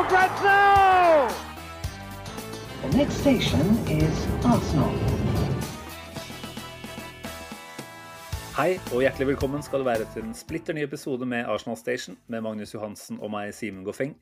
[0.00, 1.28] for grabs now!
[2.82, 4.94] The next station is Arsenal.
[8.56, 12.16] Hei og hjertelig velkommen skal du være til en splitter ny episode med Arsenal Station
[12.32, 14.14] med Magnus Johansen og meg, Simen Goffeng.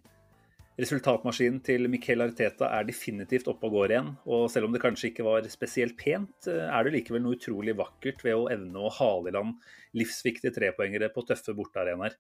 [0.79, 5.13] Resultatmaskinen til Miquel Arteta er definitivt oppe og går igjen, og selv om det kanskje
[5.13, 9.31] ikke var spesielt pent, er det likevel noe utrolig vakkert ved å evne å hale
[9.31, 9.55] i land
[9.99, 12.19] livsviktige trepoengere på tøffe bortearenaer.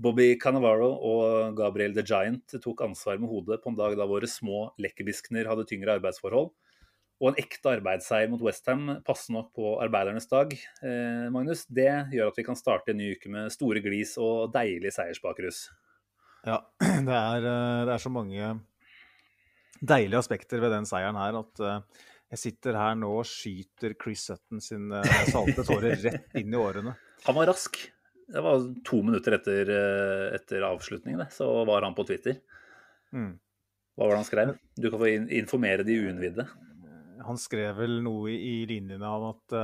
[0.00, 4.28] Bobby Cannavaro og Gabriel the Giant tok ansvar med hodet på en dag da våre
[4.30, 6.50] små lekkerbiskner hadde tyngre arbeidsforhold.
[7.22, 10.50] Og en ekte arbeidsseier mot Westham passer nok på arbeidernes dag.
[10.82, 14.50] Eh, Magnus, det gjør at vi kan starte en ny uke med store glis og
[14.54, 15.68] deilig seiersbakrus.
[16.44, 16.58] Ja,
[17.08, 18.50] det er, eh, det er så mange
[19.84, 22.04] deilige aspekter ved den seieren her at eh,
[22.34, 26.58] jeg sitter her nå og skyter Chris Sutton sin eh, salte tårer rett inn i
[26.58, 26.96] årene.
[27.28, 27.78] Han var rask.
[28.30, 32.38] Det var to minutter etter, eh, etter avslutningen, det, så var han på Twitter.
[33.12, 33.34] Mm.
[33.94, 34.54] Hva var det han skrev?
[34.80, 36.46] Du kan få informere de uinnvidde.
[37.24, 39.54] Han skrev vel noe i, i linjene av at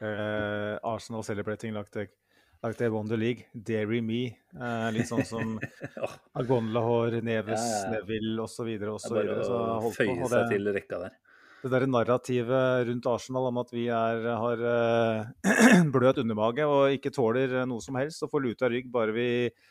[0.00, 2.06] eh, Arsenal celebrating like they,
[2.62, 3.46] like they won the league.
[3.54, 4.22] Dairy me.
[4.56, 5.58] Uh, litt sånn som
[6.40, 7.92] Agonlahor, Neves, Ja, ja, ja.
[8.00, 8.66] Neville osv.
[8.72, 10.04] det er bare Så å holdt på.
[10.04, 11.18] føye seg til rekka der.
[11.64, 17.12] Det der narrativet rundt Arsenal om at vi er, har uh, bløt undermage og ikke
[17.14, 19.28] tåler eh, noe som helst og får luta rygg bare vi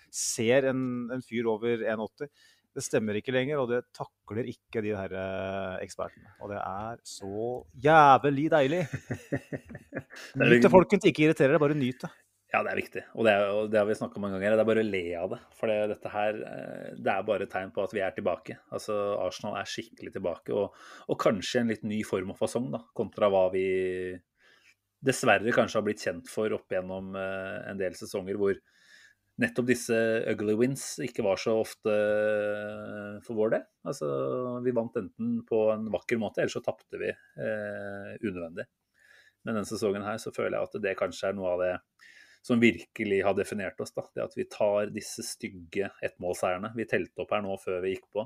[0.10, 0.82] ser en,
[1.14, 2.32] en fyr over 1,80.
[2.74, 6.34] Det stemmer ikke lenger, og det takler ikke de her eh, ekspertene.
[6.42, 8.82] Og det er så jævlig deilig.
[10.42, 11.06] Nyt det, folkens.
[11.06, 12.10] Ikke irriter dere, bare nyt det.
[12.54, 13.02] Ja, det er viktig.
[13.18, 14.54] Og det, er, det har vi snakka om mange ganger.
[14.60, 15.40] Det er bare å le av det.
[15.58, 18.60] For det, dette her eh, det er bare tegn på at vi er tilbake.
[18.76, 20.54] Altså, Arsenal er skikkelig tilbake.
[20.54, 20.78] Og,
[21.10, 23.66] og kanskje en litt ny form og fasong, da, kontra hva vi
[25.04, 28.62] dessverre kanskje har blitt kjent for opp gjennom eh, en del sesonger hvor
[29.42, 29.98] nettopp disse
[30.30, 33.68] ugly wins ikke var så ofte eh, for vår del.
[33.90, 34.08] Altså,
[34.64, 38.70] vi vant enten på en vakker måte, eller så tapte vi eh, unødvendig.
[39.44, 41.74] Men denne sesongen her så føler jeg at det kanskje er noe av det
[42.44, 43.94] som virkelig har definert oss.
[43.96, 46.74] da, Det at vi tar disse stygge ettmålseierne.
[46.76, 48.26] Vi telte opp her nå før vi gikk på.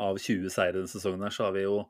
[0.00, 1.82] Av 20 seire denne sesongen her, så har vi jo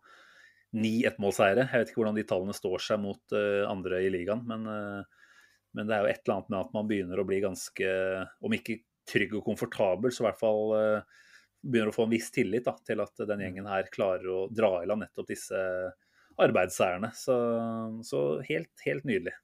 [0.75, 1.69] ni ettmålseiere.
[1.71, 5.29] Jeg vet ikke hvordan de tallene står seg mot uh, andre i ligaen, men, uh,
[5.79, 7.93] men det er jo et eller annet med at man begynner å bli ganske,
[8.43, 11.23] om ikke trygg og komfortabel, så i hvert fall uh,
[11.63, 14.75] begynner å få en viss tillit da, til at den gjengen her klarer å dra
[14.83, 15.63] i land nettopp disse
[16.43, 17.15] arbeidsseierne.
[17.15, 17.39] Så,
[18.03, 19.39] så helt, helt nydelig.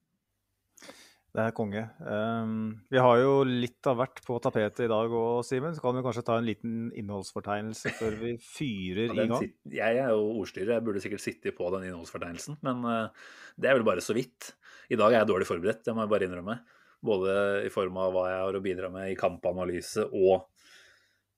[1.30, 1.84] Det er konge.
[2.02, 5.76] Um, vi har jo litt av hvert på tapetet i dag òg, Simen.
[5.76, 9.46] Så kan vi kanskje ta en liten innholdsfortegnelse før vi fyrer i gang.
[9.70, 13.78] jeg er jo ordstyrer, jeg burde sikkert sitte på den innholdsfortegnelsen, men uh, det er
[13.78, 14.56] vel bare så vidt.
[14.90, 16.58] I dag er jeg dårlig forberedt, det må jeg bare innrømme.
[17.06, 20.50] Både i form av hva jeg har å bidra med i kampanalyse og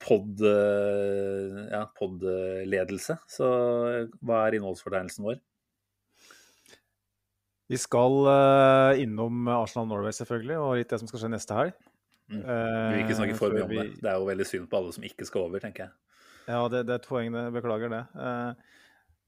[0.02, 3.18] pod, eh, ja, podledelse.
[3.30, 3.48] Så
[3.92, 5.40] eh, hva er innholdsfortegnelsen vår?
[7.70, 11.76] Vi skal uh, innom Arsenal Norway, selvfølgelig, og litt det som skal skje neste helg.
[12.32, 12.42] Mm.
[12.42, 13.86] Vi vil ikke snakke Eh, for mye om det.
[14.00, 15.92] Det er jo veldig synd på alle som ikke skal over, tenker jeg.
[16.48, 17.42] Ja, det, det er et poeng, det.
[17.54, 18.00] Beklager det.
[18.16, 18.78] Eh,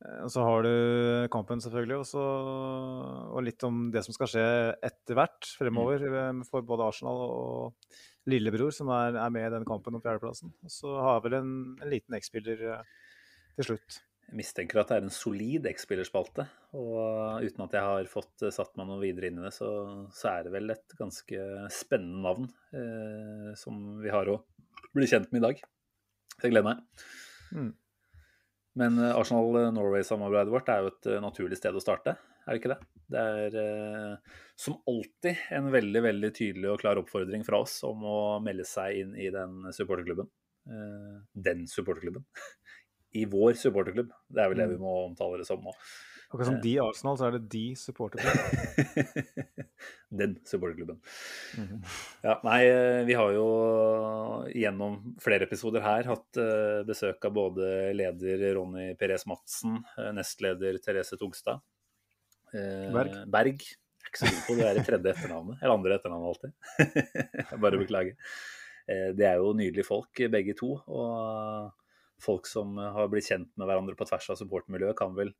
[0.05, 0.73] eh, og så har du
[1.33, 2.25] kampen, selvfølgelig, og, så,
[3.34, 4.47] og litt om det som skal skje
[4.91, 6.41] etter hvert fremover Mm.
[6.43, 7.94] eh, for både Arsenal og
[8.31, 10.53] lillebror, som er, er med i den kampen om fjerdeplassen.
[10.65, 12.84] Og så har vi en, en liten X-spiller eh,
[13.59, 14.00] til slutt.
[14.35, 16.47] Mistenker at det er en solid X-spillerspalte.
[16.79, 19.69] Og uten at jeg har fått eh, satt meg noe videre inn i det, så,
[20.15, 24.41] så er det vel et ganske spennende navn eh, som vi har å
[24.94, 25.65] bli kjent med i dag.
[26.35, 27.09] Så jeg gleder meg.
[27.55, 27.73] Mm.
[28.81, 32.75] Men eh, Arsenal-Norway-samarbeidet vårt er jo et eh, naturlig sted å starte, er det ikke
[32.75, 32.81] det?
[33.15, 38.05] Det er eh, som alltid en veldig veldig tydelig og klar oppfordring fra oss om
[38.09, 40.29] å melde seg inn i den supporterklubben.
[40.69, 41.17] Eh,
[41.47, 42.27] den supporterklubben.
[43.14, 44.11] I vår supporterklubb.
[44.28, 45.72] Det er vel det vi må omtale det som nå.
[46.34, 49.44] Akkurat som de i Arsenal, så er det de supporterklubben.
[50.20, 50.99] den supporterklubben.
[51.61, 51.76] Mhm.
[52.25, 53.44] Ja, nei, eh, vi har jo
[54.50, 60.81] gjennom flere episoder her hatt eh, besøk av både leder Ronny Perez Madsen, eh, nestleder
[60.82, 61.62] Therese Togstad.
[62.55, 63.14] eh, Berg.
[63.31, 63.62] Berg.
[63.64, 66.52] Jeg er ikke så god på det der tredje etternavnet, eller andre etternavnet alltid.
[67.55, 68.19] Jeg bare beklager.
[68.90, 70.75] Eh, Det er jo nydelige folk, begge to.
[70.87, 71.72] Og
[72.22, 75.32] folk som har blitt kjent med hverandre på tvers av supportermiljøet, kan vel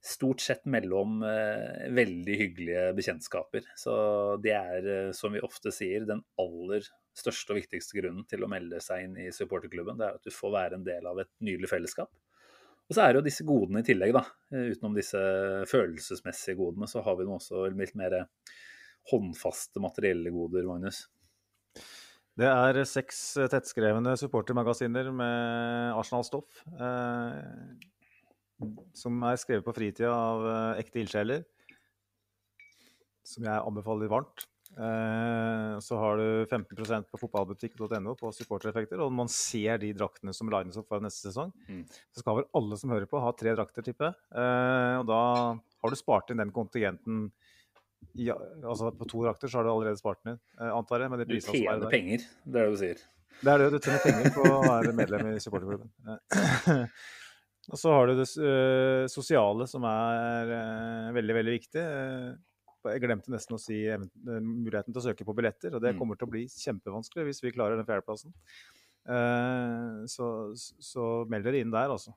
[0.00, 3.66] stort sett melde om eh, veldig hyggelige bekjentskaper.
[3.76, 3.92] Så
[4.42, 6.86] det er, eh, som vi ofte sier, den aller
[7.16, 10.00] største og viktigste grunnen til å melde seg inn i supporterklubben.
[10.00, 12.12] Det er at du får være en del av et nydelig fellesskap.
[12.88, 14.24] Og så er det jo disse godene i tillegg, da.
[14.54, 15.20] Eh, Utenom disse
[15.70, 18.22] følelsesmessige godene, så har vi nå også litt mer
[19.12, 21.04] håndfaste materielle goder, Magnus.
[22.40, 23.18] Det er seks
[23.52, 26.62] tettskrevne supportermagasiner med Arsenal-stoff.
[26.72, 27.88] Eh,
[28.96, 31.44] som er skrevet på fritida av eh, ekte ildsjeler.
[33.28, 34.46] Som jeg anbefaler varmt.
[34.70, 39.02] Eh, så har du 15% på fotballbutikk.no på supportereffekter.
[39.04, 41.52] Og man ser de draktene som lines opp for neste sesong.
[41.68, 41.84] Mm.
[42.14, 44.20] Så skal vel alle som hører på, ha tre drakter, tipper jeg.
[44.32, 45.22] Eh, og da
[45.60, 47.26] har du spart inn den kontingenten
[48.18, 51.10] ja, altså På to drakter så har du allerede spart den inn, eh, antar jeg.
[51.12, 51.90] Med de Du er tjener der.
[51.92, 53.02] penger, det er det du sier.
[53.40, 55.90] Det er det, du tjener penger på å være medlem i supporterklubben.
[57.70, 61.84] Og så har du det eh, sosiale, som er eh, veldig, veldig viktig.
[62.90, 63.76] Jeg glemte nesten å si
[64.24, 65.98] muligheten til å søke på billetter, og det Mm.
[66.00, 68.32] kommer til å bli kjempevanskelig hvis vi klarer den fjerdeplassen.
[70.08, 70.26] Så,
[70.56, 72.12] så meld dere inn der, altså.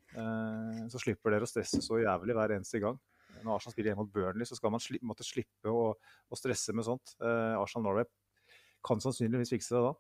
[0.92, 2.98] Så slipper dere å stresse så jævlig hver eneste gang.
[3.44, 6.76] Når Arsenal spiller hjemme mot Burnley, så skal man sli måtte slippe å, å stresse
[6.76, 7.16] med sånt.
[7.22, 8.10] Eh, Arsenal Norway
[8.84, 9.92] kan sannsynligvis fikse det da.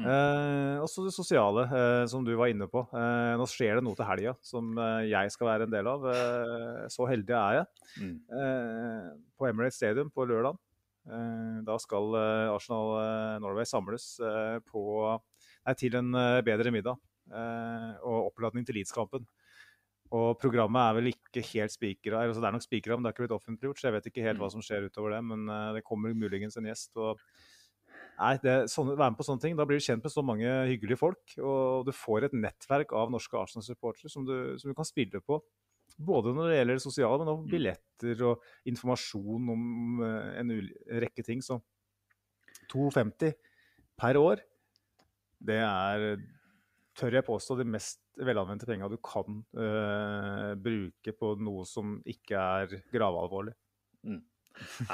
[0.00, 0.06] Mm.
[0.08, 2.84] Eh, også det sosiale, eh, som du var inne på.
[2.96, 6.06] Eh, nå skjer det noe til helga som eh, jeg skal være en del av.
[6.08, 7.66] Eh, så heldig er jeg.
[8.00, 8.14] Mm.
[8.40, 10.60] Eh, på Emirates Stadium på lørdag.
[11.66, 12.92] Da skal Arsenal
[13.42, 14.04] Norway samles
[14.70, 14.82] på,
[15.66, 16.14] nei, til en
[16.46, 16.94] bedre middag
[18.06, 19.26] og oppladning til Leeds-kampen.
[20.12, 22.20] Og programmet er vel ikke helt spikra.
[22.26, 24.24] Altså det er nok spikra, men det er ikke blitt offentliggjort, så jeg vet ikke
[24.26, 24.54] helt hva Mm.
[24.58, 25.22] som skjer utover det.
[25.24, 26.92] Men eh, det kommer muligens en gjest.
[27.00, 27.18] og
[28.18, 29.56] Nei, det, sånne, Være med på sånne ting.
[29.56, 31.22] Da blir du kjent med så mange hyggelige folk.
[31.40, 35.40] Og du får et nettverk av norske Arsenal-supportere som, du- som du kan spille på.
[35.98, 40.52] Både når det gjelder det sosiale, men også billetter og informasjon om eh, en
[41.00, 41.40] rekke ting.
[41.40, 41.62] Så
[42.72, 43.32] 2,50
[43.98, 44.40] per år,
[45.42, 46.20] det er,
[46.96, 52.36] tør jeg påstå, det mest velanvendte penga du kan uh, bruke på noe som ikke
[52.36, 53.54] er gravalvorlig.
[54.04, 54.18] Nei,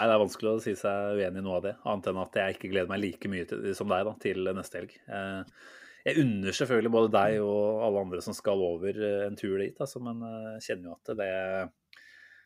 [0.06, 2.54] det er vanskelig å si seg uenig i noe av det, annet enn at jeg
[2.54, 4.94] ikke gleder meg like mye til, som deg da, til neste helg.
[5.10, 5.64] Eh,
[6.06, 9.74] Jeg unner selvfølgelig både deg og alle andre som skal over eh, en tur dit,
[9.82, 10.22] altså, men
[10.54, 11.32] jeg kjenner jo at det,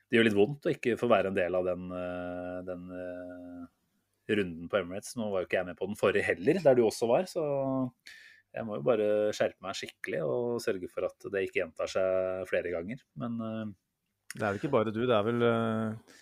[0.09, 1.85] det gjør litt vondt å ikke få være en del av den,
[2.71, 2.89] den
[4.33, 5.15] runden på Emirates.
[5.21, 7.45] Nå var jo ikke jeg med på den forrige heller, der du også var, så
[8.53, 12.43] jeg må jo bare skjerpe meg skikkelig og sørge for at det ikke gjentar seg
[12.51, 13.01] flere ganger.
[13.21, 13.63] Men eh,
[14.35, 16.19] Det er vel ikke bare du, det er vel eh,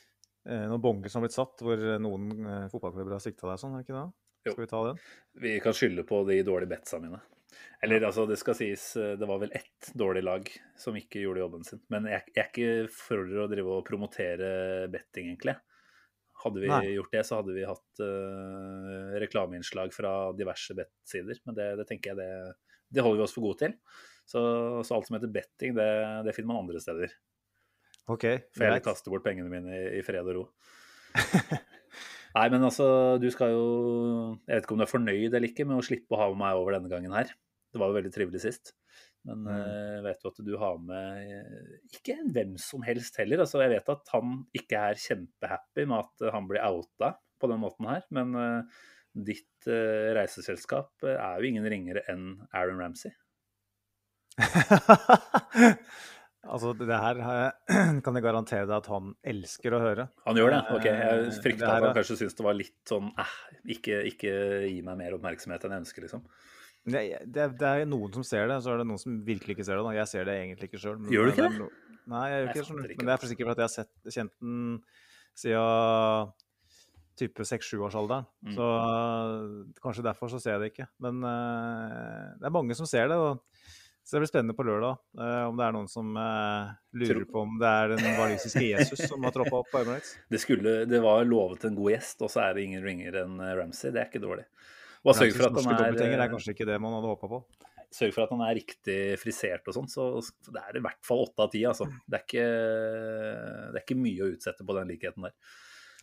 [0.46, 2.30] eh, noen bonger som har blitt satt, hvor noen
[2.72, 4.06] fotballklubber har sikta deg sånn, er det ikke det?
[4.46, 5.02] Skal vi ta den?
[5.42, 7.18] Vi kan skylde på de dårlige betsa mine.
[7.82, 10.46] Eller altså, det skal sies, det var vel ett dårlig lag
[10.78, 11.82] som ikke gjorde jobben sin.
[11.92, 14.52] Men jeg, jeg er ikke for å drive og promotere
[14.92, 15.56] betting, egentlig.
[16.40, 16.94] Hadde vi Nei.
[16.96, 21.40] gjort det, så hadde vi hatt uh, reklameinnslag fra diverse bettsider.
[21.46, 22.30] Men det, det tenker jeg det,
[22.96, 23.74] det holder vi oss for gode til.
[24.30, 24.40] Så,
[24.86, 25.90] så alt som heter betting, det,
[26.26, 27.12] det finner man andre steder.
[28.10, 28.26] OK,
[28.56, 30.44] For jeg kaster bort pengene mine i, i fred og ro.
[32.36, 32.86] Nei, men altså,
[33.18, 33.64] du skal jo
[34.46, 36.38] Jeg vet ikke om du er fornøyd eller ikke med å slippe å ha med
[36.42, 37.32] meg over denne gangen her.
[37.70, 38.72] Det var jo veldig trivelig sist.
[39.28, 39.48] Men Mm.
[39.52, 43.42] eh, vet jo at du har med eh, ikke en hvem som helst heller.
[43.44, 47.60] Altså, jeg vet at han ikke er kjempehappy med at han blir outa på den
[47.60, 48.06] måten her.
[48.16, 48.62] Men eh,
[49.12, 49.66] ditt
[50.16, 53.12] reiseselskap er jo ingen ringere enn Aaron Ramsey.
[56.48, 57.20] altså, det her
[58.04, 60.06] kan jeg garantere deg at han elsker å høre.
[60.28, 60.60] Han gjør det?
[60.76, 63.34] Ok, jeg frykta at han kanskje syntes det var litt sånn eh,
[63.76, 64.32] ikke, ikke
[64.70, 66.24] gi meg mer oppmerksomhet enn jeg ønsker, liksom.
[66.88, 69.66] Det, det, det er noen som ser det, så er det noen som virkelig ikke
[69.68, 69.84] ser det.
[69.84, 69.96] Da.
[69.98, 71.00] Jeg ser det egentlig ikke sjøl.
[71.12, 71.70] Gjør du ikke det?
[72.10, 72.96] Nei, jeg gjør ikke det.
[72.96, 74.62] Men det er for sikkert fordi jeg har sett, kjent den
[75.38, 76.32] siden
[77.20, 78.24] type seks-sjuårsalderen.
[78.46, 78.54] Mm.
[78.56, 78.68] Så
[79.84, 80.88] kanskje derfor så ser jeg det ikke.
[81.04, 83.18] Men uh, det er mange som ser det.
[83.20, 83.42] Og,
[84.00, 87.44] så det blir spennende på lørdag uh, om det er noen som uh, lurer på
[87.44, 90.16] om det er den walisiske Jesus som har troppa opp på Emirates.
[90.32, 93.36] Det, skulle, det var lovet en god gjest, og så er det ingen ringer enn
[93.36, 93.58] Ramsay.
[93.60, 93.94] Ramsey.
[93.94, 94.48] Det er ikke dårlig.
[95.04, 97.38] Og sørg for, at han er, er kanskje ikke det man hadde håpa på.
[97.96, 100.08] sørg for at han er riktig frisert og sånn, så
[100.52, 101.62] det er i hvert fall åtte av ti.
[101.66, 101.88] Altså.
[102.04, 102.48] Det, er ikke,
[103.72, 105.34] det er ikke mye å utsette på den likheten der.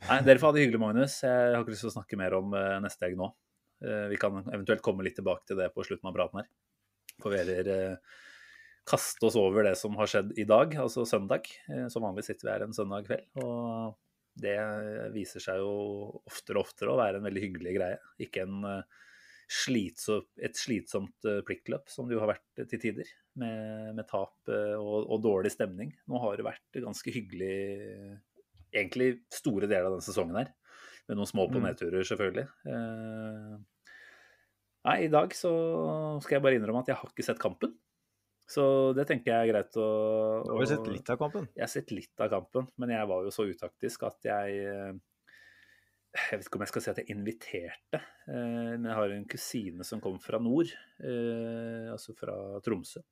[0.08, 1.20] Nei, Dere får ha det hyggelig, Magnus.
[1.25, 3.32] Jeg har ikke lyst til å snakke mer om eh, neste helg nå.
[3.86, 6.50] Eh, Vi kan eventuelt komme litt tilbake til det på slutten av praten her.
[7.22, 8.18] For vi heller eh,
[8.88, 11.50] kaste oss over det som har skjedd i dag, altså søndag.
[11.70, 13.25] Eh, Som vanlig sitter vi her en søndag kveld.
[13.42, 13.98] Og
[14.38, 14.58] det
[15.15, 15.74] viser seg jo
[16.29, 18.00] oftere og oftere å være en veldig hyggelig greie.
[18.24, 19.06] Ikke en, eh,
[19.48, 24.50] slitsom, et slitsomt eh, pliktløp, som det jo har vært til tider, med, med tap
[24.50, 25.94] og, og, dårlig stemning.
[26.10, 27.56] Nå har det vært ganske hyggelig
[28.74, 30.53] egentlig store deler av denne sesongen her.
[31.08, 31.67] Med noen små på mm.
[31.70, 32.48] nedturer, selvfølgelig.
[34.88, 35.51] Nei, i dag så
[36.24, 37.77] skal jeg bare innrømme at jeg har ikke sett kampen.
[38.48, 38.63] Så
[38.96, 39.88] det tenker jeg er greit å
[40.46, 41.50] Du har jo sett litt av kampen?
[41.51, 44.94] Jeg har sett litt av kampen, men jeg var jo så utaktisk at jeg eh,
[46.16, 49.25] Jeg vet ikke om jeg skal si at jeg inviterte, eh, men jeg har en
[49.34, 50.72] kusine som kom fra nord,
[51.04, 53.04] eh, altså fra Tromsø.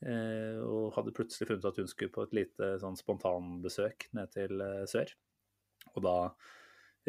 [0.00, 5.12] Og hadde plutselig funnet at hun skulle på et lite sånn spontanbesøk ned til sør.
[5.92, 6.14] Og da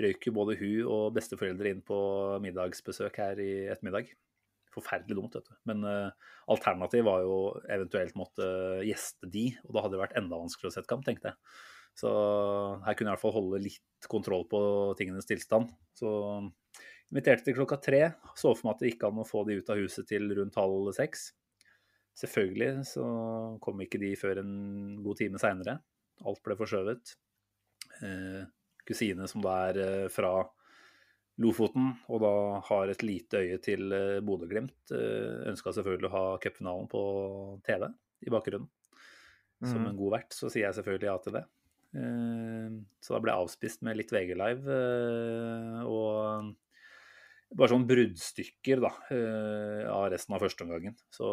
[0.03, 2.01] røyk jo både hun og besteforeldre inn på
[2.43, 4.11] middagsbesøk her i ettermiddag
[4.75, 5.57] forferdelig dumt, vet du.
[5.69, 7.35] Men uh, alternativ var jo
[7.71, 8.47] eventuelt måtte
[8.87, 11.59] gjeste de, og da hadde det vært enda vanskeligere å sette kamp, tenkte jeg.
[11.99, 12.09] Så
[12.85, 14.61] her kunne jeg i hvert fall holde litt kontroll på
[14.99, 15.71] tingenes tilstand.
[15.97, 16.09] Så
[17.11, 18.01] inviterte til klokka tre.
[18.39, 20.59] Så for meg at det gikk an å få de ut av huset til rundt
[20.59, 21.31] halv seks.
[22.21, 23.03] Selvfølgelig så
[23.63, 24.55] kom ikke de før en
[25.03, 25.77] god time seinere.
[26.27, 27.13] Alt ble forskjøvet.
[28.07, 28.41] Eh,
[28.87, 30.33] kusine som da er eh, fra
[31.39, 32.33] Lofoten, og da
[32.67, 34.91] har et lite øye til eh, Bodø-Glimt.
[34.93, 37.01] Eh, Ønska selvfølgelig å ha cupfinalen på
[37.65, 37.87] TV
[38.27, 38.67] i bakgrunnen.
[39.61, 39.89] Som mm.
[39.91, 41.43] en god vert så sier jeg selvfølgelig ja til det.
[42.01, 44.77] Eh, så da ble jeg avspist med litt VG Live
[45.87, 46.51] og
[47.51, 48.91] bare sånn bruddstykker da,
[49.91, 50.95] av resten av førsteomgangen.
[51.11, 51.27] Så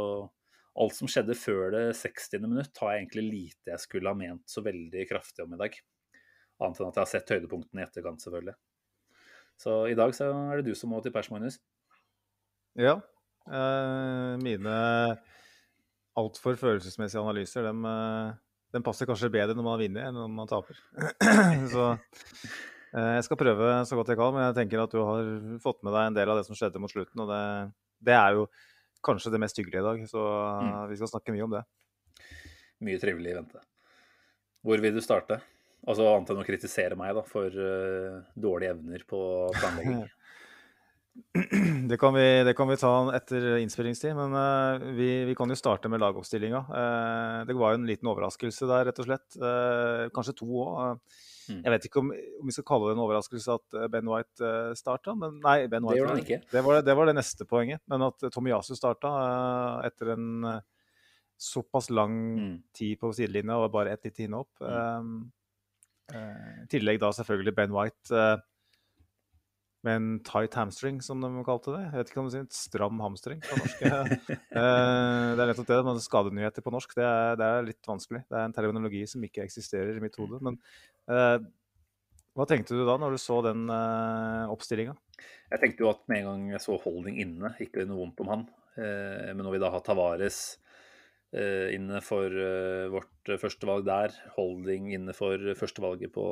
[0.78, 2.42] alt som skjedde før det 60.
[2.46, 5.78] minutt, har jeg egentlig lite jeg skulle ha ment så veldig kraftig om i dag.
[6.58, 8.56] Annet enn at jeg har sett høydepunktene i etterkant, selvfølgelig.
[9.58, 11.58] Så i dag så er det du som må til pers, Magnus.
[12.78, 12.98] Ja.
[13.48, 14.74] Eh, mine
[16.18, 18.36] altfor følelsesmessige analyser, dem, eh,
[18.74, 20.78] dem, passer kanskje bedre når man vunnet enn når man taper.
[21.74, 25.34] så eh, jeg skal prøve så godt jeg kan, men jeg tenker at du har
[25.64, 27.24] fått med deg en del av det som skjedde mot slutten.
[27.24, 27.42] Og det,
[28.06, 28.46] det er jo
[29.06, 30.22] kanskje det mest hyggelige i dag, så
[30.62, 30.72] mm.
[30.90, 31.66] vi skal snakke mye om det.
[32.86, 33.62] Mye trivelig i vente.
[34.66, 35.38] Hvor vil du starte?
[35.86, 39.20] Altså annet enn å kritisere meg da, for uh, dårlige evner på
[39.58, 40.06] planlegging.
[41.90, 45.56] Det kan, vi, det kan vi ta etter innspillingstid, men uh, vi, vi, kan jo
[45.58, 46.60] starte med lagoppstillinga.
[46.70, 49.38] Uh, det var jo en liten overraskelse der, rett og slett.
[50.14, 51.00] kanskje to òg.
[51.48, 51.64] Mm.
[51.64, 55.16] Jeg vet ikke om, om, vi skal kalle det en overraskelse at Ben White starta,
[55.18, 56.38] men nei, Ben White, det, gjorde han ikke.
[56.52, 57.82] Det, var, det, var det neste poenget.
[57.90, 59.10] Men at Tomiyasu starta
[59.88, 60.28] etter en
[61.34, 62.54] såpass lang mm.
[62.78, 64.62] tid på sidelinja og bare ett lite hinne opp.
[64.62, 65.18] Mm.
[66.14, 68.40] I tillegg da selvfølgelig Ben White eh,
[69.86, 71.82] med en tight hamstring, som de kalte det.
[71.84, 73.84] Jeg vet ikke om det er stram hamstring på norsk.
[74.58, 75.78] Eh, det er nettopp det.
[75.86, 78.24] Men skadenyheter på norsk det er, det er, litt vanskelig.
[78.26, 80.40] Det er en terminologi som ikke eksisterer i mitt hode.
[80.42, 80.56] Men
[81.06, 84.96] hva tenkte du da når du så den uh, oppstillinga?
[85.52, 88.24] Jeg tenkte jo at med en gang jeg så Holding inne, gikk det noe vondt
[88.24, 88.44] om han.
[88.78, 90.67] men når vi da har Tavares Eh,
[91.76, 94.14] inne for eh, vårt førstevalg der.
[94.38, 96.26] Holding inne for førstevalget på,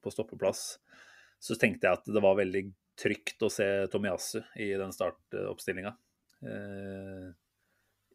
[0.00, 0.64] på stoppeplass.
[1.42, 2.66] Så tenkte jeg at det var veldig
[2.96, 5.92] trygt å se Tomiyasu i den startoppstillinga.
[6.46, 7.28] Eh,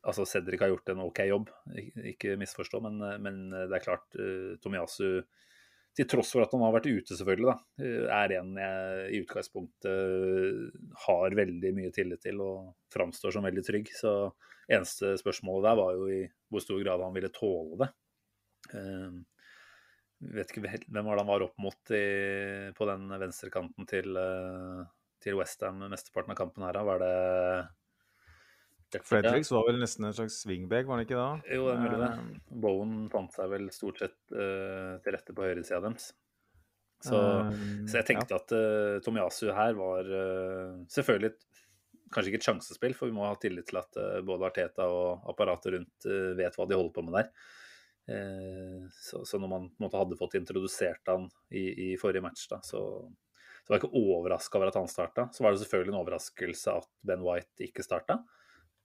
[0.07, 1.51] altså Cedric har gjort en OK jobb,
[2.13, 5.21] ikke misforstå, men, men det er klart eh, Tomiyasu
[5.99, 10.93] til tross for at han har vært ute, selvfølgelig, da, er en jeg i utgangspunktet
[11.05, 13.91] har veldig mye tillit til og framstår som veldig trygg.
[13.97, 14.13] Så
[14.71, 17.89] eneste spørsmålet der var jo i hvor stor grad han ville tåle det.
[18.71, 19.19] Uh,
[20.37, 22.05] vet ikke hvem var det han var opp mot i,
[22.75, 24.19] på den venstrekanten til,
[25.23, 26.79] til Westham mesteparten av kampen her.
[26.93, 27.13] Var det
[29.05, 31.27] Fredericks var vel nesten en slags swingback, var han ikke da?
[31.45, 32.09] Jo, det er mulig det.
[32.09, 36.09] Eh, Bowen fant seg vel stort sett uh, til rette på høyresida deres.
[36.99, 37.53] Så, um,
[37.87, 38.41] så, jeg tenkte ja.
[38.41, 41.31] at uh, Tomiyasu her var uh, selvfølgelig
[42.11, 45.29] kanskje ikke et sjansespill, for vi må ha tillit til at uh, både Arteta og
[45.29, 47.31] apparatet rundt vet hva de holder på med der.
[48.89, 52.47] Så, så, når man på en måte hadde fått introdusert han i, i forrige match,
[52.49, 55.27] da, så, så var jeg ikke overraska over at han starta.
[55.29, 58.17] Så var det selvfølgelig en overraskelse at Ben White ikke starta.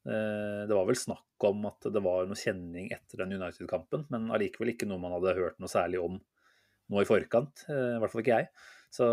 [0.04, 4.28] Eh, det var vel snakk om at det var noe kjenning etter den United-kampen, men
[4.36, 6.18] allikevel ikke noe man hadde hørt noe særlig om
[6.92, 7.64] nå i forkant.
[7.72, 8.50] Eh, I hvert fall ikke jeg.
[8.92, 9.06] Så,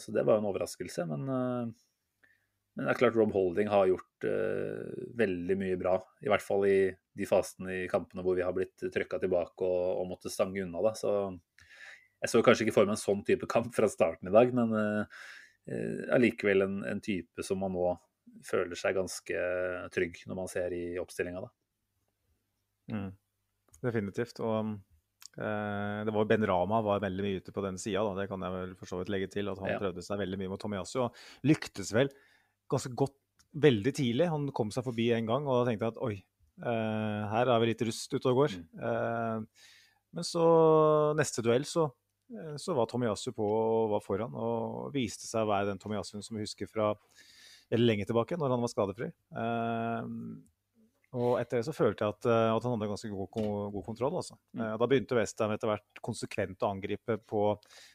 [0.00, 1.04] så det var jo en overraskelse.
[1.10, 2.30] Men, eh,
[2.74, 5.92] men, det er klart Rob Holding har gjort uh, veldig mye bra.
[6.26, 10.00] I hvert fall i de fasene i kampene hvor vi har blitt trøkka tilbake og,
[10.00, 10.82] og måtte stange unna.
[10.82, 10.90] Da.
[10.98, 11.12] Så
[12.24, 14.74] jeg så kanskje ikke for meg en sånn type kamp fra starten i dag, men
[16.16, 17.92] allikevel uh, en, en type som man nå
[18.42, 19.44] føler seg ganske
[19.94, 21.52] trygg når man ser i oppstillinga, da.
[22.94, 23.12] Mm.
[23.84, 24.40] Definitivt.
[24.44, 24.74] Og
[25.34, 28.54] Eh, det var Ben Rama var veldig mye ute på den sida, det kan jeg
[28.54, 29.48] vel for så vidt legge til.
[29.50, 29.78] At han Ja.
[29.80, 32.08] prøvde seg veldig mye mot Tomiyasu og lyktes vel
[32.70, 33.16] ganske godt
[33.52, 34.28] veldig tidlig.
[34.28, 36.24] Han kom seg forbi en gang, og da tenkte jeg at oi,
[36.62, 38.54] eh, her er vi litt rust ute og går.
[38.78, 39.44] Eh,
[40.14, 41.90] men så neste duell så,
[42.56, 46.36] så var Tomiyasu på og var foran, og viste seg å være den Tomiyasuen som
[46.36, 46.94] vi husker fra
[47.74, 49.12] veldig lenge tilbake, når han var skadefri.
[49.36, 50.10] Eh,
[51.14, 53.28] og etter det så følte jeg at, eh, at han hadde ganske god,
[53.70, 54.16] god kontroll.
[54.18, 54.34] Altså.
[54.58, 57.42] Eh, Da begynte Westham etter hvert konsekvent å angripe på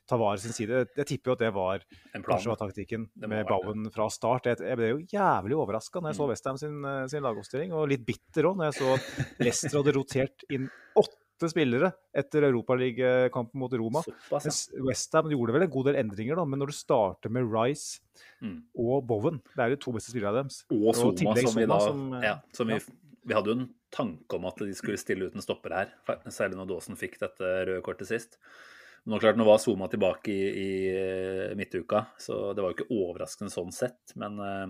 [0.08, 0.86] Tavares sin side.
[0.96, 1.84] Jeg tipper jo at det var
[2.16, 3.44] kanskje var taktikken med.
[3.50, 4.48] Bowen fra start.
[4.48, 6.32] Jeg, jeg ble jo jævlig overraska når jeg så Mm.
[6.32, 6.80] Westham sin,
[7.12, 8.96] sin lagoppstilling, og litt bitter òg når jeg så
[9.44, 14.04] Leicester hadde rotert inn åtte spillere etter Europaligakampen mot Roma.
[14.04, 14.84] Såpass, ja.
[14.84, 18.04] Westham gjorde vel en god del endringer, da, men når du starter med Rice
[18.44, 18.64] Mm.
[18.76, 20.64] og Bowen, det er de to beste spillerne deres.
[20.72, 23.14] Og Soma tillegg som vi da som, eh, ja, som vi, ja.
[23.28, 25.94] vi hadde jo en tanke om at de skulle stille uten stopper her,
[26.28, 28.40] særlig når Daasen fikk dette røde kortet sist.
[29.08, 32.92] Nå, klart, nå var Zuma tilbake i, i eh, midtuka, så det var jo ikke
[32.92, 34.14] overraskende sånn sett.
[34.20, 34.68] Men eh,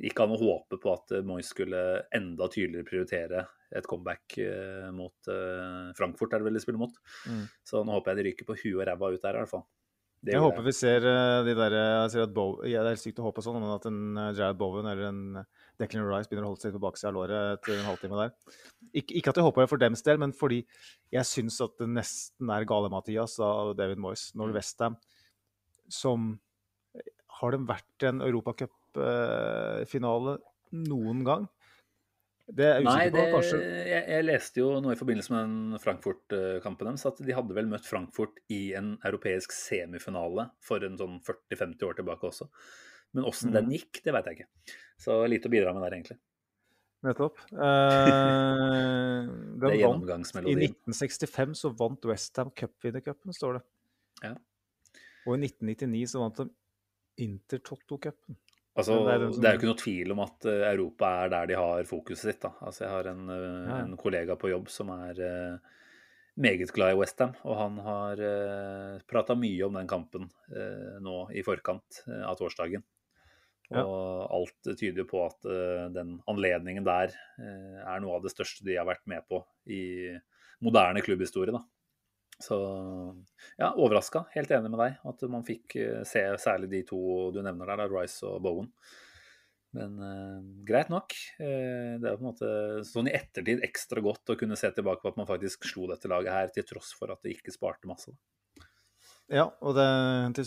[0.00, 1.80] gikk an å håpe på at eh, Moyes skulle
[2.14, 6.98] enda tydeligere prioritere et comeback eh, mot eh, Frankfurt, er det vel de spiller mot.
[7.30, 7.46] Mm.
[7.66, 9.66] Så nå håper jeg de ryker på huet og ræva ut der, i hvert fall.
[10.24, 11.04] Det Jeg håper håper vi ser
[11.44, 13.84] de der, jeg ser at Bow, ja, Det er sykt å håpe sånn, men at
[13.90, 13.98] en
[14.32, 15.18] Jared Bowen eller en
[15.76, 18.32] Declan Rice begynner å holde seg på baksida av låret etter en halvtime der.
[18.96, 20.62] Ik ikke at jeg håper det for dems del, men fordi
[21.12, 24.56] jeg syns at det nesten er gale-Mathias av David Moyes når Mm.
[24.56, 24.96] Westham
[25.92, 26.32] som
[27.42, 28.22] Har det vært en
[28.96, 30.38] europacupfinale
[30.84, 31.44] noen gang?
[32.44, 33.38] Det er jeg Nei, usikker det, på.
[33.38, 33.58] Kanskje
[33.88, 37.70] jeg, jeg leste jo noe i forbindelse med den Frankfurt-kampen deres, at de hadde vel
[37.70, 42.50] møtt Frankfurt i en europeisk semifinale for en sånn 40-50 år tilbake også.
[43.16, 43.56] Men åssen mm.
[43.56, 44.76] den gikk, det veit jeg ikke.
[45.00, 46.18] Så lite å bidra med der, egentlig.
[47.04, 47.40] Nettopp.
[47.52, 47.56] Eh,
[49.60, 50.04] Det er vant
[50.44, 53.64] I 1965 så vant Westham cupvinnercupen, står det.
[54.24, 54.34] Ja.
[55.24, 56.48] Og i 1999 så vant de
[57.24, 58.36] Intertotto-cupen.
[58.74, 59.36] Altså, det er som...
[59.38, 62.24] det, er jo ikke noe tvil om at eh, Europa er der de har fokuset
[62.26, 62.40] sitt.
[62.42, 62.50] Da.
[62.66, 65.84] Altså, jeg har en, eh, Ja, en kollega på jobb som er uh,
[66.42, 71.20] meget glad i Westham, og han har uh, prata mye om den kampen uh, nå
[71.30, 72.82] i forkant uh, av torsdagen.
[73.70, 73.80] Ja.
[73.80, 75.46] Og alt tyder på at
[75.94, 79.38] den anledningen der er noe av det største de har vært med på
[79.72, 80.12] i
[80.62, 81.54] moderne klubbhistorie.
[81.56, 81.62] da.
[82.44, 82.58] Så
[83.56, 84.26] ja, overraska.
[84.34, 85.00] Helt enig med deg.
[85.08, 87.00] At man fikk eh, se særlig de to
[87.34, 88.70] du nevner der, da, Rice og Bowen.
[89.74, 91.16] Men eh, greit nok.
[91.40, 92.50] Eh, det er på en måte
[92.86, 96.10] sånn i ettertid ekstra godt å kunne se tilbake på at man faktisk slo dette
[96.10, 98.14] laget her, til tross for at det ikke sparte masse.
[99.32, 100.44] Ja, og det,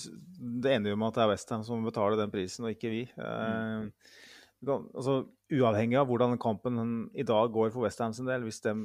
[0.61, 3.01] det ender jo med at det er Westham som betaler den prisen, og ikke vi.
[3.09, 4.69] Eh, mm.
[4.69, 5.19] altså,
[5.57, 6.79] uavhengig av hvordan kampen
[7.17, 8.77] i dag går for Westham sin del, hvis de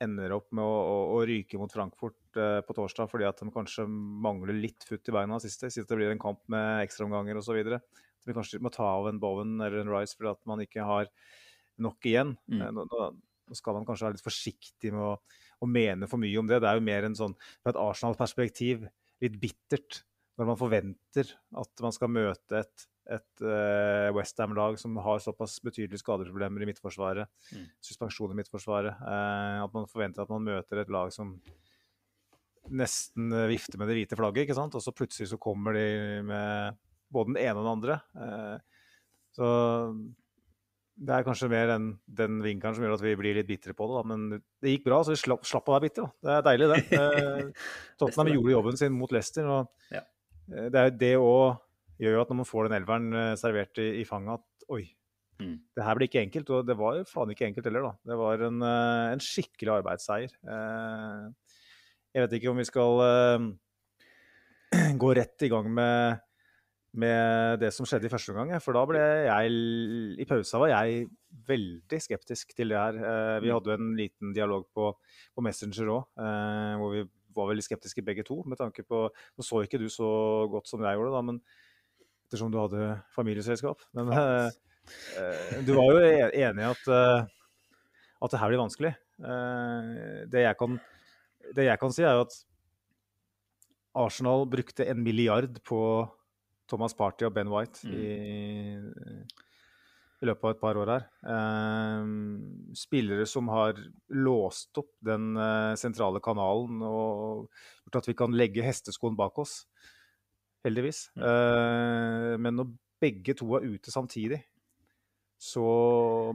[0.00, 3.50] ender opp med å, å, å ryke mot Frankfurt eh, på torsdag fordi at de
[3.52, 7.60] kanskje mangler litt futt i beina siste, siden det blir en kamp med ekstraomganger osv.
[7.76, 10.86] At vi kanskje må ta av en Bowen eller en Rice fordi at man ikke
[10.86, 11.10] har
[11.80, 12.36] nok igjen.
[12.50, 12.62] Mm.
[12.62, 12.86] Eh, nå
[13.50, 15.14] nå skal man kanskje være litt forsiktig med å,
[15.58, 16.60] å mene for mye om det.
[16.62, 17.34] Det er jo mer en sånn,
[17.64, 18.86] fra et Arsenal-perspektiv,
[19.24, 20.04] litt bittert
[20.38, 26.02] når man forventer at man skal møte et, et uh, Westham-lag som har såpass betydelige
[26.02, 27.64] skadeproblemer i midtforsvaret, Mm.
[27.82, 31.32] suspensjon i midtforsvaret, uh, at man forventer at man møter et lag som
[32.70, 34.74] nesten eh, vifter med det hvite flagget, ikke sant?
[34.78, 35.86] og så plutselig så kommer de
[36.28, 36.76] med
[37.10, 37.96] både den ene og den andre.
[38.14, 38.58] Uh,
[39.34, 39.46] så
[41.00, 43.86] det er kanskje mer den, den vinkelen som gjør at vi blir litt bitre på
[43.88, 43.96] det.
[43.96, 44.02] Da.
[44.12, 44.26] Men
[44.60, 46.06] det gikk bra, så vi slapp, slapp å være bitre.
[46.20, 46.80] Det er deilig, det.
[47.00, 47.66] Eh,
[47.98, 49.48] Tottenham gjorde jobben sin mot Leicester.
[49.48, 50.02] og Ja.
[50.52, 51.58] eh, Det er jo det òg
[52.00, 54.84] gjør jo at når man får den elveren eh, servert i, i fanget, at oi,
[55.40, 55.54] Mm.
[55.72, 56.50] det her blir ikke enkelt.
[56.52, 57.92] Og det var jo faen ikke enkelt heller, da.
[58.10, 60.34] Det var en, eh, en skikkelig arbeidsseier.
[60.44, 61.30] Eh,
[62.12, 62.98] Jeg vet ikke om vi skal
[65.00, 66.20] gå rett i gang med
[66.92, 68.50] med det som skjedde i første omgang.
[68.58, 69.52] For da ble jeg
[70.18, 71.04] I pausa var jeg
[71.46, 72.98] veldig skeptisk til det her.
[73.40, 73.54] Vi Mm.
[73.54, 74.90] hadde jo en liten dialog på,
[75.36, 76.04] på Messenger òg,
[76.82, 77.04] hvor vi
[77.36, 78.42] var veldig skeptiske begge to.
[78.44, 79.08] med tanke på,
[79.38, 81.40] Nå så ikke du så godt som jeg gjorde, da, men
[82.30, 83.82] ettersom du hadde familieselskap.
[83.98, 84.52] Men eh,
[85.18, 87.26] eh, du var jo e- enig i at, eh,
[88.22, 88.94] at det her blir vanskelig.
[89.20, 90.78] Det, jeg kan,
[91.52, 92.36] det jeg kan si, er jo at
[94.00, 95.80] Arsenal brukte en milliard på
[96.70, 98.06] Thomas Party og Ben White i,
[100.22, 101.06] i løpet av et par år her.
[101.34, 102.06] Eh,
[102.78, 103.76] spillere som har
[104.14, 107.50] låst opp den eh, sentrale kanalen og
[107.84, 109.64] gjort at vi kan legge hesteskoen bak oss.
[110.66, 111.06] Heldigvis.
[111.16, 111.24] Mm.
[111.24, 114.42] Eh, men når begge to er ute samtidig,
[115.40, 115.62] så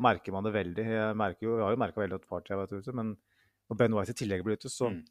[0.02, 0.86] merker man det veldig.
[0.96, 3.12] Jeg, merker jo, jeg har jo merka veldig at Party har vært ute, men
[3.70, 5.04] når Ben White i tillegg blir ute, så, Mm.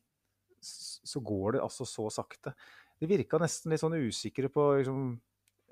[0.61, 2.55] så går det altså så sakte.
[2.99, 5.21] De virka nesten litt sånn usikre på, liksom,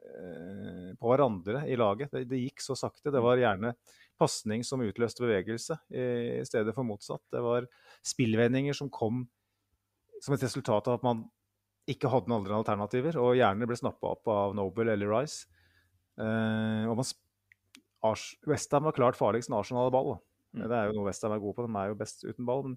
[0.05, 2.11] eh, på hverandre i laget.
[2.12, 3.11] Det, det gikk så sakte.
[3.11, 3.74] Det var gjerne
[4.20, 7.22] pasning som utløste bevegelse, i, i stedet for motsatt.
[7.33, 7.66] Det var
[8.07, 9.24] spillvendinger som kom
[10.22, 11.24] som et resultat av at man
[11.90, 15.49] ikke hadde noen andre alternativer, og gjerne ble snappa opp av Noble eller Rice.
[16.21, 17.09] Eh, og man
[18.51, 20.14] Westham var klart farligst når Arsenal hadde ball.
[20.53, 20.64] Mm.
[20.66, 22.64] Det er jo noe Westham er god på, de er jo best uten ball.
[22.66, 22.77] Men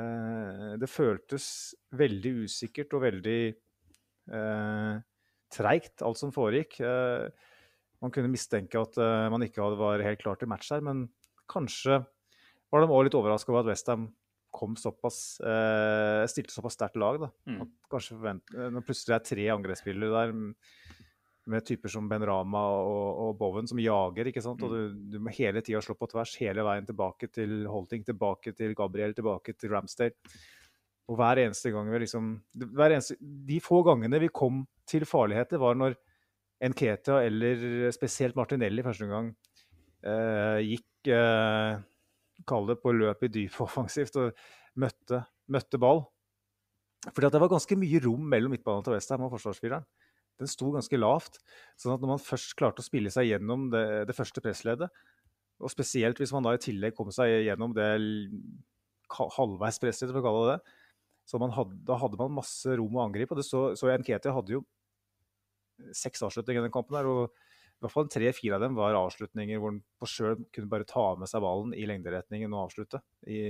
[0.00, 1.48] eh, det føltes
[1.96, 4.94] veldig usikkert og veldig eh,
[5.56, 6.80] treigt, alt som foregikk.
[6.80, 7.52] Eh,
[8.04, 8.98] man kunne mistenke at
[9.32, 11.06] man ikke hadde, var helt klar til match her, men
[11.48, 12.02] kanskje
[12.68, 14.10] var de også litt overraska over at Westham
[14.56, 17.20] kom såpass, eh, stilte såpass sterkt lag.
[17.20, 17.30] da.
[17.48, 17.60] Mm.
[17.64, 20.32] At kanskje forvent, eh, Når plutselig er tre angrepsspillere der
[21.46, 24.62] med typer som Ben Rama og, og Bowen som jager, ikke sant?
[24.66, 28.52] og du, du må hele tida slå på tvers, hele veien tilbake til Holting, tilbake
[28.56, 30.16] til Gabriel, tilbake til Ramsdale.
[31.06, 32.32] Og hver eneste gang vi liksom
[32.74, 35.94] hver eneste, De få gangene vi kom til farligheter, var når
[36.66, 39.28] Nketia eller spesielt Martinelli første gang
[40.06, 41.76] eh, gikk eh,
[42.46, 44.46] Kall det på løp i dypet offensivt og
[44.78, 46.04] møtte, møtte ball.
[47.06, 49.86] Fordi at det var ganske mye rom mellom midtbanen til Westham og forsvarsfireren.
[50.40, 51.38] Den sto ganske lavt.
[51.80, 54.90] sånn at når man først klarte å spille seg gjennom det, det første pressleddet,
[55.56, 57.86] og spesielt hvis man da i tillegg kom seg gjennom det
[59.08, 60.74] halvveis pressleddet, for å kalle det det,
[61.26, 63.32] så hadde, da hadde man masse rom å angripe.
[63.34, 64.62] og det så, så Nketia hadde jo
[65.96, 66.96] seks avslutninger i den kampen.
[66.98, 67.32] der, og
[67.76, 71.10] i hvert fall tre-fire av dem var avslutninger hvor han på sjøl kunne bare ta
[71.20, 73.40] med seg ballen i lengderetningen og avslutte i,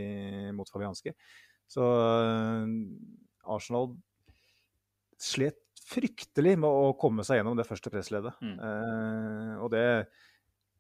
[0.57, 1.15] mot Fabianski.
[1.71, 2.73] Så øh,
[3.55, 3.93] Arsenal
[5.23, 8.35] slet fryktelig med å komme seg gjennom det første pressleddet.
[8.43, 8.57] Mm.
[8.59, 9.87] Eh, og det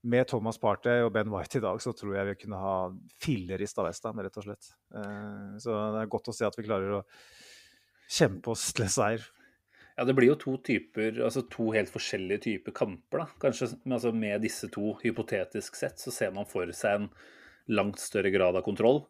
[0.06, 2.76] med Thomas Partey og Ben White i dag, så tror jeg vi kunne ha
[3.22, 4.70] fillerist av Westham, rett og slett.
[4.94, 7.04] Eh, så det er godt å se at vi klarer å
[8.06, 9.24] kjempe oss til seier.
[9.96, 13.26] Ja, det blir jo to typer, altså to helt forskjellige typer kamper, da.
[13.40, 17.06] Kanskje altså med disse to, hypotetisk sett, så ser man for seg en
[17.72, 19.06] langt større grad av kontroll.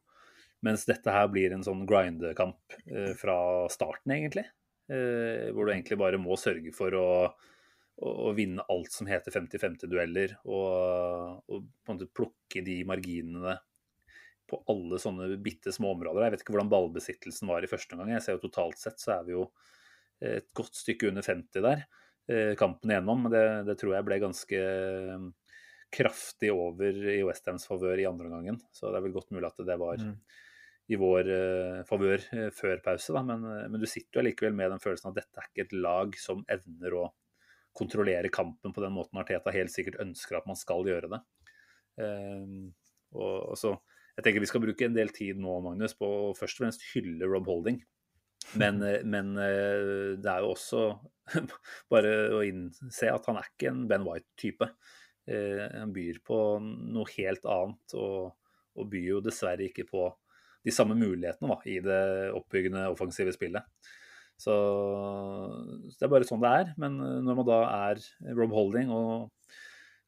[0.65, 3.37] Mens dette her blir en sånn grindekamp eh, fra
[3.73, 4.47] starten, egentlig.
[4.87, 9.35] Eh, hvor du egentlig bare må sørge for å, å, å vinne alt som heter
[9.35, 13.59] 50-50-dueller, og, og på en måte plukke de marginene
[14.47, 16.29] på alle sånne bitte små områder.
[16.29, 18.15] Jeg vet ikke hvordan ballbesittelsen var i første omgang.
[18.15, 19.49] Jeg ser jo totalt sett så er vi jo
[20.23, 21.85] et godt stykke under 50 der,
[22.31, 23.27] eh, kampen igjennom.
[23.27, 25.27] Men det, det tror jeg ble ganske eh,
[25.97, 28.61] kraftig over i Westhams favør i andre omgangen.
[28.75, 30.17] Så det er vel godt mulig at det var Mm.
[30.89, 32.23] i vår eh, favør
[32.55, 33.13] før pause.
[33.13, 33.23] Da.
[33.27, 36.15] Men, men du sitter jo allikevel med den følelsen at dette er ikke et lag
[36.21, 37.07] som evner å
[37.77, 41.21] kontrollere kampen på den måten Arteta helt sikkert ønsker at man skal gjøre det.
[42.01, 42.73] Eh,
[43.17, 43.75] og, og så,
[44.17, 46.87] jeg tenker Vi skal bruke en del tid nå Magnus, på å først og fremst
[46.95, 47.83] hylle Rob Holding.
[48.55, 50.83] Men, eh, men eh, det er jo også
[51.93, 54.71] bare å innse at han er ikke en Ben White-type.
[55.27, 58.33] Eh, Han byr på noe helt annet, og,
[58.77, 60.09] og byr jo dessverre ikke på
[60.67, 62.03] de samme mulighetene da, i det
[62.35, 63.67] oppbyggende offensive spillet.
[64.37, 64.53] Så,
[65.95, 66.73] det er bare sånn det er.
[66.83, 68.03] Men når man da er
[68.37, 69.31] Rob Holding og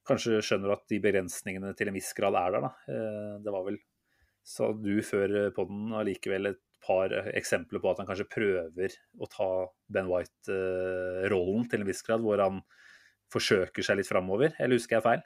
[0.08, 2.98] kanskje skjønner at de begrensningene til en viss grad er der, da.
[3.44, 3.78] Det var vel,
[4.44, 9.48] sa du før poden, allikevel et par eksempler på at han kanskje prøver å ta
[9.92, 12.60] Ben White-rollen til en viss grad, hvor han
[13.32, 14.54] forsøker seg litt framover.
[14.58, 15.22] Eller husker jeg feil?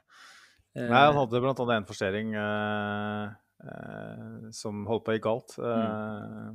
[0.75, 3.25] Eh, Nei, han hadde blant annet en forstering eh,
[3.63, 5.55] eh, som holdt på å gikk galt.
[5.61, 6.49] Eh,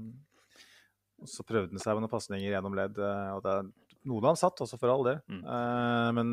[1.19, 2.99] og Så prøvde han seg med noen pasninger gjennom ledd.
[2.99, 3.71] eh, og det er
[4.09, 5.19] Noen han satt, også for all del.
[5.29, 5.41] Mm.
[5.43, 6.29] Eh, men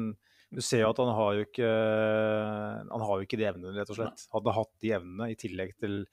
[0.53, 1.69] du ser jo at han har jo ikke
[2.93, 4.27] Han har jo ikke de evnene, rett og slett.
[4.31, 6.03] Hadde hatt de evnene i tillegg til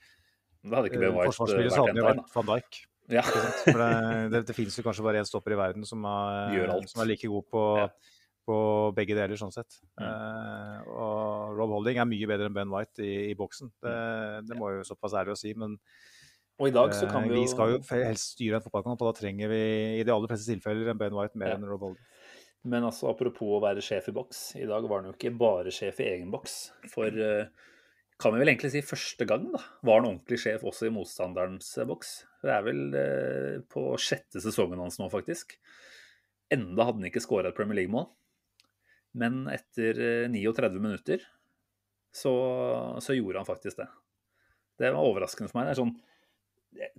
[0.62, 2.80] Da hadde ikke eh, Ben White forsvarsspillet, så hadde han jo vært van Dijk.
[3.12, 3.22] Ja.
[3.26, 3.92] For det,
[4.32, 6.54] det, det finnes jo kanskje bare én stopper i verden som er,
[6.88, 7.88] som er like god på, Ja.
[8.46, 8.56] på
[8.96, 9.80] begge deler, sånn sett.
[9.98, 10.06] Mm.
[10.06, 13.72] Uh, og Rob Holding er mye bedre enn Ben White i, i boksen.
[13.82, 13.96] Det,
[14.48, 15.52] det må jo såpass ærlig å si.
[15.58, 15.74] Men
[16.62, 19.02] Og i dag så kan eh, vi jo vi skal jo helst styre en fotballkamp,
[19.02, 19.60] og da trenger vi
[19.98, 21.58] i de aller fleste tilfeller en Ben White mer Ja.
[21.58, 22.06] enn Rob Holding.
[22.70, 24.42] Men altså, apropos å være sjef i boks.
[24.62, 26.56] I dag var han jo ikke bare sjef i egen boks.
[26.94, 27.50] For eh,
[28.22, 31.68] kan vi vel egentlig si første gang, da, var han ordentlig sjef også i motstanderens
[31.78, 32.12] eh, boks.
[32.42, 35.56] Det er vel eh, på sjette sesongen hans nå, faktisk.
[36.52, 38.06] Enda hadde han ikke skåra et Premier League-mål.
[39.18, 41.24] Men etter eh, 39 minutter
[42.12, 42.32] så,
[43.00, 43.88] så gjorde han faktisk det.
[44.80, 45.68] Det var overraskende for meg.
[45.68, 45.96] Det er sånn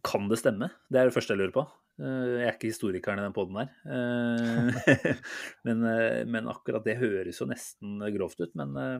[0.05, 0.69] Kan det stemme?
[0.89, 1.63] Det er det første jeg lurer på.
[2.01, 3.59] Eh, Jeg er ikke historikeren i den poden.
[3.63, 5.15] Eh,
[5.67, 8.53] men, eh, men akkurat det høres jo nesten grovt ut.
[8.59, 8.99] Men eh,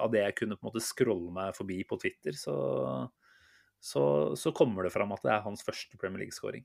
[0.00, 2.54] av det jeg kunne på en måte scrolle meg forbi på Twitter, så,
[3.82, 4.04] så,
[4.38, 6.64] så kommer det fram at det er hans første Premier League-skåring.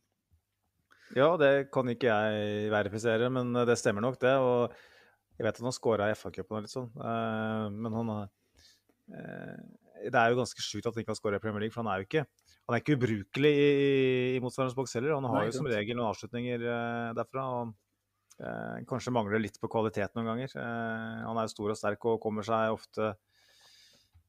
[1.17, 4.35] Ja, det kan ikke jeg verifisere, men det stemmer nok, det.
[4.37, 4.75] Og
[5.39, 9.57] jeg vet at han skåra i FA-cupen og litt sånn, eh, men han eh,
[10.05, 11.91] Det er jo ganske sjukt at han ikke har skåra i Premier League, for han
[11.93, 12.27] er jo ikke
[12.69, 13.69] han er ikke ubrukelig i,
[14.37, 15.15] i motstanderens boks heller.
[15.15, 17.45] Han har Nei, jo som regel noen avslutninger eh, derfra.
[17.57, 17.71] og
[18.39, 20.53] eh, Kanskje mangler litt på kvalitet noen ganger.
[20.55, 23.11] Eh, han er jo stor og sterk og kommer seg ofte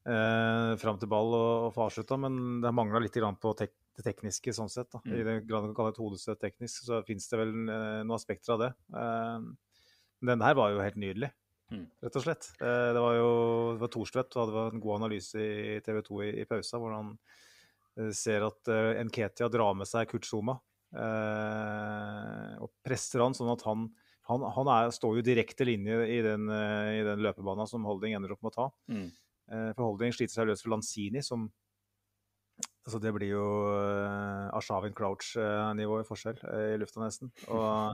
[0.05, 4.05] eh, fram til ball og, og får avslutta, men det mangla litt på tek det
[4.07, 4.87] tekniske sånn sett.
[4.93, 5.01] Da.
[5.03, 7.99] I det den grad man kan kalle et hodestøt teknisk, så fins det vel eh,
[8.05, 8.71] noen aspekter av det.
[8.91, 11.33] Men denne her var jo helt nydelig,
[11.71, 11.85] Mm.
[12.03, 12.49] rett og slett.
[12.59, 13.27] Det var jo
[13.77, 16.75] det var Thorstvedt og det var en god analyse i TV 2 i, i pausa,
[16.75, 17.13] hvor han
[18.11, 18.67] ser at
[19.07, 20.57] Nketia drar med seg Kurt Zuma
[20.91, 23.85] og presser han sånn at han
[24.29, 28.15] han, han er, står jo direkte linje i den, eh, i den løpebanen som Holding
[28.17, 28.67] ender opp med å ta.
[28.91, 29.09] Mm.
[29.51, 31.49] Eh, For Holding sliter seg løs for Lanzini, som
[32.81, 37.29] altså Det blir jo uh, Ashavin Crouch-nivå i forskjell eh, i lufta, nesten.
[37.53, 37.93] Og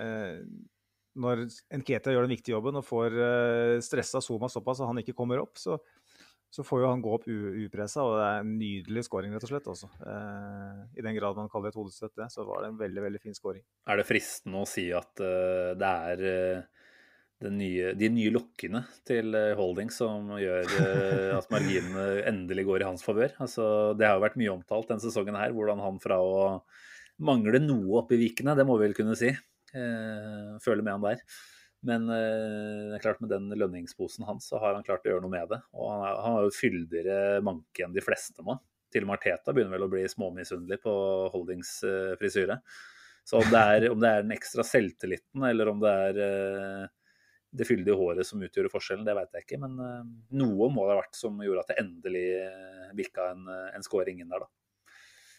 [0.00, 0.38] uh,
[1.24, 1.44] når
[1.76, 5.42] Nketia gjør den viktige jobben og får uh, stressa Zuma såpass at han ikke kommer
[5.42, 5.76] opp, så,
[6.54, 9.50] så får jo han gå opp upressa, og det er en nydelig scoring, rett og
[9.50, 9.70] slett.
[9.72, 9.88] Også.
[10.06, 13.20] Eh, I den grad man kaller det et hodestøtt, så var det en veldig veldig
[13.24, 13.64] fin scoring.
[13.90, 19.34] Er det fristende å si at uh, det er uh, nye, de nye lokkene til
[19.34, 20.70] eh, Holding som gjør
[21.40, 23.34] at marginene endelig går i hans favør?
[23.42, 23.66] Altså,
[23.98, 26.38] det har jo vært mye omtalt denne sesongen her, hvordan han fra å
[27.26, 29.34] mangle noe oppe i vikene, det må vi vel kunne si,
[29.74, 31.26] føler med han der.
[31.84, 35.24] Men eh, det er klart med den lønningsposen hans, så har han klart å gjøre
[35.26, 35.60] noe med det.
[35.76, 38.56] Og han, er, har jo fyldigere manke enn de fleste nå.
[38.94, 40.94] Til og med Arteta begynner vel å bli småmisunnelig på
[41.34, 42.60] Holdings eh.
[43.24, 46.90] Så om det, er, om det er den ekstra selvtilliten, eller om det er eh,
[47.54, 49.60] det fyldige håret som utgjorde forskjellen, det vet jeg ikke.
[49.62, 49.76] Men
[50.34, 52.26] noe må det ha vært som gjorde at det endelig
[52.98, 54.63] bikka en, en scoring inn der, da.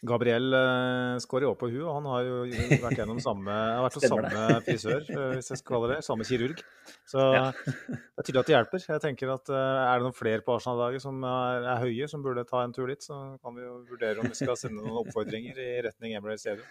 [0.06, 2.36] Gabriel uh, skårer opp på huet, og han har jo
[2.82, 6.26] vært gjennom samme, har vært hos samme frisør, eh, hvis jeg skal kalle det, samme
[6.28, 6.62] kirurg.
[7.08, 7.44] Så Ja.
[7.52, 8.84] det er tydelig at det hjelper.
[8.94, 12.24] Jeg tenker at eh, Er det noen flere på Arsenal-laget som er, er høye, som
[12.24, 15.00] burde ta en tur dit, så kan vi jo vurdere om vi skal sende noen
[15.04, 16.66] oppfordringer i retning Emirates Stadium.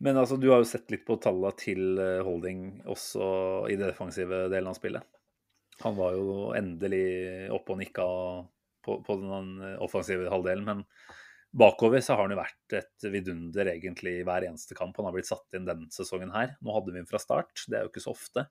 [0.00, 3.30] Men altså, du har jo sett litt på tallene til eh, Holding også
[3.68, 5.04] i det defensive delen av spillet.
[5.84, 8.06] Han var jo endelig oppe og nikka
[8.84, 10.82] på, på den offensive halvdelen, men
[11.52, 14.96] bakover så har han jo vært et vidunder egentlig i hver eneste kamp.
[15.00, 16.54] Han har blitt satt inn denne sesongen her.
[16.62, 18.46] Nå hadde vi ham fra start, det er jo ikke så ofte.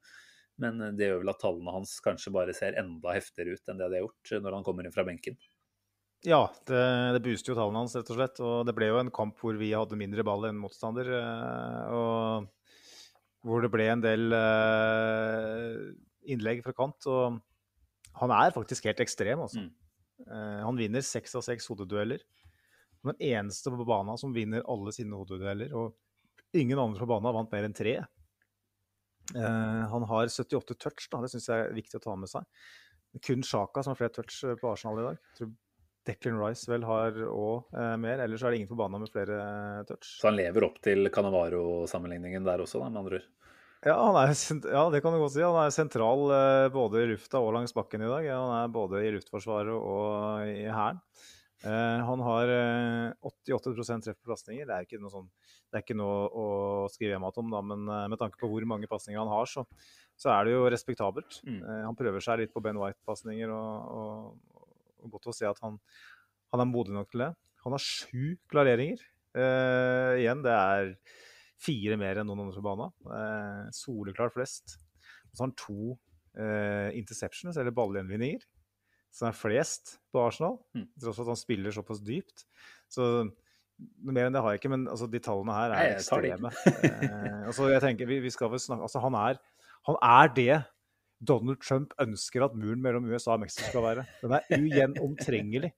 [0.60, 3.88] Men det gjør vel at tallene hans kanskje bare ser enda heftigere ut enn det
[3.94, 5.38] de har gjort når han kommer inn fra benken.
[6.28, 6.80] Ja, det,
[7.16, 8.42] det booster jo tallene hans, rett og slett.
[8.44, 11.08] Og det ble jo en kamp hvor vi hadde mindre ball enn motstander.
[11.16, 12.50] eh, Og
[13.48, 15.78] hvor det ble en del eh,
[16.36, 17.08] innlegg fra kant.
[17.08, 17.40] Og
[18.20, 19.64] han er faktisk helt ekstrem, altså.
[19.64, 19.72] Mm.
[20.28, 22.20] Eh, Han vinner seks av seks hodedueller.
[23.04, 25.72] Han er den eneste på banen som vinner alle sine hodedueller.
[25.78, 27.96] Og ingen andre på banen vant mer enn tre.
[29.36, 31.22] Uh, Han har 78 touch, da.
[31.22, 32.46] det syns jeg er viktig å ta med seg.
[33.26, 35.18] Kun Sjaka som har flere touch eh, på Arsenal i dag.
[35.32, 35.52] Jeg tror
[36.10, 38.22] Declan Rice vel har òg uh, mer.
[38.24, 40.16] Ellers er det ingen på banen med flere eh, touch.
[40.20, 43.28] Så han lever opp til Canavaro-sammenligningen der også, da, med andre ord.
[43.88, 44.34] Ja, han er,
[44.68, 45.44] ja, det kan du godt si.
[45.46, 48.30] Han er sentral eh, både i lufta og langs bakken i dag.
[48.34, 51.00] Han er både i Luftforsvaret og i Hæren.
[51.68, 53.74] Eh, han har eh, 88
[54.06, 54.68] treff på pasninger.
[54.68, 55.28] Det er ikke noe, sånn,
[55.68, 56.46] det er ikke noe å
[56.92, 59.66] skrive hjem om, da, men eh, med tanke på hvor mange pasninger han har, så,
[60.20, 61.42] så er det jo respektabelt.
[61.44, 61.60] Mm.
[61.60, 64.66] Eh, han prøver seg litt på Ben White-pasninger, og, og,
[65.04, 65.80] og godt å se at han,
[66.54, 67.34] han er modig nok til det.
[67.66, 69.02] Han har sju klareringer.
[69.36, 70.94] Uh, igjen, det er
[71.62, 72.94] fire mer enn noen andre på banen.
[73.06, 74.80] Uh, soleklart flest.
[75.30, 75.98] Og så har han to
[76.40, 78.48] uh, interceptions, eller ballgjenvinninger,
[79.14, 80.58] som er flest på Arsenal.
[80.78, 80.88] Mm.
[81.02, 82.46] Tross for at han spiller såpass dypt.
[82.92, 86.52] Så noe mer enn det har jeg ikke, men altså, de tallene her er ekstreme.
[86.84, 89.40] eh, altså, jeg tenker, vi, vi skal vel snakke, altså, han, er,
[89.88, 90.52] han er det
[91.20, 94.04] Donald Trump ønsker at muren mellom USA og Mexico skal være.
[94.22, 95.74] Den er ugjennomtrengelig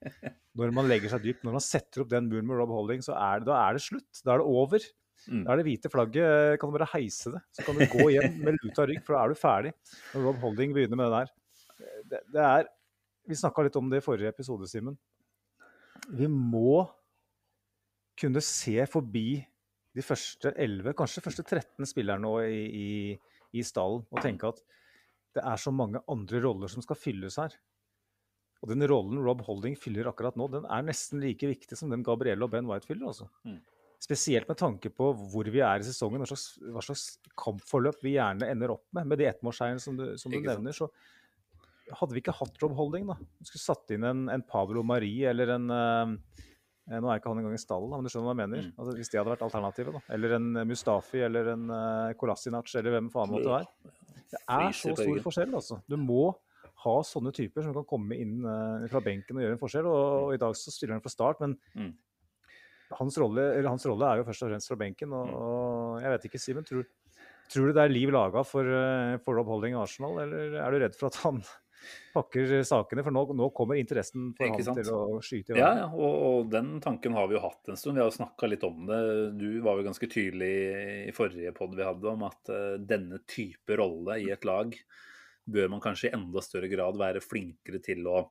[0.60, 1.46] når man legger seg dypt.
[1.48, 3.82] Når man setter opp den muren med Rob Holding, så er det, da er det
[3.86, 4.22] slutt.
[4.26, 4.86] Da er det over.
[5.30, 5.42] Mm.
[5.46, 6.26] Da er det hvite flagget.
[6.26, 9.18] eh, Kan du bare heise det, så kan du gå hjem med luta rygg, for
[9.18, 9.74] da er du ferdig.
[10.14, 11.34] Når Rob Holding begynner med det der.
[12.12, 12.70] Det, det er
[13.28, 14.98] Vi snakka litt om det i forrige episode, Simen.
[16.10, 16.82] Vi må
[18.20, 19.42] kunne se forbi
[19.96, 24.62] de første 11, kanskje første 13 spillerne nå i, i, i stallen, og tenke at
[25.36, 27.54] det er så mange andre roller som skal fylles her.
[28.62, 32.04] Og den rollen Rob Holding fyller akkurat nå, den er nesten like viktig som den
[32.06, 33.10] Gabrielle og Ben White fyller.
[33.10, 33.28] altså.
[33.48, 33.58] Mm.
[34.02, 37.06] Spesielt med tanke på hvor vi er i sesongen, hva slags, hva slags
[37.38, 39.10] kampforløp vi gjerne ender opp med.
[39.10, 40.90] Med de ettmålseierne som du, som du nevner, så
[42.00, 43.18] hadde vi ikke hatt Rob Holding, da?
[43.42, 46.14] Vi skulle satt inn en, en Pablo Marie eller en uh,
[46.92, 48.64] Nå er ikke han engang i stallen, men du skjønner hva jeg mener?
[48.68, 48.72] Mm.
[48.76, 49.96] Altså, hvis de hadde vært alternativet.
[49.96, 50.02] da.
[50.16, 53.92] Eller en Mustafi eller en uh, Kolasinac eller hvem faen måtte være.
[54.32, 55.78] Det er så stor forskjell, altså.
[55.88, 56.32] Du må
[56.82, 59.90] ha sånne typer som kan komme inn uh, fra benken og gjøre en forskjell.
[59.92, 61.92] Og, og, i dag så stiller han fra start, men mm.
[63.00, 65.16] hans, rolle, hans, rolle, er jo først og fremst fra benken.
[65.16, 65.38] Og, mm.
[65.38, 66.88] og jeg vet ikke, Simen, tror,
[67.52, 68.76] tror, du det er liv laga for,
[69.26, 71.44] for Rob Holding i Arsenal, eller er du redd for at han
[72.14, 75.62] pakker sakene, for nå, nå kommer interessen for ham til å skyte i verden.
[75.64, 77.98] Ja, ja og, og, den tanken har vi jo hatt en stund.
[77.98, 79.00] Vi har jo snakka litt om det.
[79.40, 80.52] Du var jo ganske tydelig
[81.08, 84.76] i forrige pod vi hadde om at uh, denne type rolle i et lag
[85.52, 88.26] bør man kanskje i enda større grad være flinkere til å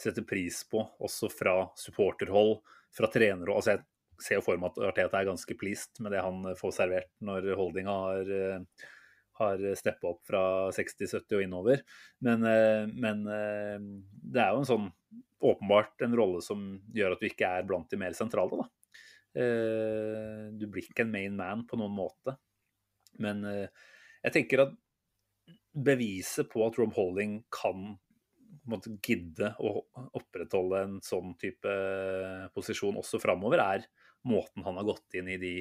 [0.00, 2.58] sette pris på, også fra supporterhold,
[2.96, 3.54] fra trenere.
[3.54, 3.84] Altså jeg
[4.20, 7.52] ser jo for meg at Arteta er ganske pleased med det han får servert når
[7.58, 8.88] holdinga har uh,
[9.40, 10.42] har steppa opp fra
[10.74, 11.82] 60-70 og innover.
[12.24, 13.78] Men, eh, men, eh,
[14.12, 14.90] det er jo en sånn
[15.40, 16.62] åpenbart en rolle som
[16.94, 18.60] gjør at du ikke er blant de mer sentrale.
[18.60, 18.68] da.
[19.40, 22.36] Eh, du blir ikke en main man på noen måte.
[23.18, 24.76] Men jeg tenker at
[25.74, 27.98] beviset på at Rob Holding kan
[28.70, 29.84] måtte gidde å
[30.18, 31.74] opprettholde en sånn type
[32.54, 33.86] posisjon også framover, er
[34.26, 35.54] måten han har gått inn i de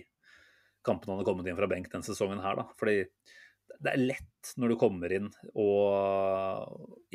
[0.86, 2.60] kampene han har kommet inn fra benk denne sesongen her.
[2.60, 2.68] da.
[2.80, 3.04] Fordi
[3.78, 5.28] det er lett når du kommer inn
[5.58, 5.68] å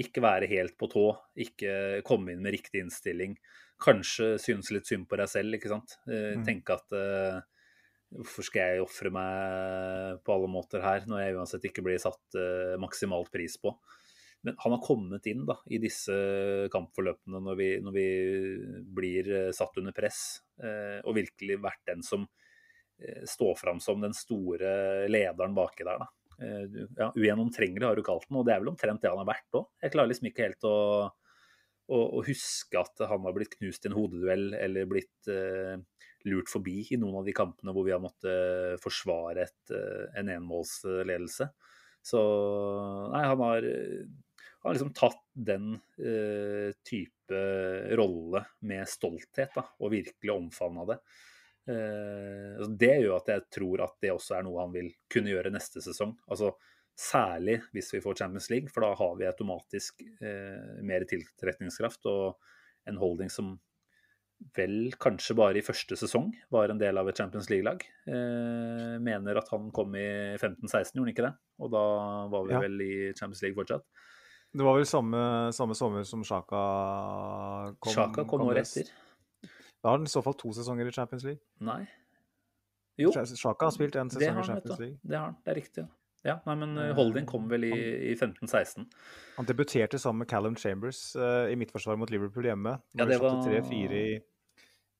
[0.01, 1.07] ikke være helt på tå,
[1.41, 3.37] ikke komme inn med riktig innstilling.
[3.83, 5.99] Kanskje synes litt synd på deg selv, ikke sant.
[6.07, 6.45] Eh, mm.
[6.47, 7.41] Tenke at uh,
[8.15, 12.39] hvorfor skal jeg ofre meg på alle måter her, når jeg uansett ikke blir satt
[12.39, 13.75] uh, maksimalt pris på.
[14.45, 16.15] Men han har kommet inn da, i disse
[16.73, 18.09] kampforløpene når vi, når vi
[18.97, 22.29] blir satt under press, uh, og virkelig vært den som
[23.27, 25.99] står fram som den store lederen baki der.
[25.99, 26.07] da.
[26.43, 29.29] Eh, ja, Ugjennomtrengelig har du kalt den, og det er vel omtrent det han har
[29.29, 29.69] vært òg.
[29.85, 30.77] Jeg klarer liksom ikke helt å,
[31.87, 35.77] å, å, huske at han har blitt knust i en hodeduell eller blitt uh,
[36.29, 40.33] lurt forbi i noen av de kampene hvor vi har måttet forsvare et, uh, en
[40.39, 41.51] enmålsledelse.
[42.05, 42.21] Så
[43.15, 47.45] nei, han har, han har liksom tatt den uh, type
[47.97, 50.99] rolle med stolthet da, og virkelig omfavna det.
[51.71, 55.53] Eh, det gjør at jeg tror at det også er noe han vil kunne gjøre
[55.55, 56.17] neste sesong.
[56.29, 56.55] Altså
[56.95, 62.37] Særlig hvis vi får Champions League, for da har vi automatisk eh, mer tiltrekningskraft og
[62.87, 63.57] en holding som
[64.55, 67.83] vel kanskje bare i første sesong var en del av et Champions League-lag.
[68.07, 71.35] Eh, mener at han kom i 15-16, gjorde han ikke det?
[71.65, 71.85] Og da
[72.31, 72.63] var vi ja.
[72.63, 73.87] vel i Champions League fortsatt.
[74.55, 75.25] Det var vel samme,
[75.57, 76.63] samme sommer som Sjaka
[77.83, 77.91] kom?
[77.97, 78.93] Sjaka kom året etter.
[79.85, 81.45] Da har han i så fall to sesonger i Champions League.
[81.61, 81.83] Nei.
[82.97, 83.11] Jo.
[83.13, 84.97] Sjaka har spilt en sesong i Champions League.
[85.03, 85.85] Det har han, det er riktig.
[86.25, 87.75] Ja, nei, men eh, Holding kom vel i,
[88.09, 88.87] i 15-16.
[89.37, 92.79] Han debuterte sammen med Callum Chambers uh, i midtforsvaret mot Liverpool hjemme.
[92.97, 94.15] Ja, det var 3-4 i,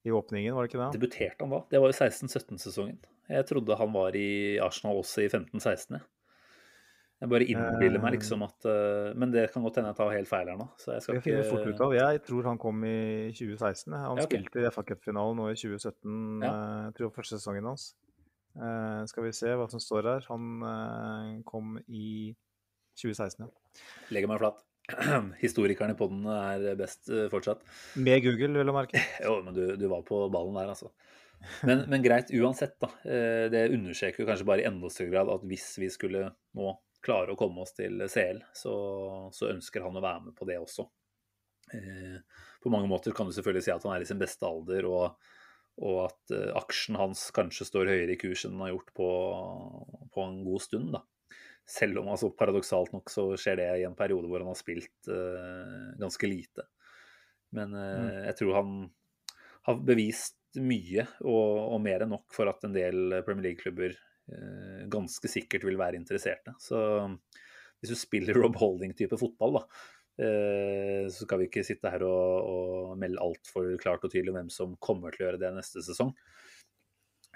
[0.05, 0.91] i, åpningen, var det ikke det?
[0.99, 1.63] Debuterte han da?
[1.71, 2.99] Det var jo 16-17-sesongen.
[3.33, 4.29] Jeg trodde han var i
[4.61, 5.97] Arsenal også i 15-16.
[7.15, 10.29] Jeg bare innbiller meg liksom at uh, Men det kan godt hende jeg tar helt
[10.29, 10.67] feil her nå.
[10.81, 11.95] Så jeg skal ikke fort ut av.
[11.95, 12.97] Jeg tror han kom i
[13.31, 13.93] 2016.
[13.95, 14.27] Han ja, okay.
[14.27, 16.51] spilte i FA Cup-finalen nå i 2017, ja.
[16.51, 17.93] uh, jeg tror første sesongen hans.
[19.11, 20.27] Skal vi se hva som står her.
[20.29, 22.31] Han kom i
[22.95, 23.81] 2016, ja.
[24.15, 24.61] Legger meg flat.
[25.41, 27.65] Historikeren i poden er best fortsatt.
[27.99, 29.01] Med Google, vil jeg merke.
[29.25, 30.93] jo, men du, du, var på ballen der, altså.
[31.67, 32.93] Men, men greit, uansett, da.
[33.51, 36.71] Det understreker kanskje bare i enda større grad at hvis vi skulle nå
[37.05, 38.75] klarer å komme oss til CL, så,
[39.35, 40.87] så ønsker han å være med på det også.
[41.73, 42.19] Eh,
[42.61, 45.33] på mange måter kan du selvfølgelig si at han er i sin beste alder, og,
[45.85, 49.09] og at eh, aksjen hans kanskje står høyere i kurs enn den har gjort på,
[50.13, 50.95] på en god stund.
[50.97, 51.03] da.
[51.65, 55.09] Selv om altså, paradoksalt nok så skjer det i en periode hvor han har spilt
[55.09, 56.67] eh, ganske lite.
[57.55, 58.17] Men eh, mm.
[58.29, 58.73] jeg tror han
[59.65, 63.95] har bevist mye, og, og, mer enn nok for at en del Premier League-klubber
[64.91, 66.55] ganske sikkert vil være interesserte.
[66.61, 66.79] Så
[67.85, 69.63] hvis du spiller Rob Holding-type fotball, da,
[70.25, 74.51] eh, så skal vi ikke sitte her og, og melde altfor klart og tydelig hvem
[74.53, 76.13] som kommer til å gjøre det neste sesong.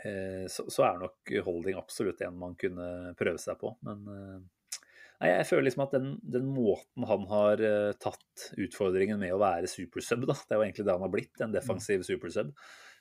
[0.05, 3.75] Eh, så, så er nok Holding absolutt en man kunne prøve seg på.
[3.85, 7.65] Men nei, jeg føler liksom at den, den, måten han har
[8.01, 11.35] tatt utfordringen med å være supersub, da, det er jo egentlig det han har blitt,
[11.43, 12.53] en defensiv supersub,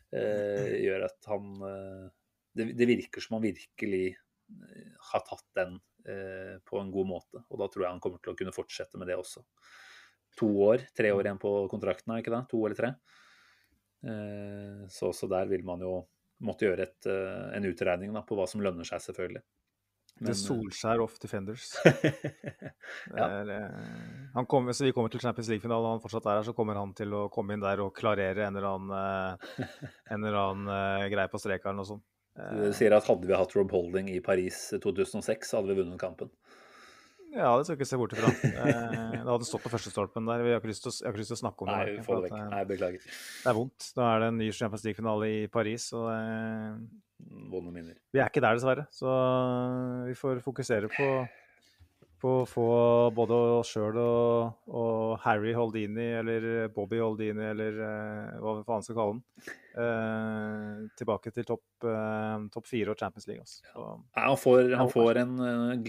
[0.89, 1.49] gjør at han
[2.59, 5.79] det, det, virker som han virkelig eh, har tatt den
[6.09, 7.45] eh, på en god måte.
[7.49, 9.45] Og da tror jeg han kommer til å kunne fortsette med det også.
[10.39, 12.45] To år, tre år igjen på kontrakten, er ikke det?
[12.53, 12.93] To eller tre.
[14.07, 16.01] Eh, så også der vil man jo
[16.47, 19.43] måtte gjøre et, eh, en utregning da, på hva som lønner seg, selvfølgelig.
[20.19, 21.77] The Solskjær of Defenders.
[23.17, 23.27] ja.
[23.27, 23.89] Er, eh,
[24.35, 26.79] han kommer, så vi kommer til Champions League-finalen, og han fortsatt er her, så kommer
[26.79, 29.75] han til å komme inn der og klarere en eller annen, eh,
[30.15, 32.07] en eller annen eh, greie på strek eller noe sånt.
[32.39, 35.99] Du sier at hadde vi hatt Rob Holding i Paris 2006, så hadde vi vunnet
[36.01, 36.31] kampen.
[37.35, 38.31] Ja, det skal vi ikke se bort ifra.
[38.59, 40.41] Eh, det hadde stått på førstestolpen der.
[40.47, 41.75] Jeg har ikke lyst til, å- lyst til å snakke om det.
[41.77, 42.39] Nei, vi det at, vekk.
[42.39, 43.03] eh, Nei, beklager.
[43.11, 43.89] Det er vondt.
[43.99, 46.79] Nå er det en ny Champions League-finale i Paris, og eh,
[47.53, 47.99] Vonde minner.
[48.15, 48.87] vi er ikke der, dessverre.
[48.95, 49.13] Så
[50.09, 51.09] vi får fokusere på,
[52.19, 52.67] på å få
[53.15, 58.99] både oss sjøl og, og Harry Holdini, eller Bobby Holdini, eller eh, hva faen skal
[58.99, 63.45] kalle den, eh, tilbake til topp eh, topp fire og Champions League.
[63.45, 63.63] Også.
[63.71, 65.37] Så, Nei, han får, han får en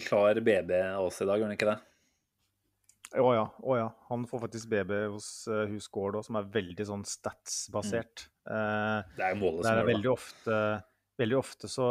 [0.01, 1.79] klar BB av oss i dag, gjør han ikke det?
[3.17, 3.89] Å ja, å ja.
[4.11, 8.27] Han får faktisk BB hos uh, Husgård òg, som er veldig sånn stats-basert.
[8.45, 9.15] Mm.
[9.17, 9.93] Det er målet som er gjør det.
[9.95, 10.59] veldig ofte,
[11.21, 11.87] veldig ofte så,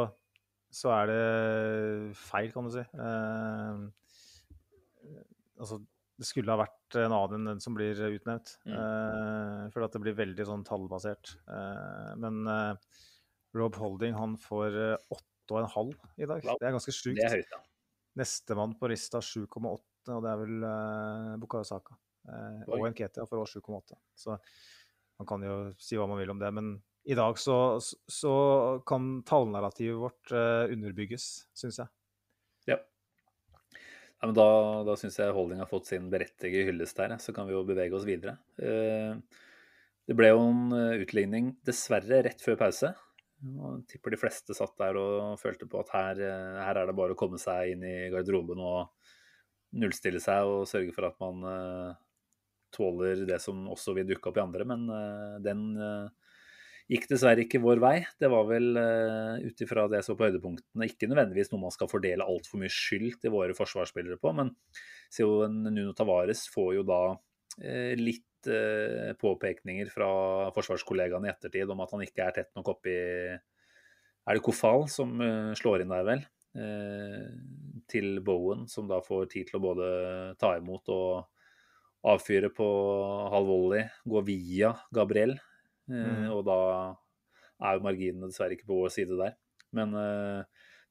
[0.71, 1.23] så er det
[2.19, 2.85] feil, kan du si.
[2.85, 3.83] Eh,
[5.59, 5.81] altså,
[6.19, 8.57] det skulle ha vært en annen enn den som blir utnevnt.
[8.67, 8.75] Mm.
[8.75, 11.37] Eh, for at det blir veldig sånn tallbasert.
[11.47, 13.01] Eh, men eh,
[13.59, 15.19] Rob Holding han får eh,
[15.51, 16.43] 8,5 i dag.
[16.43, 16.59] Wow.
[16.59, 17.55] Det er ganske sjukt.
[18.19, 19.79] Nestemann på lista 7,8,
[20.11, 21.95] og det er vel uh, Bukayo Saka.
[22.29, 23.99] Eh, og Nketia får også 7,8.
[24.19, 24.37] Så
[25.19, 26.51] man kan jo si hva man vil om det.
[26.55, 26.73] Men
[27.09, 28.35] i dag så, så
[28.89, 31.93] kan tallnarrativet vårt eh, underbygges, syns jeg.
[34.21, 34.27] Ja.
[34.27, 34.49] Men da
[34.87, 37.95] da syns jeg Holding har fått sin berettigede hyllest der, så kan vi jo bevege
[37.95, 38.39] oss videre.
[38.59, 39.15] Eh,
[40.09, 42.95] Det ble jo en eh, utligning dessverre rett før pause.
[43.45, 46.97] Jeg tipper de fleste satt der og følte på at her, eh, her er det
[46.97, 48.89] bare å komme seg inn i garderoben og
[49.79, 51.45] nullstille seg og sørge for at man
[52.73, 54.65] tåler det som også vil dukke opp i andre.
[54.65, 54.87] Men
[55.45, 55.61] den
[56.89, 57.97] gikk dessverre ikke vår vei.
[58.21, 61.75] Det var vel uh, ut ifra det jeg så på høydepunktene, ikke nødvendigvis noe man
[61.75, 64.55] skal fordele altfor mye skyld til våre forsvarsspillere på, men
[65.19, 70.11] jo Nuno Tavares får jo da uh, litt uh, påpekninger fra
[70.57, 75.17] forsvarskollegaene i ettertid om at han ikke er tett nok oppi Er det Kofal som
[75.21, 76.27] uh, slår inn der, vel?
[77.87, 79.89] Til Bowen, som da får tid til å både
[80.41, 82.67] ta imot og avfyre på
[83.31, 85.37] halv volley, gå via Gabriel.
[85.89, 86.31] Eh, Mhm.
[86.37, 86.59] Og da
[87.69, 89.35] er jo marginene dessverre ikke på vår side der.
[89.73, 90.45] Men uh,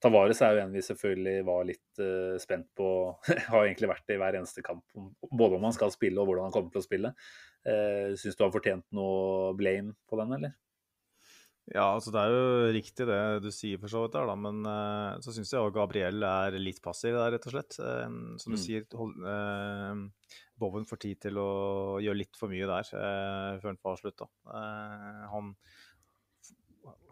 [0.03, 2.87] Tavares er jo en vi selvfølgelig var litt uh, spent på.
[3.53, 4.83] har egentlig vært det i hver eneste kamp.
[5.31, 7.13] Både om han skal spille og hvordan han kommer til å spille.
[7.65, 10.53] Uh, Syns du han fortjent noe blame på den, eller?
[11.67, 14.35] Ja, altså det er jo riktig det du sier for så vidt der, da.
[14.39, 17.75] Men uh, så syns jeg òg Gabriel er litt passiv der, rett og slett.
[17.81, 18.61] Uh, som du Mm.
[18.63, 21.49] sier, hold, eh, Bowen får tid til å
[22.01, 24.29] gjøre litt for mye der eh, før han får avslutta.
[24.49, 25.51] Eh, han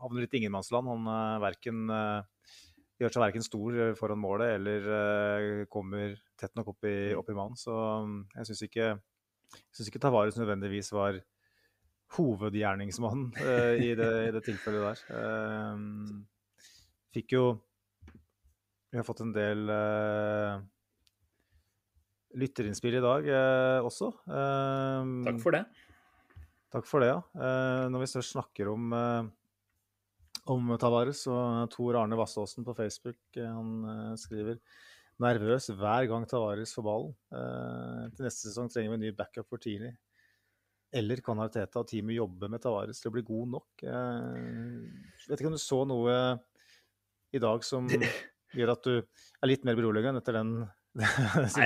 [0.01, 0.89] havner litt i ingenmannsland.
[0.89, 2.49] Han uh, verken eh,
[3.01, 7.59] gjør seg verken stor foran målet eller kommer tett nok opp i, opp i mannen.
[7.59, 11.19] Så mm, jeg syns ikke, jeg synes ikke Tavares nødvendigvis var
[12.15, 15.03] hovedgjerningsmannen eh, i, det, i det tilfellet der.
[15.19, 15.83] Eh,
[17.15, 17.45] fikk jo
[18.91, 20.59] Vi har fått en del eh,
[22.39, 24.11] lytterinnspill i dag eh, også.
[24.27, 25.65] Eh, Takk for det.
[26.75, 27.19] Takk for det, ja.
[27.39, 29.29] Eh, når vi først snakker om, eh,
[30.51, 34.59] om Tavares, og Tor Arne Vassåsen på Facebook eh, han eh, skriver
[35.23, 37.15] nervøs hver gang Tavares får ballen.
[37.31, 39.93] Eh, til neste sesong trenger vi en ny backup for tidlig.
[40.95, 43.85] Eller kan Arteta og teamet jobbe med Tavares til å bli god nok?
[43.87, 46.17] Eh, vet ikke om du så noe
[47.35, 47.87] i dag som
[48.55, 50.57] gjør at du er litt mer beroliget etter den
[51.51, 51.61] som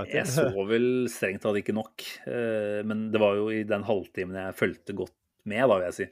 [0.00, 0.10] jeg?
[0.14, 2.04] Jeg så vel strengt tatt ikke nok.
[2.30, 5.16] eh, Men det var jo i den halvtimen jeg fulgte godt
[5.50, 6.06] med, da vil jeg si,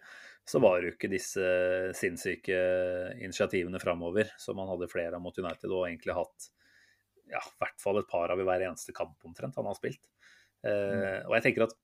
[0.48, 1.48] så var det jo ikke disse
[1.96, 2.58] sinnssyke
[3.20, 6.48] initiativene framover som man hadde flere av mot United, og egentlig hatt
[7.28, 10.00] ja, i hvert fall et par av i hver eneste kamp omtrent han har spilt.
[10.58, 11.28] Mm.
[11.28, 11.74] og jeg tenker at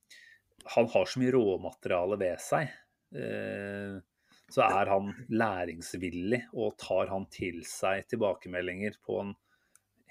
[0.75, 2.73] han har så mye råmateriale ved seg.
[3.15, 4.01] Eh,
[4.51, 9.33] så er han læringsvillig og tar han til seg tilbakemeldinger på en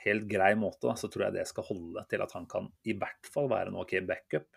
[0.05, 2.95] helt grei måte, da, så tror jeg det skal holde til at han kan i
[2.99, 4.49] hvert fall være en OK backup.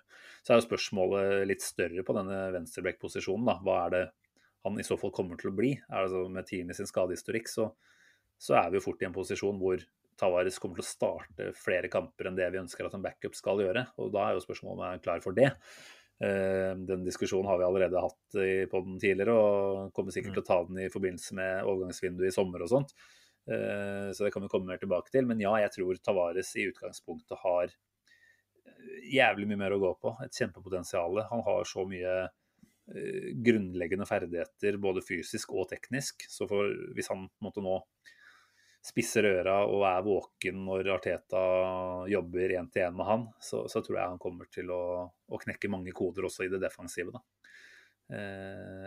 [0.42, 3.48] Så er jo spørsmålet litt større på denne venstreback-posisjonen.
[3.48, 3.58] da.
[3.66, 4.04] Hva er det
[4.66, 5.72] han i så fall kommer til å bli?
[5.90, 7.68] Er det så Med Tini sin skadehistorikk så,
[8.38, 9.82] så er vi jo fort i en posisjon hvor
[10.16, 13.60] Tavares kommer til å starte flere kamper enn det vi ønsker at en backup skal
[13.60, 13.84] gjøre.
[14.00, 15.50] Og da er jo spørsmålet om jeg er klar for det.
[16.24, 18.38] Eh, Den diskusjonen har vi allerede hatt
[18.72, 22.36] på den tidligere, og kommer sikkert til å ta den i forbindelse med overgangsvinduet i
[22.38, 22.96] sommer og sånt.
[23.50, 25.26] Eh, Så det kan vi komme mer tilbake til.
[25.26, 30.16] Men ja, jeg tror Tavares i utgangspunktet har eh, jævlig mye mer å gå på.
[30.24, 31.22] Et kjempepotensial.
[31.30, 36.26] Han har så mye eh, grunnleggende ferdigheter, både fysisk og teknisk.
[36.30, 37.80] Så for, hvis han måtte nå
[38.86, 41.40] spisser øra og er våken når Arteta
[42.06, 44.82] jobber én til én med han, så, så, tror jeg han kommer til å,
[45.26, 47.10] å, knekke mange koder også i det defensive.
[47.10, 47.24] Da.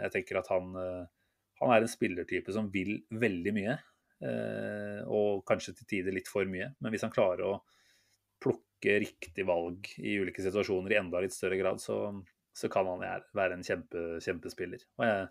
[0.05, 3.75] Jeg tenker at han, han, er en spillertype som vil veldig mye,
[4.19, 6.73] og kanskje til tider litt for mye.
[6.83, 7.53] Men hvis han klarer å
[8.43, 12.01] plukke riktig valg i ulike situasjoner i enda litt større grad, så,
[12.55, 13.03] så kan han
[13.35, 14.83] være en kjempe, kjempespiller.
[14.99, 15.29] Og jeg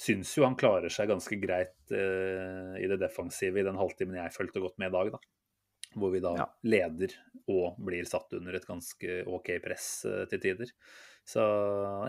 [0.00, 4.36] syns jo han klarer seg ganske greit eh, i det defensive i den halvtimen jeg
[4.36, 5.12] fulgte godt med i dag.
[5.16, 5.22] da.
[5.98, 6.46] Hvor vi da ja.
[6.70, 7.16] leder
[7.50, 10.72] og blir satt under et ganske OK press eh, til tider.
[11.26, 11.42] Så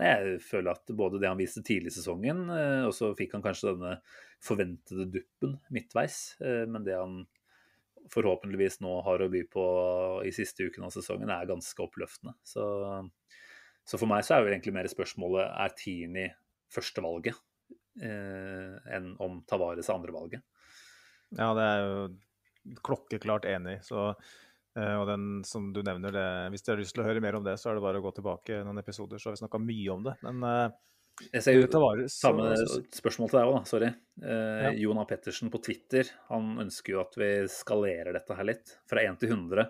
[0.02, 3.44] jeg føler at både det han viste tidlig i sesongen, eh, og så fikk han
[3.44, 3.94] kanskje denne
[4.42, 7.22] forventede duppen midtveis, eh, men det han
[8.12, 9.64] forhåpentligvis nå har å by på
[10.26, 12.34] i siste uken av sesongen, er ganske oppløftende.
[12.46, 12.64] Så,
[13.86, 16.26] så for meg så er jo egentlig mer spørsmålet er Tini
[16.72, 17.38] førstevalget
[18.02, 20.42] eh, enn om Tavares er andrevalget.
[21.38, 23.78] Ja, det er jo klokkeklart enig.
[23.86, 24.12] Så,
[24.72, 27.44] og den som du nevner, det, hvis dere har lyst til å høre mer om
[27.44, 29.92] det, så er det bare å gå tilbake noen episoder, så har vi snakka mye
[29.92, 30.14] om det.
[30.24, 30.78] Men eh,
[31.20, 32.52] jeg ser jo så, samme
[32.96, 33.90] spørsmål til deg òg, sorry.
[34.22, 34.70] Eh, ja.
[34.80, 38.76] Jonah Pettersen på Twitter han ønsker jo at vi skalerer dette her litt.
[38.90, 39.68] Fra 1 til 100.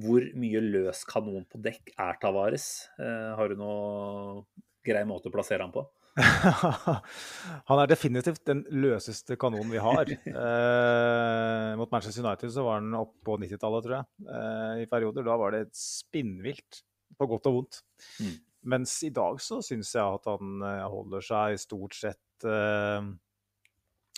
[0.00, 2.66] Hvor mye løs kanon på dekk er Tavares?
[3.00, 4.44] Eh, har du noe
[4.86, 5.84] grei måte å plassere han på?
[7.70, 10.10] han er definitivt den løseste kanonen vi har.
[10.10, 14.08] Eh, mot Manchester United så var han oppe på 90-tallet, tror jeg.
[14.26, 15.26] Eh, I perioder.
[15.26, 16.82] Da var det spinnvilt,
[17.18, 17.82] på godt og vondt.
[18.22, 18.36] Mm.
[18.74, 23.00] Mens i dag så syns jeg at han eh, holder seg stort sett eh,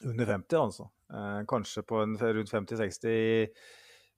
[0.03, 0.89] under 50, altså.
[1.13, 3.53] Eh, kanskje på en, rundt 50-60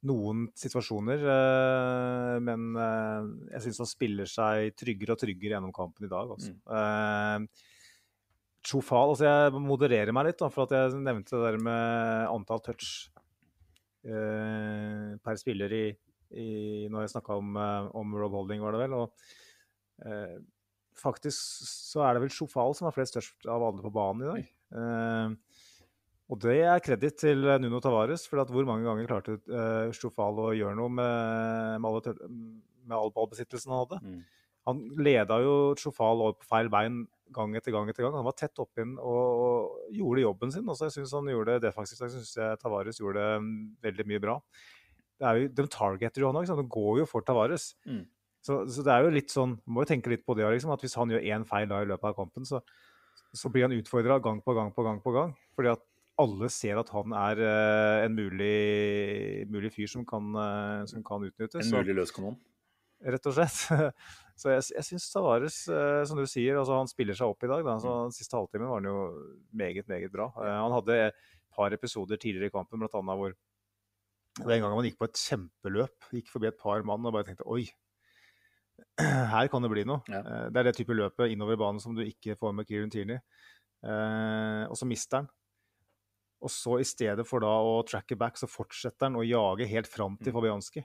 [0.08, 1.24] noen situasjoner.
[1.34, 6.34] Eh, men eh, jeg syns han spiller seg tryggere og tryggere gjennom kampen i dag.
[6.36, 6.54] Altså.
[6.68, 7.48] Mm.
[8.64, 12.62] Chofal, altså Jeg modererer meg litt, da, for at jeg nevnte det der med antall
[12.64, 13.10] touch
[14.08, 15.84] eh, per spiller i,
[16.32, 16.48] i,
[16.88, 17.60] når jeg snakka om,
[18.00, 18.96] om, Rob Holding, var det vel.
[19.02, 20.38] og eh,
[20.94, 24.30] Faktisk så er det vel Chofal som har flest touch av alle på banen i
[24.30, 24.50] dag.
[24.80, 25.62] Eh,
[26.34, 30.52] og det er kreditt til Nuno Tavares, for hvor mange ganger klarte uh, Chofal å
[30.56, 32.30] gjøre noe med, med, alle,
[32.82, 34.00] med all ballbesittelsen han hadde.
[34.02, 34.22] Mm.
[34.68, 37.04] Han leda jo Chofal over på feil bein
[37.34, 37.88] gang etter gang.
[37.88, 38.16] etter gang.
[38.16, 40.68] Han var tett oppinn og, og gjorde jobben sin.
[40.70, 42.02] Også jeg synes han gjorde det defensivt.
[42.02, 43.54] Jeg syns Tavares gjorde det mm,
[43.84, 44.38] veldig mye bra.
[45.20, 46.50] Det jo, de targeter jo han òg.
[46.50, 47.70] De går jo for Tavares.
[47.86, 48.02] Mm.
[48.44, 50.82] Så, så, det er jo litt sånn, må jo tenke litt på det liksom, at
[50.84, 52.60] hvis han gjør én feil da i løpet av kampen, så,
[53.32, 55.32] så blir han utfordra gang på gang på gang på gang.
[55.56, 55.84] Fordi at
[56.20, 61.24] alle ser at han er uh, en mulig, mulig, fyr som kan, uh, som kan
[61.26, 61.66] utnyttes.
[61.66, 62.36] En mulig løskanon?
[63.04, 63.58] Rett og slett.
[64.40, 67.50] Så jeg, jeg syns Tavares, uh, som du sier, altså han spiller seg opp i
[67.50, 67.64] dag.
[67.66, 67.76] Da.
[67.82, 68.02] Så mm.
[68.08, 68.98] den siste halvtimen var han jo
[69.54, 70.30] meget, meget bra.
[70.38, 71.20] han hadde et
[71.54, 73.02] par episoder tidligere i kampen, bl.a.
[73.02, 73.34] hvor
[74.34, 77.14] det var en gang han gikk på et kjempeløp, gikk forbi et par mann og
[77.14, 77.68] bare tenkte oi,
[79.34, 80.02] her kan det bli noe.
[80.10, 80.48] Ja.
[80.50, 83.20] Det er det type løpet innover banen som du ikke får med Kieran Tierney.
[83.86, 85.30] og så mister han.
[86.42, 89.88] Og så i stedet for da å tracke back, så fortsetter han å jage helt
[89.90, 90.38] fram til mm.
[90.38, 90.82] Fabianski.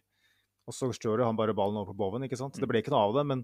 [0.70, 2.28] Og så stjør han bare ballen over på Boven.
[2.28, 2.56] ikke sant?
[2.56, 2.72] Det mm.
[2.72, 3.44] ble ikke noe av det, men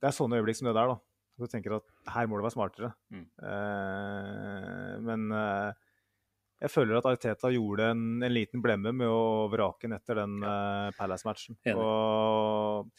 [0.00, 1.00] det er sånne øyeblikk som det der, da.
[1.34, 2.92] Så du tenker at her må det være smartere.
[3.10, 3.24] Mm.
[3.50, 5.82] Eh, men eh,
[6.62, 10.38] jeg føler at Ariteta gjorde en, en, liten blemme med å vrake den etter den
[10.46, 11.58] eh, Palace-matchen.
[11.74, 12.92] Og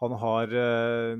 [0.00, 1.12] han har eh,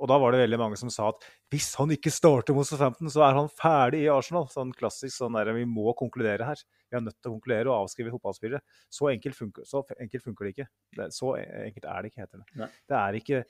[0.00, 3.10] og da var det veldig mange som sa at hvis han ikke starter mot Southampton,
[3.12, 4.48] så er han ferdig i Arsenal.
[4.50, 6.62] Sånn klassisk sånn der, vi må konkludere her.
[6.88, 8.62] Vi er nødt til å konkludere og avskrive fotballspillere.
[8.92, 10.68] Så enkelt funker, så enkelt funker det ikke.
[10.96, 12.68] Det, så enkelt er det ikke, heter det.
[12.88, 13.42] Det er ikke,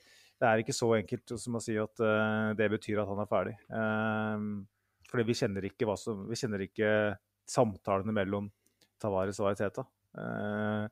[0.43, 3.31] det er ikke, så enkelt som å si at uh, det betyr at han er
[3.31, 3.57] ferdig.
[3.71, 4.47] Uh,
[5.09, 6.89] fordi vi kjenner ikke, hva som, vi kjenner ikke
[7.49, 8.51] samtalene mellom
[9.01, 9.87] Tavares og Ariteta.
[10.13, 10.85] Uh,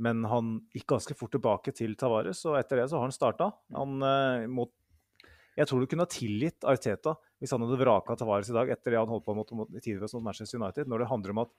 [0.00, 3.50] men han gikk ganske fort tilbake til Tavares, og etter det så har han starta.
[3.76, 4.68] Han, uh,
[5.58, 8.94] jeg tror du kunne ha tilgitt Arteta hvis han hadde vraka Tavares i dag etter
[8.94, 11.54] det han holdt på mot, mot, mot Manchester United, når det handler om at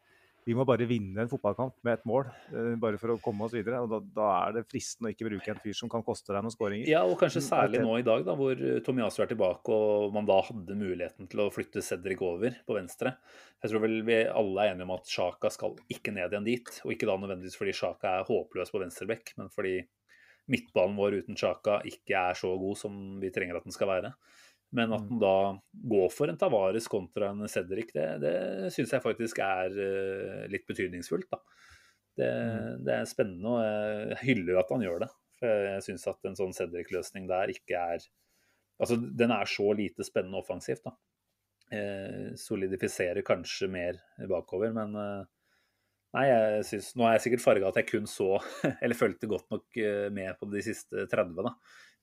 [0.48, 3.54] vi må bare vinne en fotballkamp med ett mål, uh, bare for å komme oss
[3.54, 3.82] videre.
[3.84, 6.42] og da, da, er det fristende å ikke bruke en fyr som kan koste deg
[6.46, 6.90] noen skåringer.
[6.90, 10.40] Ja, og kanskje særlig nå i dag, da, hvor Tomiasu er tilbake og man da
[10.48, 13.16] hadde muligheten til å flytte Cedric over på venstre.
[13.62, 16.70] Jeg tror vel vi alle er enige om at Sjaka skal ikke ned igjen dit.
[16.86, 19.78] Og ikke da nødvendigvis fordi Sjaka er håpløs på venstrebekk, men fordi
[20.52, 24.16] midtbanen vår uten Sjaka ikke er så god som vi trenger at den skal være.
[24.78, 25.36] Men at han da
[25.92, 28.36] går for en Tavares kontra en Cedric, det, det
[28.72, 31.28] syns jeg faktisk er uh, litt betydningsfullt.
[31.32, 31.42] da.
[32.18, 32.80] Det, mm.
[32.88, 35.12] det, er spennende, og jeg hyller at han gjør det.
[35.42, 38.10] For jeg syns at en sånn Cedric-løsning der ikke er
[38.82, 40.96] Altså, den er så lite spennende offensivt, da
[41.72, 44.00] eh, solidifiserer kanskje mer
[44.30, 44.74] bakover.
[44.74, 45.26] Men, eh,
[46.12, 48.34] Nei, jeg synes, Nå er jeg sikkert farga at jeg kun så,
[48.84, 51.54] eller fulgte godt nok eh, med på de siste 30, da.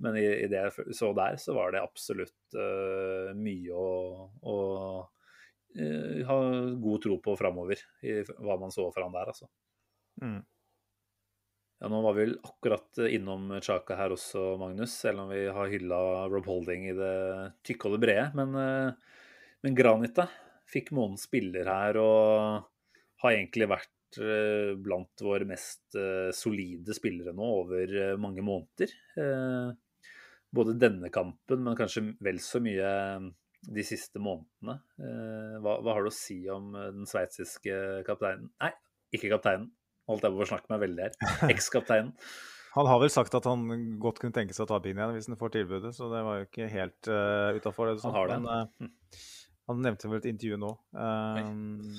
[0.04, 3.88] Men i, i det jeg så der, så var det absolutt uh, mye å,
[4.46, 4.54] å
[5.02, 6.36] uh, ha
[6.78, 9.50] god tro på framover, i hva man så for han der, altså.
[10.22, 10.38] Mm.
[11.82, 15.74] Ja, Nå var vi vel akkurat innom Chaka her også, Magnus, selv om vi har
[15.74, 16.00] hylla
[16.30, 17.18] Rob Holding i det
[17.66, 18.30] tykke og det brede.
[18.38, 19.26] Men, uh,
[19.66, 20.30] men Granit, da?
[20.70, 22.70] Fikk månedens spiller her og
[23.24, 23.97] har egentlig vært
[24.80, 28.94] blant våre mest eh, solide spillere nå over eh, mange måneder.
[30.48, 32.90] Både denne kampen, men kanskje vel så mye
[33.68, 34.78] de siste månedene.
[35.61, 37.74] Hva, hva har du å si om den sveitsiske
[38.06, 38.70] kapteinen Nei,
[39.12, 39.68] ikke kapteinen.
[40.09, 41.18] Holdt jeg på å snakke meg veldig her.
[41.52, 42.14] Ekskapteinen.
[42.78, 43.64] Han har vel sagt at han
[44.00, 46.40] godt kunne tenke seg å ta pinnen igjen hvis han får tilbudet, så det var
[46.40, 47.92] jo ikke helt uh, utafor.
[48.04, 48.38] Han har det.
[48.44, 49.22] Men, uh,
[49.68, 50.70] han nevnte vel et intervju nå.
[50.96, 51.38] Uh,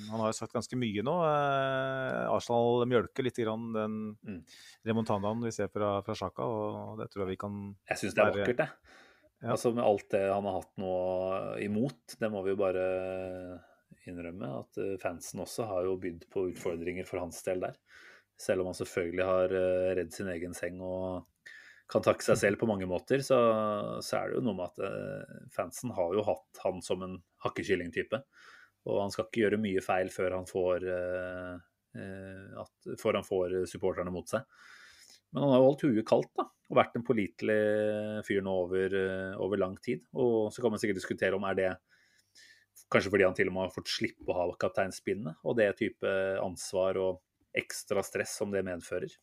[0.10, 1.14] han har jo sagt ganske mye nå.
[1.22, 4.40] Uh, Arsenal mjølker litt grann den mm.
[4.90, 7.62] remontandaen vi ser fra, fra Sjaka, og det tror jeg vi kan
[7.92, 8.98] Jeg syns det er vakkert, det.
[9.40, 9.54] Ja.
[9.54, 10.96] Altså Med alt det han har hatt nå
[11.64, 12.86] imot, det må vi jo bare
[14.10, 14.50] innrømme.
[14.66, 17.78] At eh, fansen også har jo bydd på utfordringer for hans del der.
[18.40, 19.54] Selv om han selvfølgelig har
[20.00, 21.29] redd sin egen seng og
[21.90, 23.38] kan takke seg selv på mange måter, så,
[24.06, 27.18] så er det jo noe med at uh, fansen har jo hatt han som en
[27.46, 28.22] hakkekyllingtype.
[28.90, 31.56] Og han skal ikke gjøre mye feil før han får, uh,
[31.98, 34.46] uh, at, før han får supporterne mot seg.
[35.34, 37.60] Men han har jo holdt huet kaldt da, og vært en pålitelig
[38.26, 38.96] fyr nå over,
[39.42, 40.06] over, lang tid.
[40.18, 41.72] Og så kan man sikkert diskutere om er det
[42.90, 46.14] kanskje fordi han til og med har fått slippe å ha kapteinspinnet, og det type
[46.42, 47.22] ansvar og
[47.58, 49.14] ekstra stress som det medfører.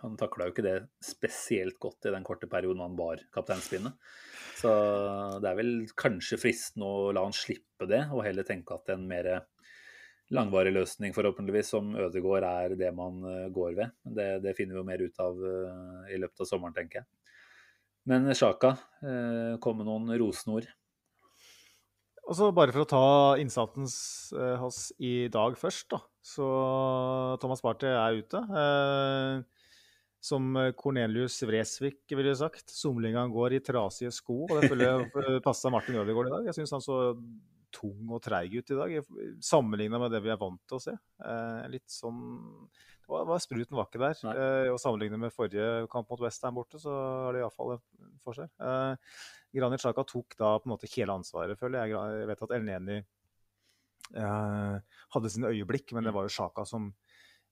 [0.00, 3.96] Han takla jo ikke det spesielt godt i den korte perioden han bar kapteinspinnet.
[4.60, 4.70] Så
[5.40, 9.06] det er vel kanskje fristende å la han slippe det, og heller tenke at en
[9.08, 9.30] mer
[10.30, 13.94] langvarig løsning, forhåpentligvis, som Ødegård er det man eh, går ved.
[14.16, 17.08] Det, det finner vi jo mer ut av eh, i løpet av sommeren, tenker jeg.
[18.10, 20.68] Men Sjaka, eh, kom med noen rosenord.
[22.30, 23.06] Og så Bare for å ta
[23.42, 23.88] innsatsen
[24.60, 25.98] hans i dag først, da.
[26.22, 26.46] Så
[27.42, 28.38] Thomas Party er ute.
[28.38, 29.59] Eh,
[30.20, 32.70] som eh, Cornelius Vresvik ville sagt.
[32.70, 34.44] Somlinga går i trasige sko.
[34.46, 35.06] og Det føler
[35.46, 36.50] passa Martin Ødegaard i dag.
[36.50, 37.00] Jeg syns han så
[37.70, 38.94] tung og treig ut i dag,
[39.46, 40.94] sammenligna med det vi er vant til å se.
[41.22, 42.18] Eh, litt sånn
[43.10, 44.18] det var, var Spruten var ikke der.
[44.30, 48.50] Eh, og Sammenlignet med forrige kamp mot Westham borte, så har det iallfall en forskjell.
[48.66, 49.14] Eh,
[49.56, 51.96] Granit Sjaka tok da på en måte hele ansvaret, føler jeg.
[52.20, 54.76] Jeg vet at Elneni eh,
[55.14, 56.92] hadde sine øyeblikk, men det var jo Sjaka som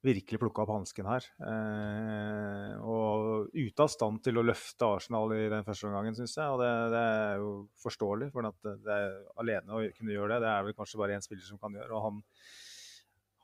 [0.05, 1.27] virkelig plukka opp hansken her.
[1.43, 6.55] Eh, og ute av stand til å løfte Arsenal i den første omgangen, syns jeg.
[6.55, 10.43] Og det, det, er jo forståelig, for at det er alene å kunne gjøre det,
[10.47, 11.91] det er vel kanskje bare én spiller som kan gjøre.
[11.99, 12.21] Og han,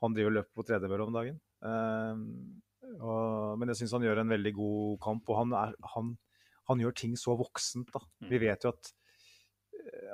[0.03, 1.41] han driver løp på tredemølle om dagen.
[1.65, 2.23] Eh,
[3.01, 6.13] og, men jeg syns han gjør en veldig god kamp, og han, er, han,
[6.71, 7.91] han gjør ting så voksent.
[7.91, 8.03] da.
[8.31, 8.95] Vi vet jo at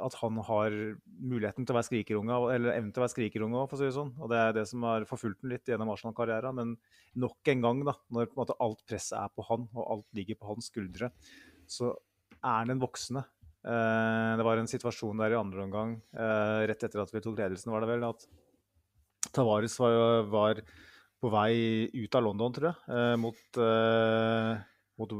[0.02, 0.76] at han har
[1.22, 3.88] muligheten til å være skrikerunge, eller evnen til å være skrikerunge òg, for å si
[3.88, 4.14] det sånn.
[4.20, 6.58] Og det er det som har forfulgt ham litt gjennom Arsenal-karrieren.
[6.58, 6.74] Men
[7.24, 10.40] nok en gang, da, når på en alt presset er på han, og alt ligger
[10.40, 11.12] på hans skuldre,
[11.70, 11.94] så
[12.42, 13.24] er han en voksne.
[13.62, 17.38] Eh, det var en situasjon der i andre omgang, eh, rett etter at vi tok
[17.38, 18.26] ledelsen, var det vel, at
[19.32, 20.62] Tavares var, var
[21.22, 23.62] på vei ut av London, tror jeg, eh, mot
[25.02, 25.14] mot,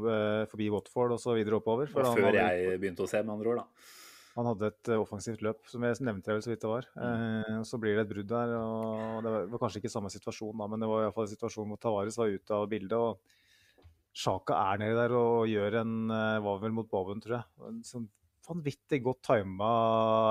[0.46, 1.88] forbi Watford og så videre oppover.
[1.90, 4.01] Før jeg begynte å se, med andre ord, da.
[4.32, 6.88] Han hadde et uh, offensivt løp, som jeg nevnte vel så vidt det var.
[6.96, 7.04] Mm.
[7.04, 8.54] Uh, så blir det et brudd der.
[8.56, 11.34] og Det var, kanskje ikke samme situasjon da, men det var i hvert fall en
[11.34, 12.96] situasjon hvor Tavares var ute av bildet.
[12.96, 17.48] og Sjaka er nede der og gjør en uh, var vel mot Bowen, tror jeg.
[17.68, 18.06] En sånn
[18.48, 19.72] vanvittig godt tima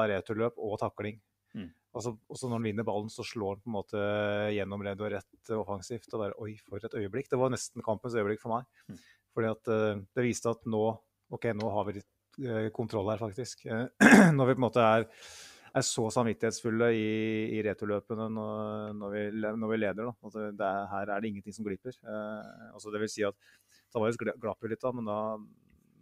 [0.09, 1.21] returløp og takling.
[1.53, 1.69] Mm.
[1.95, 4.01] Altså, også når han vinner ballen, så slår han på en måte
[4.55, 6.09] gjennom ledd og rett offensivt.
[6.15, 7.29] og bare, Oi, for et øyeblikk.
[7.29, 8.67] Det var nesten kampens øyeblikk for meg.
[8.89, 8.99] Mm.
[9.31, 9.71] Fordi at
[10.17, 10.83] det viste at nå
[11.31, 12.10] OK, nå har vi litt Eh,
[12.75, 13.65] kontroll her, faktisk.
[13.65, 13.87] Eh,
[14.37, 15.07] når vi på en måte er,
[15.71, 17.11] er så samvittighetsfulle i,
[17.57, 20.09] i returløpene når, når, vi, når, vi, leder.
[20.09, 20.13] Da.
[20.27, 21.95] Altså, er, her er det ingenting som glipper.
[22.03, 23.37] Eh, altså, det vil si at
[23.91, 25.21] Tavares glapp jo litt, da, men da,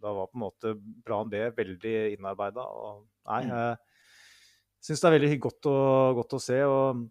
[0.00, 0.74] da, var på en måte
[1.06, 2.66] plan B veldig innarbeida.
[3.30, 3.54] Nei, mm.
[3.54, 5.78] jeg syns det er veldig godt å,
[6.20, 6.60] godt å se.
[6.66, 7.08] og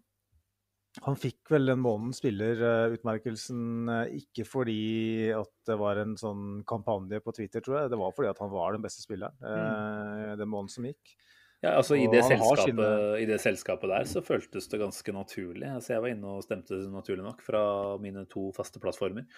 [0.98, 7.20] han fikk vel den måneden spillerutmerkelsen eh, ikke fordi at det var en sånn kampanje
[7.22, 7.92] på Twitter, tror jeg.
[7.92, 10.40] Det var fordi at han var den beste spilleren mm.
[10.40, 11.14] den måneden som gikk.
[11.60, 12.86] Ja, altså i det, sine...
[13.20, 15.68] i det, selskapet, der så føltes det ganske naturlig.
[15.68, 17.64] Altså jeg var inne og stemte naturlig nok fra
[18.00, 19.28] mine to faste plattformer.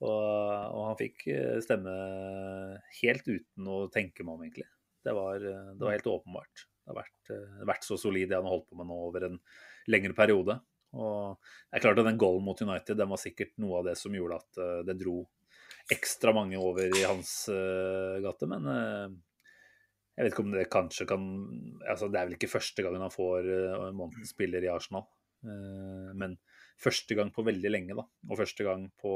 [0.00, 1.92] Og, og han fikk eh, stemme
[3.02, 4.66] helt uten å tenke meg om, egentlig.
[5.06, 6.66] Det var, det var helt åpenbart.
[6.66, 7.36] Det har vært,
[7.68, 9.38] vært så solid det han har holdt på med nå over en
[9.92, 10.56] lengre periode.
[10.96, 11.38] Og
[11.70, 14.14] det er klart at den goalen mot United den var sikkert noe av det som
[14.16, 15.20] gjorde at uh, det dro
[15.92, 19.10] ekstra mange over i hans uh, gate, men uh,
[20.16, 21.26] jeg vet ikke om det kanskje kan
[21.84, 25.06] altså Det er vel ikke første gangen han får uh, månedens spiller i Arsenal,
[26.16, 26.32] men
[26.80, 28.02] første gang på veldig lenge, da.
[28.26, 29.12] Og første gang på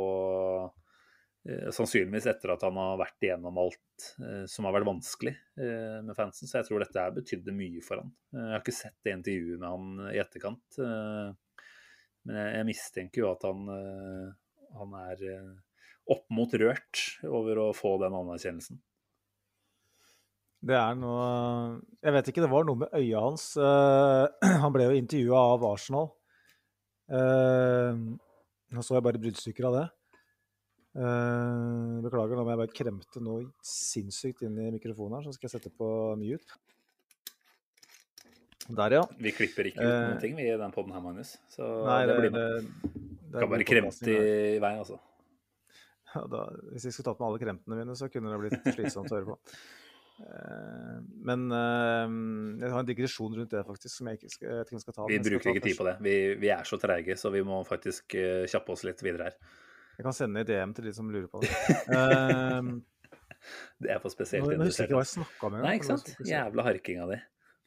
[1.73, 4.05] Sannsynligvis etter at han har vært igjennom alt
[4.53, 6.47] som har vært vanskelig med fansen.
[6.47, 8.13] Så jeg tror dette betydde mye for han.
[8.37, 10.79] Jeg har ikke sett det intervjuet med han i etterkant.
[12.29, 13.67] Men jeg, jeg mistenker jo at han,
[14.77, 15.27] han er
[16.11, 18.81] opp mot rørt over å få den anerkjennelsen.
[20.61, 21.29] Det er noe
[22.05, 23.47] Jeg vet ikke, det var noe med øya hans.
[23.57, 24.29] Uh,
[24.65, 26.11] han ble jo intervjua av Arsenal.
[27.11, 29.87] Nå så jeg bare bruddstykker av det.
[32.05, 35.57] Beklager, nå må jeg bare kremte noe sinnssykt inn i mikrofonen her, så skal jeg
[35.57, 35.89] sette på
[36.21, 36.61] mute.
[38.77, 39.03] Der, ja.
[39.19, 41.37] Vi klipper ikke ut noen ting vi i den poden her, Magnus.
[41.53, 42.71] Så nei, det, blir med.
[42.71, 42.95] Det,
[43.31, 45.01] det kan bare kremte i vei, altså.
[46.11, 46.41] Ja, da,
[46.73, 49.29] hvis jeg skulle tatt med alle kremtene mine, så kunne det blitt slitsomt å høre
[49.29, 49.37] på.
[50.21, 50.97] Uh,
[51.29, 52.11] men uh,
[52.59, 55.07] jeg har en digresjon rundt det, faktisk, som jeg ikke skal, jeg ikke skal ta.
[55.07, 55.95] Vi bruker ikke tid på det.
[56.03, 58.17] Vi, vi er så treige, så vi må faktisk
[58.51, 59.39] kjappe oss litt videre her.
[60.01, 61.51] Jeg kan sende i DM til de som lurer på det.
[63.85, 64.59] det er for spesielt interessert.
[64.59, 65.67] Jeg husker ikke hva jeg snakka med.
[65.67, 66.11] Nei, ikke sant?
[66.27, 67.21] Jævla harkinga di.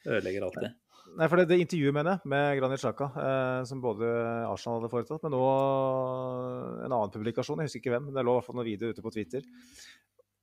[0.09, 0.73] Ødelegger alltid.
[1.13, 4.07] Nei, for det, det intervjuet mener jeg, med Granit Xhaka, eh, som både
[4.47, 8.33] Arsenal hadde foretatt, men òg en annen publikasjon, jeg husker ikke hvem, men det lå
[8.33, 9.45] i hvert fall noen videoer ute på Twitter.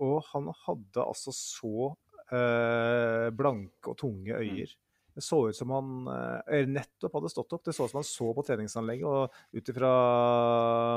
[0.07, 1.91] Og han hadde altså så
[2.31, 4.73] eh, blanke og tunge øyer.
[5.11, 7.65] Det så ut som han eh, nettopp hadde stått opp.
[7.67, 9.07] Det så ut som han så på treningsanlegget.
[9.11, 9.93] Og ut ifra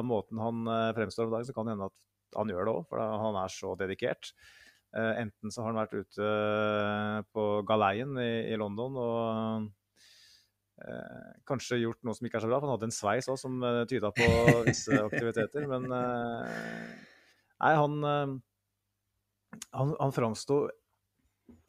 [0.06, 2.86] måten han eh, fremstår om dagen, så kan det hende at han gjør det òg,
[2.90, 4.34] for han er så dedikert.
[4.94, 9.64] Eh, enten så har han vært ute eh, på galeien i, i London og
[10.86, 12.60] eh, kanskje gjort noe som ikke er så bra.
[12.60, 14.28] For han hadde en sveis òg som eh, tyda på
[14.68, 15.66] visse aktiviteter.
[15.72, 16.56] Men eh,
[17.64, 18.42] nei, han
[19.70, 20.64] Han, han framsto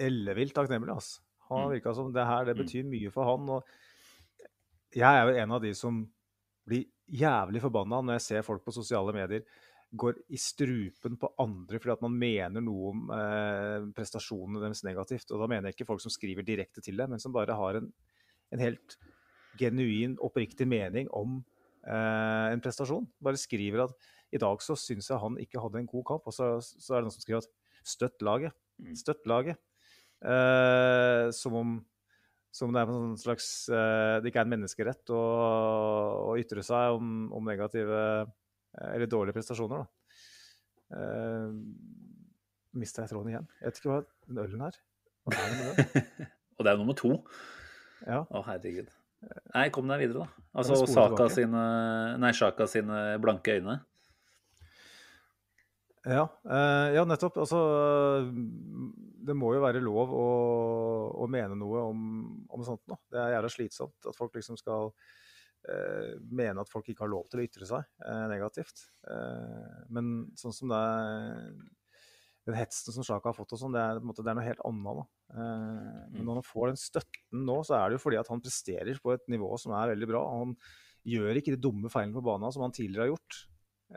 [0.01, 0.93] ellevilt takknemlig.
[0.93, 1.21] Altså.
[1.51, 1.73] Han mm.
[1.75, 2.63] virka som det her det mm.
[2.63, 3.51] betyr mye for han.
[3.57, 6.01] Og jeg er jo en av de som
[6.65, 9.45] blir jævlig forbanna når jeg ser folk på sosiale medier
[9.97, 15.31] går i strupen på andre fordi at man mener noe om eh, prestasjonene deres negativt.
[15.33, 17.81] Og da mener jeg ikke folk som skriver direkte til det, men som bare har
[17.81, 17.91] en,
[18.55, 18.99] en helt
[19.61, 21.39] genuin, oppriktig mening om
[21.87, 23.07] eh, en prestasjon.
[23.23, 26.29] Bare skriver at i dag så syns jeg han ikke hadde en god kamp.
[26.31, 27.51] Og så, så er det noen som skriver at
[27.95, 28.57] støtt laget.
[28.83, 28.95] Mm.
[28.99, 29.61] Støtt laget.
[30.25, 31.75] Eh, som om
[32.55, 35.23] som det en slags eh, Det ikke er en menneskerett å,
[36.31, 37.99] å ytre seg om, om negative
[38.91, 39.87] eller dårlige prestasjoner, da.
[40.95, 41.55] Uh,
[42.75, 43.47] Mista jeg tråden igjen.
[43.61, 44.77] Jeg vet ikke hva den ølen her
[45.25, 46.29] Hva er det med den?
[46.57, 47.17] Og det er jo nummer to.
[48.05, 48.21] Ja.
[48.23, 48.91] Å, herregud.
[49.55, 50.45] Nei, kom deg videre, da.
[50.61, 51.65] Altså Saka sine,
[52.21, 53.79] nei, Shaka sine blanke øyne.
[56.05, 57.39] Ja, eh, ja, nettopp.
[57.41, 57.59] Altså
[59.25, 60.27] Det må jo være lov å,
[61.25, 62.01] å mene noe om,
[62.53, 62.99] om sånt nå.
[63.09, 65.24] Det er jævla slitsomt at folk liksom skal eh,
[66.29, 68.87] mene at folk ikke har lov til å ytre seg eh, negativt.
[69.09, 71.49] Eh, men sånn som det er
[72.45, 75.01] den hetsen som Sjaka har fått, og sånn, det, er, det er noe helt annet.
[75.01, 75.05] Da.
[75.33, 76.27] Eh, men mm.
[76.29, 79.15] når han får den støtten nå, så er det jo fordi at han presterer på
[79.15, 80.23] et nivå som er veldig bra.
[80.43, 80.57] Han
[81.09, 83.41] gjør ikke de dumme feilene på banen som han tidligere har gjort.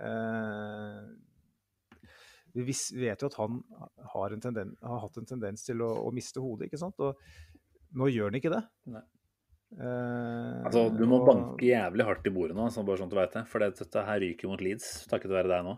[0.08, 1.02] Eh,
[2.58, 3.60] vi vet jo at han
[4.16, 7.04] har, tenden, har hatt en tendens til å, å miste hodet, ikke sant.
[7.04, 8.64] Og nå gjør han ikke det.
[8.96, 9.04] Nei.
[9.76, 11.28] Uh, altså, du må og...
[11.28, 13.44] banke jævlig hardt i bordet nå, så bare sånn du vet det.
[13.52, 15.76] For dette her ryker mot Leeds, takket være deg nå.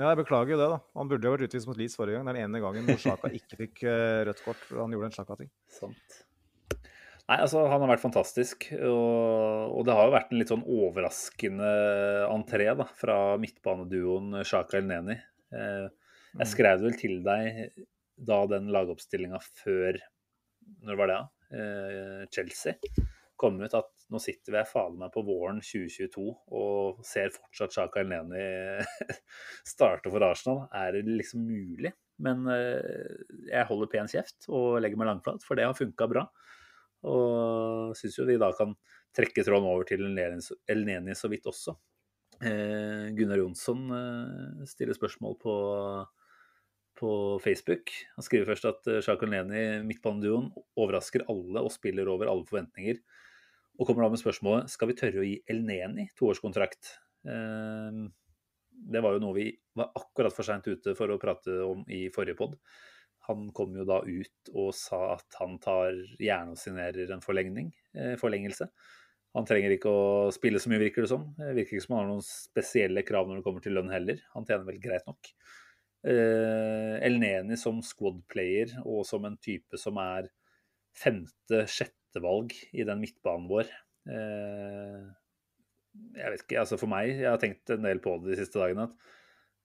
[0.00, 0.80] Ja, jeg beklager jo det, da.
[0.96, 2.28] Han burde jo vært utvist mot Leeds forrige gang.
[2.30, 4.60] Den ene gangen hvor Sjaka ikke fikk uh, rødt kort.
[4.64, 5.50] for Han gjorde en Sjaka-ting.
[5.76, 6.20] Sant.
[7.30, 8.70] Nei, altså, han har vært fantastisk.
[8.80, 11.72] Og, og, det har jo vært en litt sånn overraskende
[12.30, 15.18] entré da, fra midtbaneduoen Sjaka Elneni.
[15.52, 15.90] Uh,
[16.32, 16.50] jeg mm.
[16.54, 17.68] skrev vel til deg
[18.30, 19.96] da den lagoppstillinga før
[20.86, 21.39] Når var det, da?
[21.50, 22.76] Eh, Chelsea
[23.40, 26.24] kom ut at nå sitter vi fader meg på våren 2022
[26.60, 28.44] og ser fortsatt Sjaka Elneni
[29.72, 30.66] starte for Arsenal.
[30.76, 31.94] Er det liksom mulig?
[32.20, 33.16] Men eh,
[33.48, 36.26] jeg holder pen kjeft og legger meg langflat, for det har funka bra.
[37.08, 38.74] Og syns jo vi da kan
[39.16, 41.78] trekke tråden over til Elneni så vidt også.
[42.44, 43.88] Eh, Gunnar Jonsson
[44.68, 45.54] stiller spørsmål på
[46.98, 47.12] på
[47.44, 47.92] Facebook.
[48.16, 53.00] Han skriver først at Sjako eh, Leni, midtbaneduoen, overrasker alle og spiller over alle forventninger.
[53.80, 56.96] Og kommer da med spørsmålet skal vi tørre å gi Elneni toårskontrakt.
[57.28, 58.00] Eh,
[58.90, 62.06] det var jo noe vi var akkurat for seint ute for å prate om i
[62.12, 62.56] forrige pod.
[63.28, 67.68] Han kom jo da ut og sa at han tar gjerne og signerer en forlengning,
[67.94, 68.70] eh, forlengelse.
[69.36, 71.28] Han trenger ikke å spille så mye, virker det som.
[71.38, 74.18] Det virker ikke som han har noen spesielle krav når det kommer til lønn heller.
[74.34, 75.30] Han tjener vel greit nok.
[76.00, 80.30] Eh, Elneni som squad-player og som en type som er
[80.96, 83.68] femte-sjette valg i den midtbanen vår.
[84.08, 85.08] Eh,
[86.16, 88.60] jeg vet ikke, altså for meg, jeg har tenkt en del på det de siste
[88.62, 89.16] dagene, at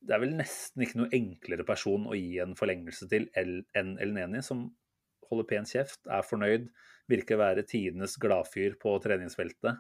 [0.06, 4.42] det er vel nesten ikke noe enklere person å gi en forlengelse til enn Elneni,
[4.46, 4.68] som
[5.30, 6.68] holder pen kjeft, er fornøyd,
[7.10, 9.80] virker å være tidenes gladfyr på treningsfeltet.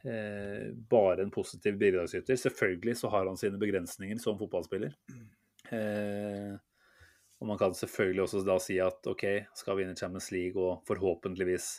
[0.00, 2.38] Eh, bare en positiv bidragsyter.
[2.40, 4.96] Selvfølgelig så har han sine begrensninger som fotballspiller.
[5.76, 6.56] Eh,
[7.40, 9.24] og man kan selvfølgelig også da si at OK,
[9.56, 11.70] skal vi inn i Champions League og forhåpentligvis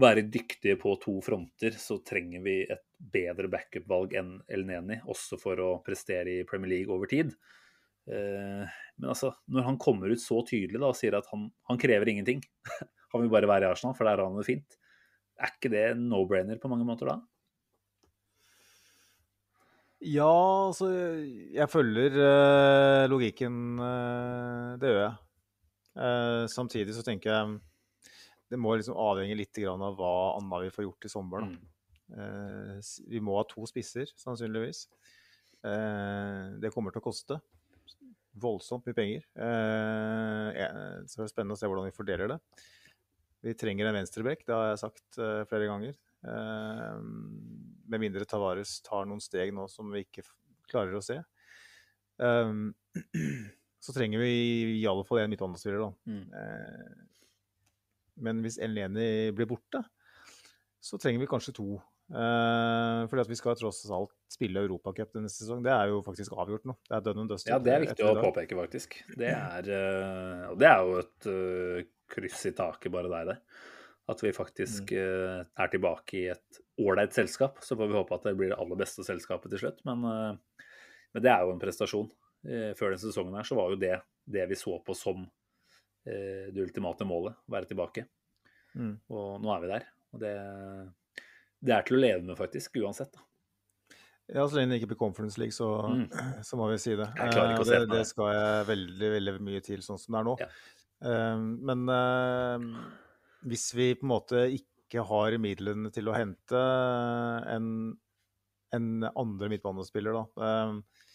[0.00, 5.38] være dyktige på to fronter, så trenger vi et bedre backup-valg enn El Neni, også
[5.40, 7.32] for å prestere i Premier League over tid.
[8.06, 11.80] Eh, men altså, når han kommer ut så tydelig da, og sier at han, han
[11.80, 12.42] krever ingenting,
[13.14, 14.76] han vil bare være i Arsenal, for der har han det fint,
[15.36, 17.20] er ikke det no-brainer på mange måter da?
[20.06, 20.30] Ja,
[20.68, 20.88] altså
[21.54, 23.78] Jeg følger uh, logikken.
[23.80, 25.16] Uh, det gjør jeg.
[25.96, 27.56] Uh, samtidig så tenker jeg
[28.46, 31.48] det må liksom avhenge litt av hva Anna vil få gjort i sommer.
[31.48, 31.56] Mm.
[33.10, 34.84] vi må ha to spisser, sannsynligvis.
[36.62, 37.40] det kommer til å koste
[38.38, 39.26] voldsomt mye penger.
[39.34, 42.38] Så det er spennende å se hvordan vi fordeler det.
[43.48, 45.98] Vi trenger en venstrebekk, det har jeg sagt flere ganger.
[46.26, 47.00] Eh,
[47.90, 50.24] med mindre Tavares tar noen steg nå som vi ikke
[50.70, 51.20] klarer å se.
[53.86, 54.30] Så trenger vi
[54.80, 55.90] i alle fall en midtbanespiller, da.
[56.10, 56.26] Mm.
[58.24, 59.82] Men hvis Eleni blir borte,
[60.82, 61.76] så trenger vi kanskje to.
[62.06, 65.64] Uh, fordi at vi skal tross alt spille Europacup denne sesong.
[65.64, 66.76] Det er jo faktisk avgjort nå.
[66.86, 67.50] Det er done and dusted.
[67.50, 69.00] Ja, det er viktig å påpeke, faktisk.
[69.18, 73.38] Det er, uh, det er jo et uh, kryss i taket bare der, det.
[74.06, 77.58] At vi faktisk uh, er tilbake i et ålreit selskap.
[77.64, 79.80] Så får vi håpe at det blir det aller beste selskapet til slutt.
[79.88, 80.04] Men,
[81.12, 82.12] men det er jo en prestasjon.
[82.78, 83.96] før den sesongen her så var jo det
[84.26, 85.24] det vi så på som
[86.04, 87.34] det ultimate målet.
[87.50, 88.04] Være tilbake.
[88.78, 88.94] Mm.
[89.10, 89.88] Og nå er vi der.
[90.14, 90.34] Og det
[91.66, 93.12] det er til å leve med, faktisk, uansett.
[93.14, 93.24] da.
[94.26, 96.06] Ja, så lenge det ikke blir Conference League, så, mm.
[96.48, 97.08] så, må vi si det.
[97.16, 100.22] Jeg ikke å se det, det skal jeg veldig veldig mye til, sånn som det
[100.22, 100.36] er nå.
[100.42, 100.50] Ja.
[100.96, 101.82] Men
[103.44, 106.60] hvis vi på en måte ikke har midlene til å hente
[107.52, 107.68] en,
[108.76, 111.06] en andre midtbanespiller, da, uh,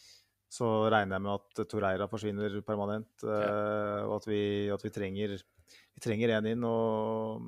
[0.52, 4.02] så regner jeg med at Toreira forsvinner permanent, ja.
[4.04, 5.38] og at vi, at vi, trenger,
[5.96, 6.66] vi trenger en inn.
[6.68, 7.46] og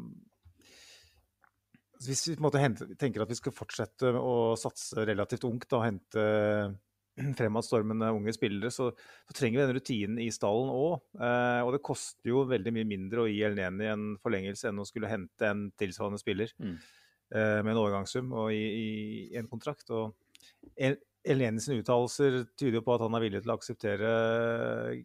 [2.08, 5.76] hvis vi på en måte hente, tenker at vi skal fortsette å satse relativt ungt
[5.76, 6.24] og hente
[7.38, 8.89] fremadstormende unge spillere, så,
[9.28, 10.97] så, trenger vi den rutinen i stallen òg.
[11.20, 14.88] Eh, og det koster jo veldig mye mindre å gi Elneni en forlengelse enn å
[14.89, 16.76] skulle hente en tilsvarende spiller mm.
[17.36, 18.88] eh, med en overgangssum og i, i,
[19.39, 19.89] en kontrakt.
[19.93, 20.16] Og
[20.74, 24.09] El, El sine uttalelser tyder jo på at han er villig til å akseptere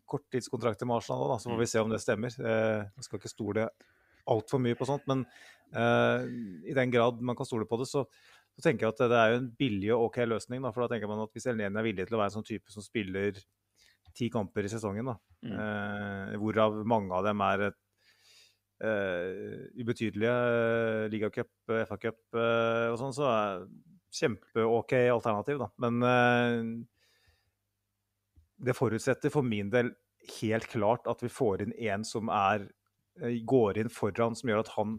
[0.08, 1.28] korttidskontrakter med Arsenal.
[1.34, 1.74] Da, så får vi mm.
[1.74, 2.40] se om det stemmer.
[2.40, 3.68] Eh, jeg skal ikke stole
[4.28, 5.24] altfor mye på sånt, men
[5.76, 6.20] uh,
[6.68, 8.04] i den grad man kan stole på det, så,
[8.58, 10.62] så, tenker jeg at det er jo en billig og OK løsning.
[10.64, 12.48] Da, for da tenker man at hvis Elneni er villig til å være en sånn
[12.48, 13.38] type som spiller
[14.18, 15.14] ti kamper i sesongen, da,
[15.46, 15.58] mm.
[15.62, 17.78] eh, hvorav mange av dem er et
[18.82, 23.62] eh, ubetydelige uh, ligacup, FA-cup eh, og sånn, så er
[24.18, 25.68] kjempe-OK alternativ, da.
[25.84, 26.82] Men
[28.58, 29.92] det forutsetter for min del
[30.40, 32.64] helt klart at vi får inn en som er
[33.22, 34.98] Eh, går inn foran som gjør at han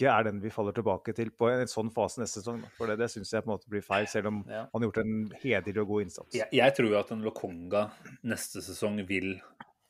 [0.00, 2.62] ikke er den vi faller tilbake til på en sånn fase neste sesong.
[2.78, 4.64] For det, det syns jeg på en måte blir feil, selv om ja.
[4.64, 6.36] han har gjort en hederlig og god innsats.
[6.36, 7.86] Jeg, jeg tror jo at en Lokonga
[8.30, 9.34] neste sesong vil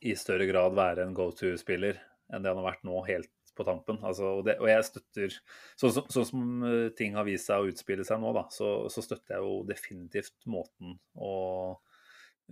[0.00, 2.00] i større grad være en go to-spiller
[2.30, 3.98] enn det han har vært nå, helt på tampen.
[4.06, 5.36] Altså, og, det, og, jeg støtter
[5.80, 8.72] Sånn som, så, som eh, ting har vist seg å utspille seg nå, da, så,
[8.92, 11.32] så støtter jeg jo definitivt måten å,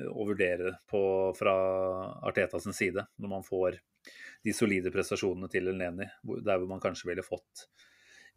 [0.07, 1.01] å vurdere på
[1.39, 1.55] fra
[2.29, 3.81] Artetas side, når man får
[4.45, 7.67] de solide prestasjonene til Elneni, der hvor man kanskje ville fått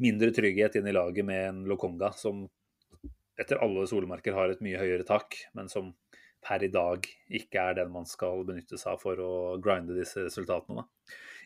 [0.01, 2.47] mindre trygghet inn i laget med en Lokonga som
[3.39, 5.93] etter alle solmerker har et mye høyere tak, men som
[6.41, 10.23] per i dag ikke er den man skal benytte seg av for å grinde disse
[10.25, 10.87] resultatene.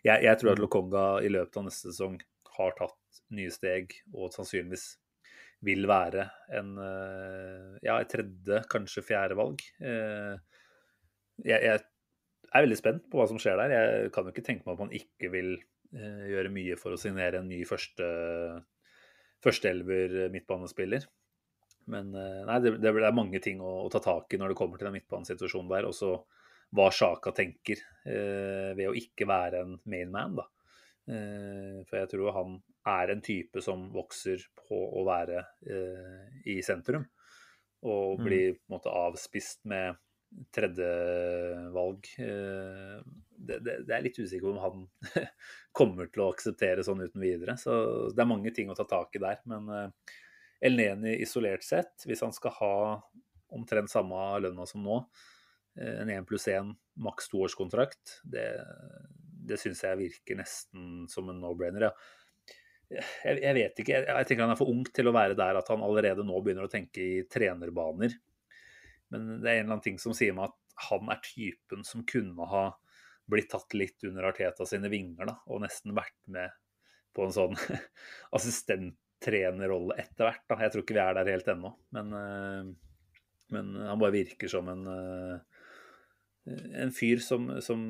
[0.06, 0.64] Jeg, jeg, tror at mm.
[0.64, 2.20] Lokonga i løpet av neste sesong
[2.56, 4.94] har tatt nye steg og sannsynligvis
[5.64, 6.28] vil være
[6.58, 9.64] en eh, ja, et tredje, kanskje fjerde valg.
[9.80, 10.36] Eh,
[11.46, 11.82] jeg, jeg
[12.52, 13.76] er veldig spent på hva som skjer der.
[13.76, 17.00] Jeg kan jo ikke tenke meg at man ikke vil uh, gjøre mye for å
[17.00, 18.08] signere en ny første
[19.44, 21.04] førsteelver midtbanespiller.
[21.92, 24.80] Men nei, det, det, er mange ting å, å, ta tak i når det kommer
[24.80, 25.86] til den midtbanesituasjonen der.
[25.86, 26.16] Også
[26.74, 30.48] hva Sjaka tenker eh, ved å ikke være en main man, da.
[31.06, 32.56] for jeg tror han
[32.86, 37.06] er en type som vokser på å være eh, i sentrum.
[37.86, 38.26] Og Mm.
[38.26, 39.96] på en måte avspist med
[40.56, 42.08] tredjevalg.
[42.20, 43.00] Eh,
[43.36, 44.86] det, det, det er litt usikker om han
[45.78, 47.58] kommer til å akseptere sånn uten videre.
[47.62, 49.42] Så det er mange ting å ta tak i der.
[49.50, 50.16] Men eh,
[50.66, 52.74] Elneni isolert sett, hvis han skal ha
[53.56, 55.02] omtrent samme lønna som nå,
[55.80, 56.74] eh, en 1 pluss 1
[57.06, 58.48] maks toårskontrakt, det,
[59.46, 61.90] det syns jeg virker nesten som en no-brainer.
[61.92, 61.96] Ja.
[62.92, 63.94] Jeg, jeg, vet ikke.
[63.96, 66.40] Jeg, jeg tenker han er for ung til å være der at han allerede nå
[66.44, 68.14] begynner å tenke i trenerbaner.
[69.14, 72.04] Men det er en eller annen ting som sier meg at han er typen som
[72.08, 72.66] kunne ha
[73.32, 76.54] blitt tatt litt under Arteta sine vinger, da, og nesten vært med
[77.16, 77.56] på en sånn
[78.38, 80.58] assistenttrenerrolle etter hvert.
[80.62, 83.16] Jeg tror ikke vi er der helt ennå, men, uh,
[83.56, 85.64] men han bare virker som en, uh,
[86.84, 87.82] en fyr som, som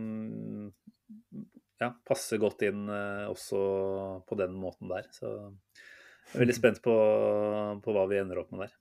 [1.82, 3.60] ja, passer godt inn uh, også
[4.28, 5.08] på den måten der.
[5.16, 6.96] Så jeg er veldig spent på,
[7.84, 8.76] på hva vi ender opp med der.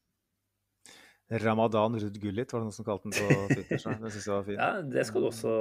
[1.40, 3.80] Ramadan Ruud Gullit var det noen som kalte den på Twitter.
[3.80, 4.60] Så det synes jeg var fint.
[4.60, 5.54] Ja, det skal du også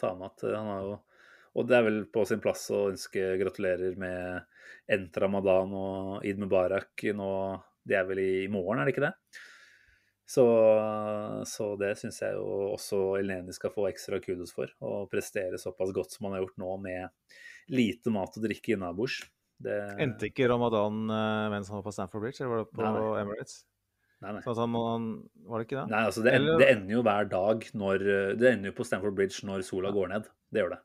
[0.00, 0.30] ta med.
[0.30, 0.98] at han har jo
[1.58, 4.46] Og det er vel på sin plass å ønske gratulerer med
[4.90, 7.30] endt Ramadan og id Mubarak nå
[7.82, 9.14] Det er vel i morgen, er det ikke det?
[10.30, 10.44] Så,
[11.50, 14.70] så det syns jeg jo også Eleni skal få ekstra kudos for.
[14.78, 19.24] Å prestere såpass godt som han har gjort nå, med lite mat og drikke innabords.
[19.60, 19.74] Det...
[20.00, 22.92] Endte ikke Ramadan uh, mens han var på Stamford Bridge, eller var det på Nei,
[22.94, 23.24] nei.
[23.24, 23.56] Emirates?
[24.20, 24.44] Nei, nei.
[24.44, 24.76] Så han,
[25.48, 25.86] var det ikke det?
[25.90, 28.06] Nei, altså det, Eller- det ender jo hver dag når
[28.38, 30.30] Det ender jo på Stamford Bridge når sola går ned.
[30.52, 30.80] Det gjør det.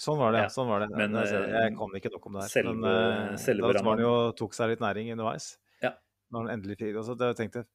[0.00, 0.44] Sånn var det.
[0.46, 0.52] Ja.
[0.52, 0.88] sånn var det.
[0.96, 2.52] Men, jeg, eh, jeg kan ikke nok om det her.
[2.54, 5.52] selve- men eh, selve da var han jo tok seg litt næring underveis.
[5.84, 5.92] Ja.
[6.32, 7.34] Når han endelig fikk altså, det.
[7.34, 7.66] Jeg tenkte,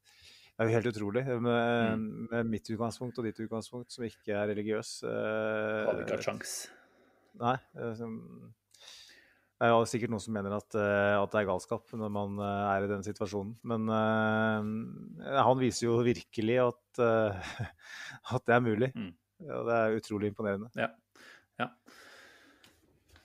[0.56, 2.28] det er jo helt utrolig med, Mm.
[2.32, 5.04] med mitt utgangspunkt og ditt utgangspunkt, som ikke er religiøs.
[5.04, 6.54] Uh, Hadde ikke hatt sjans.
[7.42, 7.58] Nei.
[7.76, 8.54] eh, som-
[9.60, 12.40] Det er jo sikkert noen som mener at, eh, at det er galskap når man
[12.40, 13.56] eh, er i den situasjonen.
[13.64, 17.32] Men uh, han viser jo virkelig at, uh,
[18.36, 18.92] at det er mulig.
[18.96, 19.14] Mm.
[19.48, 20.70] Ja, det er utrolig imponerende.
[20.76, 20.90] Ja.
[21.60, 21.70] ja.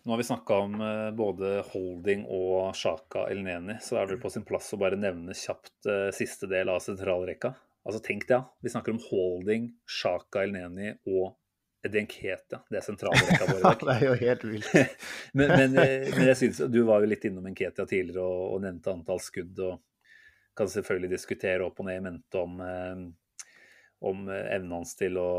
[0.02, 4.30] Nå har vi snakka om eh, både Holding og Shaka Elneni, så er det på
[4.32, 7.52] sin plass å bare nevne kjapt eh, siste del av sentralrekka.
[7.84, 8.46] Altså Tenk det, ja.
[8.64, 11.36] Vi snakker om Holding, Shaka Elneni og
[11.84, 12.62] Edenkete.
[12.72, 13.84] Det er sentralrekka vår i dag.
[13.90, 14.72] det er jo helt vilt.
[15.36, 18.64] men, men, eh, men jeg synes, du var jo litt innom Nketia tidligere og, og
[18.64, 19.60] nevnte antall skudd.
[19.68, 22.56] og Kan selvfølgelig diskutere opp og ned i mente om,
[24.00, 25.30] om evnen hans til å,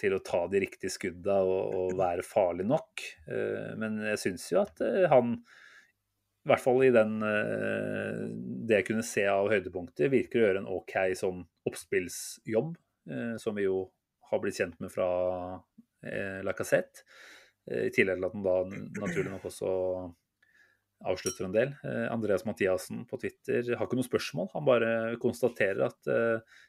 [0.00, 3.04] til å ta de riktige skudda og, og være farlig nok.
[3.28, 5.36] Eh, Men jeg syns jo at eh, han,
[6.44, 8.24] i hvert fall i den, eh,
[8.68, 12.74] det jeg kunne se av høydepunkter, virker å gjøre en OK sånn oppspillsjobb,
[13.40, 13.82] som vi jo
[14.30, 15.06] har blitt kjent med fra
[16.44, 17.02] Lacassette.
[17.68, 18.54] I tillegg til at han da
[19.02, 19.72] naturlig nok også
[21.12, 21.74] avslutter en del.
[22.08, 24.48] Andreas Mathiassen på Twitter har ikke noe spørsmål.
[24.54, 26.08] Han bare konstaterer at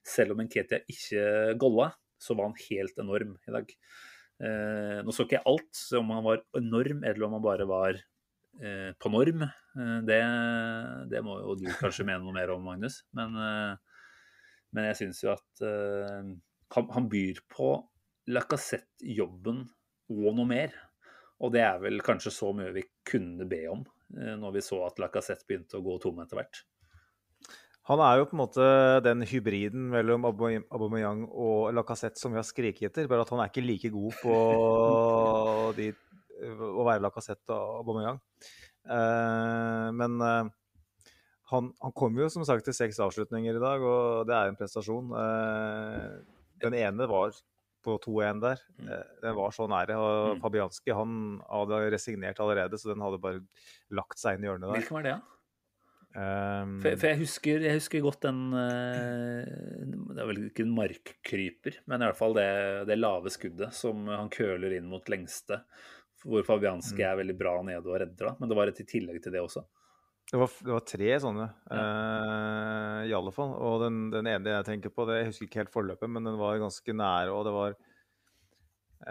[0.03, 3.71] selv om Nketia ikke golla, så var han helt enorm i dag.
[4.43, 7.67] Eh, nå så ikke jeg alt, så om han var enorm eller om han bare
[7.69, 7.99] var
[8.59, 10.21] eh, på norm, eh, det,
[11.11, 13.01] det må jo du kanskje mene noe mer om, Magnus.
[13.15, 14.01] Men, eh,
[14.75, 16.33] men jeg syns jo at eh,
[16.75, 17.71] han, han byr på
[18.31, 19.63] Lacassette-jobben
[20.11, 20.75] og noe mer.
[21.43, 23.83] Og det er vel kanskje så mye vi kunne be om,
[24.17, 26.63] eh, når vi så at Lacassette begynte å gå tom etter hvert.
[27.85, 28.65] Han er jo på en måte
[29.05, 33.51] den hybriden mellom Aubameyang og Lacassette som vi har skriket etter, bare at han er
[33.51, 34.35] ikke like god på
[35.77, 35.91] de,
[36.49, 38.17] å være Lacassette og Aubameyang.
[38.89, 40.49] Eh, men eh,
[41.53, 44.55] han, han kom jo som sagt til seks avslutninger i dag, og det er jo
[44.55, 45.13] en prestasjon.
[45.21, 46.09] Eh,
[46.65, 47.37] den ene var
[47.85, 48.61] på 2-1 der.
[48.81, 48.89] Mm.
[48.89, 49.93] Eh, Den var så nære.
[50.01, 50.41] Og Mm.
[50.41, 51.11] Fabianski han
[51.45, 53.43] hadde resignert allerede, så den hadde bare
[53.93, 54.79] lagt seg inn i hjørnet der.
[54.79, 55.34] Hvilken var det, da?
[56.15, 59.41] Um, For, for jeg, husker, jeg husker godt den eh,
[60.15, 62.45] Det er vel ikke en markkryper, men i hvert fall det,
[62.87, 65.57] det lave skuddet som han køler inn mot lengste.
[66.25, 67.09] Hvor Fabianski Mm.
[67.09, 68.35] er veldig bra nede og redder, da.
[68.39, 69.65] Men det var et i tillegg til det også.
[70.31, 73.51] Det var, det var tre sånne, eh, i alle fall.
[73.61, 76.39] Og den, den ene jeg tenker på, det, jeg husker ikke helt forløpet, men den
[76.39, 77.29] var ganske nære.
[77.35, 77.75] Og det var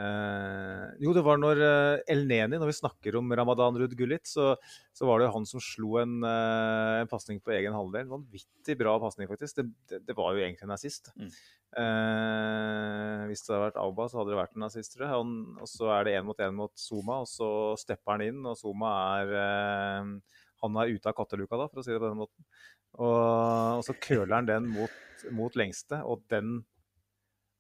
[0.01, 4.27] eh, Jo, det var når eh, El Neni, når vi snakker om Ramadan Ruud Gullit,
[4.29, 4.53] så,
[4.95, 8.09] så var det han som slo en, uh, en pasning på egen halvdel.
[8.11, 9.61] Vanvittig bra pasning, faktisk.
[9.61, 11.13] Det, det, det var jo egentlig en assist.
[11.19, 11.31] Mm.
[11.75, 15.15] Eh, hvis det hadde vært Auba, så hadde det vært en assist, tror jeg.
[15.15, 17.49] Han, og så er det én mot én mot Zuma, og så
[17.81, 20.13] stepper han inn, og Zuma er eh,
[20.65, 22.47] han er ute av katteluka, da, for å si det på den måten.
[22.95, 26.61] Og, og så køler han den mot, mot lengste, og den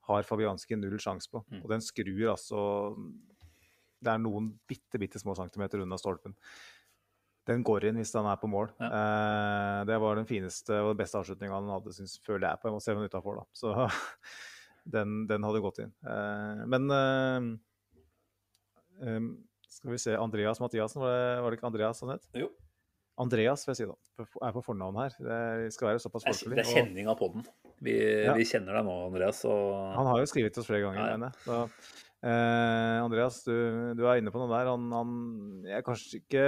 [0.08, 1.42] har Fabianski null sjanse på.
[1.50, 1.60] Mm.
[1.62, 2.62] Og den skrur altså
[4.04, 6.34] Det er noen bitte, bitte små centimeter unna stolpen.
[7.44, 8.70] den går inn hvis han er på mål.
[8.80, 8.88] Ja.
[8.88, 12.76] Eh, det var den fineste og beste avslutninga han hadde, synes, føler jeg, på en
[12.76, 13.42] måte, utafor.
[13.52, 13.72] Så
[14.94, 15.92] den, den, hadde gått inn.
[16.08, 17.50] Eh, men eh,
[19.04, 19.28] um,
[19.68, 22.28] skal vi se Andreas Mathiassen, var det, var det ikke Andreas han het?
[22.38, 22.48] Jo.
[23.20, 24.26] Andreas, vil jeg si da.
[24.42, 25.12] Er på fornavn her.
[25.22, 26.56] Det skal være såpass folkelig.
[26.58, 27.44] Det er kjenning av podden.
[27.84, 28.34] Vi, ja.
[28.34, 29.44] vi kjenner deg nå, Andreas.
[29.46, 29.68] Og...
[29.94, 31.44] Han har jo skrevet til oss flere ganger, ja, mener jeg.
[31.44, 33.52] Så, Eh, Andreas, du,
[33.98, 34.70] du, er inne på noe der.
[34.72, 35.10] Han, han
[35.68, 36.44] er kanskje ikke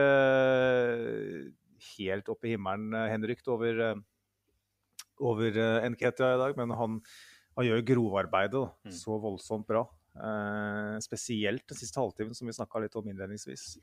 [1.90, 3.98] helt oppe i himmelen eh, henrykt over, eh,
[5.20, 6.96] over uh, Nketia i dag, men han,
[7.58, 8.94] han gjør grovarbeidet mm.
[8.96, 9.84] så voldsomt bra.
[10.16, 13.76] Eh, spesielt den siste halvtimen, som vi snakka litt om innledningsvis.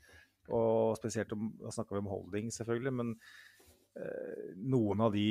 [0.52, 3.12] Og spesielt om, da snakka vi om holding, selvfølgelig, men
[3.96, 5.28] eh, noen av de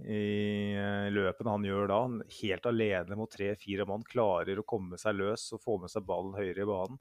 [0.00, 2.00] i eh, løpene han gjør da,
[2.40, 6.36] helt alene mot tre-fire mann, klarer å komme seg løs og få med seg ballen
[6.36, 7.00] høyere i banen,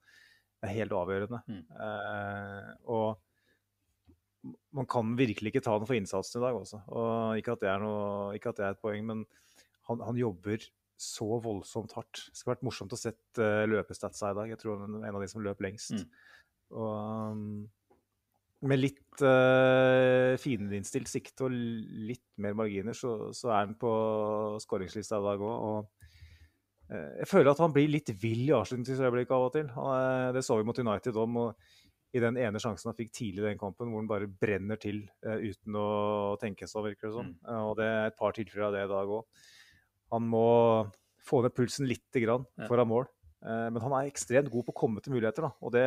[0.66, 1.40] er helt avgjørende.
[1.48, 1.62] Mm.
[1.86, 6.82] Eh, og man kan virkelig ikke ta den for innsatsen i dag også.
[6.96, 9.24] Og ikke at det er, noe, ikke at det er et poeng, men
[9.90, 10.64] han, han, jobber
[11.00, 12.26] så voldsomt hardt.
[12.28, 14.52] Det skulle vært morsomt å sett uh, løpestatsa i dag.
[14.52, 15.96] Jeg tror han er en av de som løp lengst.
[15.96, 16.06] Mm.
[16.78, 17.68] Og um,
[18.68, 23.92] med litt uh, fininnstilt sikte og litt mer marginer, så, så er han på
[24.64, 25.68] skåringslista i dag òg.
[25.70, 26.10] Og
[26.92, 29.70] uh, jeg føler at han blir litt vill i avslutningsøyeblikket av og til.
[29.78, 31.46] Han, det så vi mot United om.
[31.46, 31.78] og
[32.10, 35.04] i den ene sjansen han fikk tidlig i den kampen, hvor han bare brenner til
[35.28, 35.90] uh, uten å
[36.42, 37.36] tenke seg virker det som.
[37.46, 37.60] Mm.
[37.70, 39.46] og det er et par tilfeller av det i dag òg.
[40.16, 40.48] Han må
[41.22, 43.06] få ned pulsen lite grann foran mål.
[43.46, 45.46] men han er ekstremt god på å komme til muligheter.
[45.46, 45.52] Da.
[45.62, 45.84] og det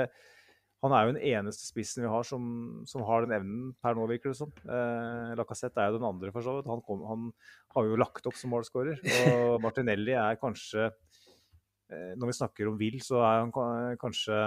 [0.82, 2.44] han er jo den eneste spissen vi har som,
[2.90, 4.50] som har den evnen per nå, virker det som.
[4.66, 6.70] Eh, Lacassette er jo den andre, for så vidt.
[6.70, 7.28] Han, kom, han,
[7.76, 8.98] har jo lagt opp som målskårer.
[9.28, 13.54] Og Martinelli er kanskje eh, Når vi snakker om Will, så er han
[14.00, 14.42] kanskje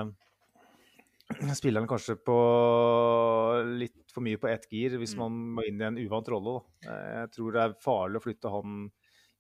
[1.58, 2.36] Spiller han kanskje på
[3.80, 5.22] litt for mye på ett gir hvis mm.
[5.24, 6.60] man må inn i en uvant rolle.
[6.60, 6.92] Da.
[6.92, 8.84] Eh, jeg tror det er farlig å flytte han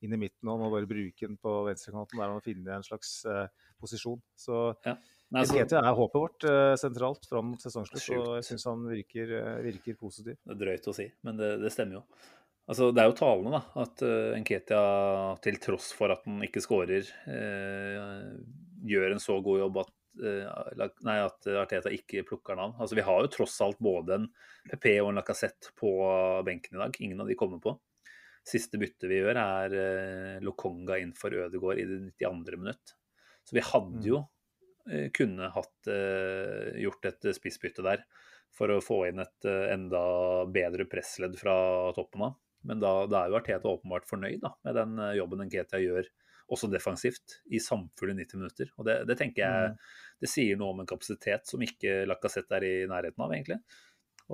[0.03, 3.45] inn i midten og bare bruke den på venstrekanten der han finner en slags eh,
[3.81, 4.23] posisjon.
[4.39, 4.95] Så ja.
[5.33, 5.57] Nei, så...
[5.57, 9.57] Ketia er håpet vårt uh, sentralt fram mot sesongslutt, og jeg syns han virker, uh,
[9.65, 10.37] virker, positiv.
[10.43, 12.03] Det er drøyt å si, men det, det stemmer jo.
[12.69, 14.83] Altså, det er jo talende da, at uh, Nketia,
[15.45, 18.35] til tross for at han ikke skårer, uh,
[18.85, 22.77] gjør en så god jobb at, uh, nei, at Arteta ikke plukker navn.
[22.77, 24.29] Altså, vi har jo tross alt både en
[24.69, 25.89] PP og en Lacassette på
[26.45, 27.01] benken i dag.
[27.01, 27.75] Ingen av de kommer på.
[28.45, 32.61] Siste bytte vi gjør, er Lokonga inn for Ødegaard i det 92.
[32.61, 32.97] minutt.
[33.45, 34.07] Så vi hadde mm.
[34.09, 34.34] jo Eh,
[35.15, 38.03] kunne hatt, eh, gjort et spissbytte der
[38.55, 40.01] for å få inn et eh, enda
[40.51, 41.55] bedre pressledd fra
[41.97, 42.35] toppen av.
[42.65, 46.07] Men da, da er jo Arteta åpenbart fornøyd da, med den jobben Nketia gjør,
[46.53, 48.71] også defensivt, i samfulle 90 minutter.
[48.77, 49.79] Og det, det, tenker jeg mm.
[50.21, 53.59] det sier noe om en kapasitet som ikke Lacassette er i nærheten av, egentlig.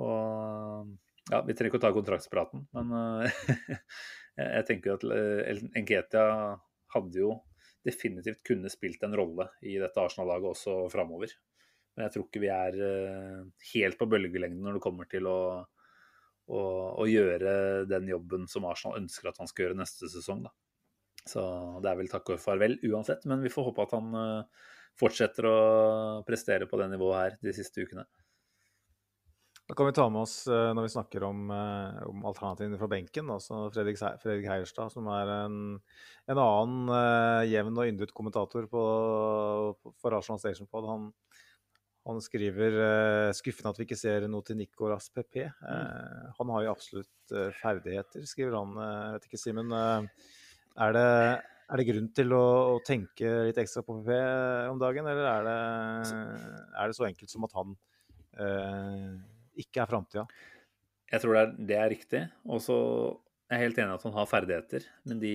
[0.00, 0.92] Og
[1.30, 2.92] ja, vi trenger ikke å ta kontraktspraten, men
[4.56, 5.06] jeg tenker at
[5.76, 6.26] Nketia
[6.92, 7.36] hadde jo
[7.86, 11.32] definitivt kunne spilt en rolle i dette Arsenal-laget også framover.
[11.92, 13.38] Men jeg tror ikke vi er eh,
[13.74, 15.38] helt på bølgelengden når det kommer til å,
[16.48, 16.60] å,
[16.96, 20.46] å, gjøre den jobben som Arsenal ønsker at han skal gjøre neste sesong.
[20.46, 20.54] Da.
[21.28, 21.42] Så
[21.84, 24.64] det er vel takk og farvel uansett, men vi får håpe at han eh,
[24.98, 25.58] fortsetter å
[26.26, 28.06] prestere på det nivået her de siste ukene.
[29.72, 32.90] Da kan vi ta med oss, eh, når vi snakker om, eh, om alternativene fra
[32.92, 35.54] benken, altså Fredrik, Fredrik Heierstad, som er en,
[36.28, 38.82] en annen uh, jevn og yndet kommentator på,
[39.96, 40.90] for Arsenal Station Pod.
[40.90, 41.08] Han,
[42.04, 45.40] han skriver uh, skuffende at vi ikke ser noe til Nicolas PP.
[45.64, 46.30] Uh, mm.
[46.42, 48.76] Han har jo absolutt ferdigheter, skriver han.
[48.76, 49.72] Jeg vet ikke, Simen.
[49.72, 51.10] Er det,
[51.64, 52.46] er det grunn til å,
[52.76, 54.16] å, tenke litt ekstra på PP
[54.68, 55.60] om dagen, eller er det,
[56.76, 57.78] er det så enkelt som at han
[59.60, 60.26] ikke er framtida.
[61.12, 62.22] Jeg tror det er, det er riktig.
[62.48, 62.76] Og så
[63.50, 65.34] er jeg helt enig i at han har ferdigheter, men de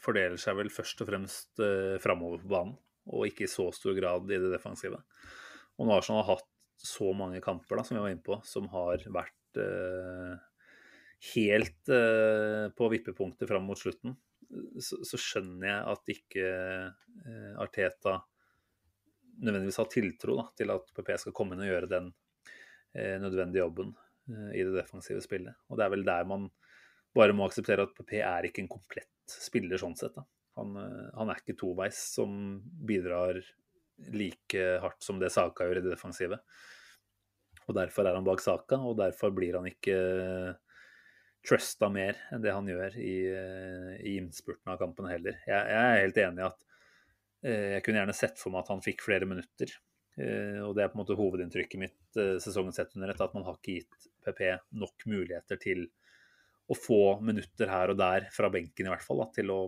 [0.00, 2.76] fordeler seg vel først og fremst eh, framover på banen,
[3.10, 5.00] og ikke i så stor grad i det defensive.
[5.78, 6.48] Og Arsenal har hatt
[6.78, 10.38] så mange kamper da, som vi var inne på, som har vært eh,
[11.34, 14.14] helt eh, på vippepunktet fram mot slutten,
[14.80, 18.14] så, så, skjønner jeg at ikke eh, Arteta
[19.38, 22.08] nødvendigvis har tiltro da, til at PP skal komme inn og gjøre den
[22.94, 23.92] nødvendige jobben
[24.30, 25.56] eh, i det defensive spillet.
[25.68, 26.48] Og det er vel der man
[27.16, 30.16] bare må akseptere at PP er ikke en komplett spiller sånn sett.
[30.58, 32.58] Han, eh, han, er ikke toveis som
[32.88, 33.40] bidrar
[34.14, 36.38] like hardt som det Saka gjør i det defensive.
[37.68, 39.98] Og derfor er han bak Saka, og derfor blir han ikke
[41.44, 43.16] trusta mer enn det han gjør i,
[44.04, 45.36] i innspurten av kampen heller.
[45.46, 46.64] Jeg, jeg, er helt enig i at
[47.48, 49.87] jeg kunne gjerne sett for meg at han fikk flere minutter Eh,
[50.66, 53.46] og det er på en måte hovedinntrykket mitt eh, sesongen sett under dette, at man
[53.46, 54.42] har ikke gitt PP
[54.80, 55.86] nok muligheter til
[56.68, 59.60] å få minutter her og der, fra benken i hvert fall, da, til å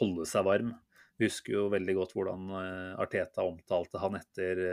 [0.00, 0.72] holde seg varm.
[1.18, 4.64] Vi husker jo veldig godt hvordan eh, Arteta omtalte han etter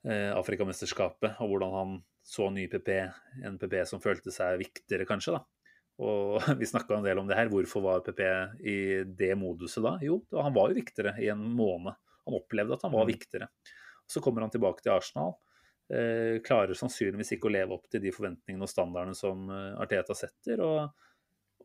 [0.00, 1.90] Afrikamesterskapet, og hvordan han
[2.24, 2.88] så ny PP,
[3.44, 5.36] en PP som følte seg viktigere, kanskje.
[5.36, 5.42] da.
[6.00, 7.50] Og vi snakka en del om det her.
[7.52, 8.22] Hvorfor var PP
[8.64, 9.96] i det moduset da?
[10.04, 11.96] Jo, han var jo viktigere i en måned.
[12.28, 13.12] Han opplevde at han var mm.
[13.12, 13.50] viktigere.
[14.10, 15.36] Så kommer han tilbake til Arsenal.
[15.90, 20.14] Eh, klarer sannsynligvis ikke å leve opp til de forventningene og standardene som eh, Arteta
[20.14, 21.08] setter, og,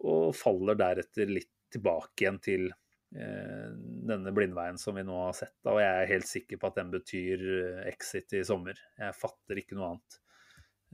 [0.02, 3.68] og faller deretter litt tilbake igjen til eh,
[4.10, 5.58] denne blindveien som vi nå har sett.
[5.70, 8.80] Og jeg er helt sikker på at den betyr eh, exit i sommer.
[8.98, 10.18] Jeg fatter ikke noe annet.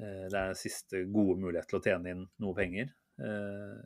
[0.01, 2.91] Eh, det er siste gode mulighet til å tjene inn noe penger.
[3.21, 3.77] Eh,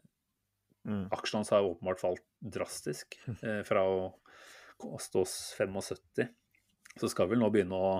[0.89, 1.05] mm.
[1.13, 3.19] Aksjene hans har åpenbart falt drastisk
[3.69, 4.01] fra å
[4.81, 6.33] koste oss 75
[6.99, 7.91] så skal vi nå begynne å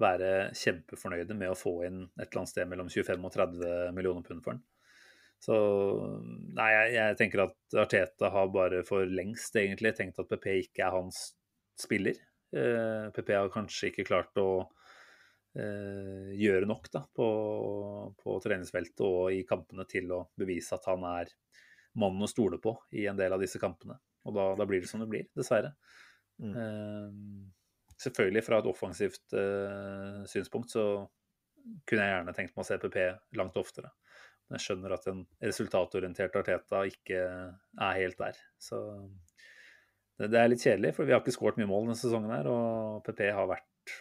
[0.00, 4.26] være kjempefornøyde med å få inn et eller annet sted mellom 25 og 30 millioner
[4.26, 4.64] pund for den.
[5.44, 5.56] Så
[6.56, 10.86] nei, jeg, jeg, tenker at Arteta har bare for lengst egentlig tenkt at PP ikke
[10.86, 11.26] er hans
[11.80, 12.18] spiller.
[12.54, 14.48] Eh, PP har kanskje ikke klart å
[15.58, 17.28] eh, gjøre nok da, på,
[18.20, 21.34] på, treningsfeltet og i kampene til å bevise at han er
[22.00, 23.98] mannen å stole på i en del av disse kampene.
[24.24, 25.74] Og da, da blir det som det blir, dessverre.
[26.40, 26.54] Mm.
[26.56, 27.54] Eh,
[28.00, 30.84] Selvfølgelig fra et offensivt uh, synspunkt så
[31.88, 32.98] kunne jeg gjerne tenkt meg å se PP
[33.38, 33.92] langt oftere.
[34.44, 38.40] Men jeg skjønner at en resultatorientert Arteta ikke er helt der.
[38.60, 38.80] Så
[40.18, 42.50] det, det er litt kjedelig, for vi har ikke skåret mye mål denne sesongen her.
[42.52, 43.94] Og PP har vært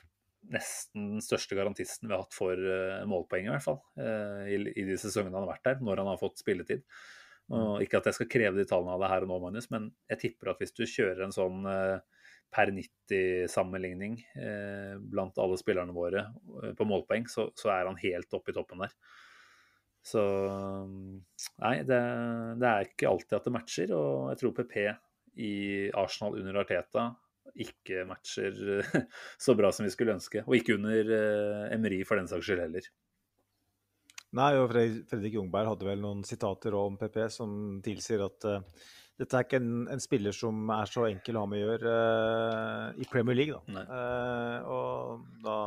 [0.51, 3.79] nesten den største garantisten vi har hatt for uh, målpoeng, i hvert fall.
[3.95, 6.83] Uh, i, i, de sesongene han har vært der, når han har fått spilletid.
[7.53, 9.89] Og ikke at jeg skal kreve de tallene av deg her og nå, Magnus, men
[10.11, 11.99] jeg tipper at hvis du kjører en sånn uh,
[12.53, 16.27] per 90-sammenligning eh, blant alle spillerne våre
[16.61, 18.93] eh, på målpoeng, så, så, er han helt oppe i toppen der.
[20.03, 20.21] Så
[21.63, 21.99] Nei, det,
[22.59, 23.93] det, er ikke alltid at det matcher.
[23.95, 24.79] Og jeg tror PP
[25.43, 25.53] i
[25.95, 27.07] Arsenal under Arteta
[27.59, 28.57] ikke matcher
[29.43, 30.43] så bra som vi skulle ønske.
[30.47, 32.89] Og ikke under eh, Emery for den saks skyld heller.
[34.33, 37.51] Nei, og Fredrik Jungberg hadde vel noen sitater om PP som
[37.85, 38.87] tilsier at uh,
[39.21, 41.91] dette er ikke en, en, spiller som er så enkel å ha med å gjøre
[41.93, 43.59] uh, i Premier League.
[43.69, 43.83] Da.
[43.85, 45.57] Uh, og da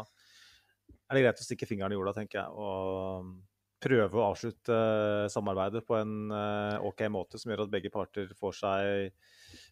[1.07, 2.51] er det greit å stikke fingeren i jorda, tenker jeg.
[2.59, 3.31] Og
[3.87, 6.33] prøve å avslutte uh, samarbeidet på en
[6.89, 9.15] OK måte som gjør at begge parter får seg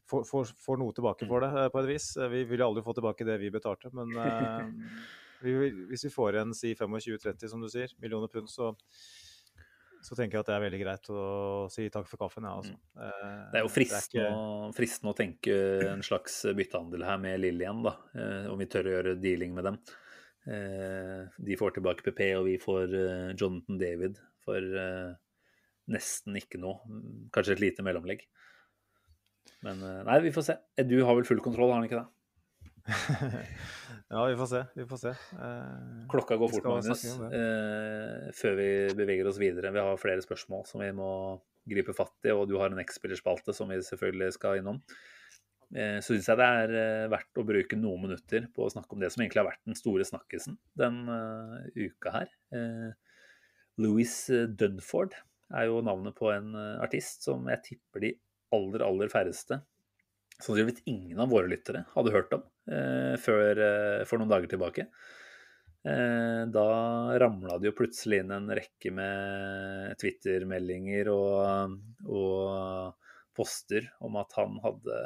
[0.07, 2.09] får, får, får noe tilbake for det, på et vis.
[2.31, 4.15] Vi vil aldri få tilbake det vi betalte, men
[5.45, 5.59] vi,
[5.91, 8.71] hvis vi får igjen si 25-30, som du sier, millioner pund, så
[10.05, 11.25] så tenker jeg at det er veldig greit å
[11.73, 12.45] si takk for kaffen.
[12.45, 12.75] Ja, altså.
[12.77, 13.03] Mm.
[13.07, 14.77] Eh, det er jo fristende, ikke...
[14.77, 15.59] fristende, å tenke
[15.89, 17.95] en slags byttehandel her med Lill igjen, da.
[18.13, 19.79] Eh, om vi tør å gjøre dealing med dem.
[20.45, 22.97] Eh, de får tilbake PP, og vi får
[23.33, 24.77] Jonathan David for
[25.95, 27.01] nesten ikke noe.
[27.33, 28.27] Kanskje et lite mellomlegg.
[29.65, 30.59] Men nei, vi får se.
[30.85, 32.09] Du har vel full kontroll, har han ikke det?
[34.09, 34.63] ja, vi får se.
[34.75, 35.15] Vi får se.
[35.47, 37.05] Eh, Klokka går fort, Magnus.
[37.09, 39.73] Eh, før vi beveger oss videre.
[39.73, 41.11] Vi har flere spørsmål som vi må
[41.71, 44.83] gripe fatt i, og du har en X-spillerspalte som vi selvfølgelig skal innom.
[45.75, 48.95] Eh, så syns jeg det er eh, verdt å bruke noen minutter på å snakke
[48.95, 52.35] om det som egentlig har vært den store snakkisen den uh, uka her.
[52.55, 52.91] Eh,
[53.83, 54.13] Louis
[54.55, 55.17] Dunford
[55.55, 58.13] er jo navnet på en artist som jeg tipper de
[58.55, 59.59] aller, aller færreste
[60.43, 64.89] sannsynligvis ingen av våre lyttere hadde hørt om eh, før eh, for noen dager tilbake.
[65.85, 66.67] Eh, da
[67.21, 71.79] ramla det jo plutselig inn en rekke med Twitter-meldinger og,
[72.09, 73.01] og,
[73.35, 74.97] poster om at han hadde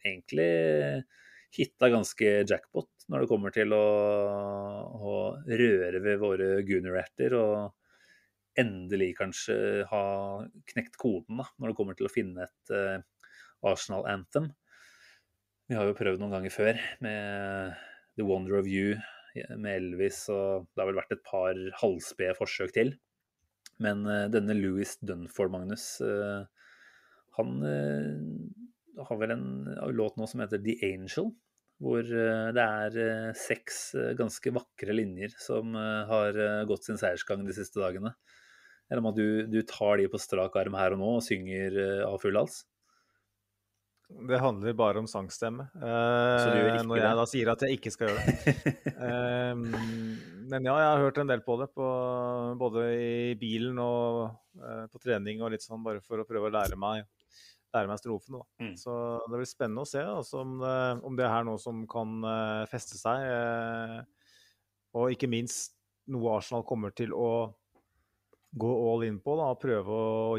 [0.00, 0.46] egentlig
[1.52, 3.82] hitta ganske jackpot når det kommer til å,
[4.96, 5.12] å
[5.44, 7.36] røre ved våre gunner-erter.
[7.36, 9.58] Og endelig kanskje
[9.90, 10.04] ha
[10.72, 13.04] knekt koden da, når det kommer til å finne et uh,
[13.66, 14.50] Arsenal Anthem.
[15.70, 17.74] Vi har jo prøvd noen ganger før med
[18.18, 18.96] The Wonder of You
[19.56, 22.94] med Elvis, og det har vel vært et par halvspede forsøk til.
[23.80, 26.42] Men uh, denne Louis Dunford, Magnus, uh,
[27.38, 29.46] han uh, har vel en
[29.96, 31.30] låt nå som heter The Angel.
[31.80, 36.36] Hvor det er seks ganske vakre linjer som har
[36.68, 38.10] gått sin seiersgang de siste dagene.
[38.90, 41.78] Eller om at du, du tar de på strak arm her og nå og synger
[42.04, 42.58] av full hals?
[44.30, 45.68] Det handler bare om sangstemme.
[45.76, 48.64] Eh, når jeg da sier at jeg ikke skal gjøre det.
[49.06, 49.52] eh,
[50.50, 51.70] men ja, jeg har hørt en del på det.
[51.76, 51.86] På,
[52.60, 54.26] både i bilen og
[54.60, 57.06] eh, på trening og litt sånn, bare for å prøve å lære meg
[57.70, 58.42] lære meg strofene.
[58.58, 58.72] Mm.
[58.78, 58.92] Så
[59.30, 62.64] det blir spennende å se altså, om, det, om det er noe som kan eh,
[62.70, 63.26] feste seg.
[63.30, 64.00] eh,
[64.98, 65.76] og ikke minst
[66.10, 67.52] noe Arsenal kommer til å
[68.58, 69.36] gå all in på.
[69.38, 70.38] Da, og prøve å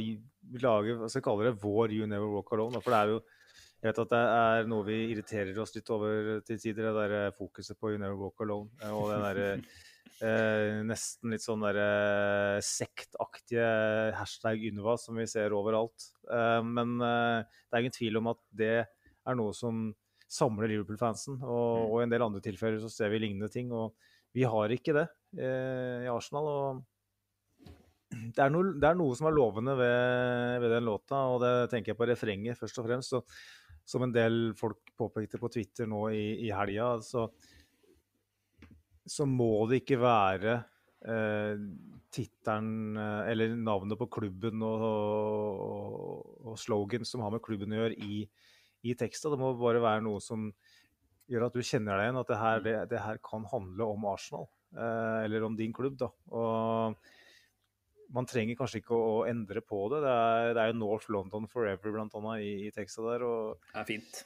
[0.61, 2.75] lage hva skal jeg kalle det, vår You Never Walk Alone.
[2.75, 3.21] Da, for det er jo
[3.81, 7.15] jeg vet at det er noe vi irriterer oss litt over til tider, det der
[7.17, 8.69] eh, fokuset på You Never Walk Alone.
[8.81, 9.47] eh, Og den derre
[10.21, 13.65] eh, nesten litt sånn derre sektaktige
[14.19, 16.11] hashtag Ynva som vi ser overalt.
[16.29, 19.87] Eh, men eh, det er ingen tvil om at det er noe som
[20.31, 21.41] samler Liverpool-fansen.
[21.41, 23.73] Og, og i en del andre tilfeller så ser vi lignende ting.
[23.73, 23.97] Og
[24.37, 25.07] vi har ikke det
[25.41, 26.53] eh, i Arsenal.
[26.53, 26.85] og
[28.11, 31.51] det er, noe, det er noe som er lovende ved, ved den låta, og det
[31.71, 33.13] tenker jeg på refrenget først og fremst.
[33.15, 33.35] Og,
[33.91, 37.27] som en del folk påpekte på Twitter nå i, i helga, så,
[39.03, 40.55] så må det ikke være
[41.07, 41.65] eh,
[42.13, 47.83] tittelen eh, eller navnet på klubben og, og, og slogan som har med klubben å
[47.83, 48.21] gjøre i,
[48.87, 49.33] i teksta.
[49.33, 50.49] Det må bare være noe som
[51.31, 54.07] gjør at du kjenner deg igjen, at det her, det, det her kan handle om
[54.11, 54.49] Arsenal.
[54.71, 56.11] Eh, eller om din klubb, da.
[56.31, 56.95] Og
[58.15, 60.01] man trenger kanskje ikke å, å endre på det.
[60.03, 63.25] Det er, det er jo North London Forever blant annet i, i teksta der.
[63.27, 64.21] og Det er fint.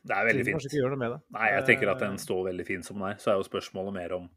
[0.00, 0.66] Det er veldig fint.
[0.70, 1.20] ikke med det.
[1.36, 3.18] Nei, jeg tenker at den står veldig fin som den er.
[3.20, 4.28] Så er jo spørsmålet mer om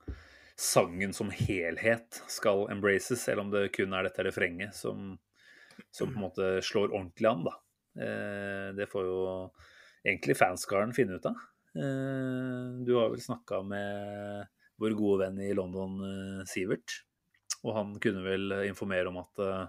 [0.59, 5.15] sangen som helhet skal embraces, eller om det kun er dette refrenget som,
[5.91, 7.55] som på en måte slår ordentlig an, da.
[8.03, 9.23] Eh, det får jo
[10.03, 11.39] egentlig fanskaren finne ut av.
[11.79, 14.51] Eh, du har vel snakka med
[14.81, 16.99] vår gode venn i London, eh, Sivert.
[17.63, 19.67] Og han kunne vel informere om at eh,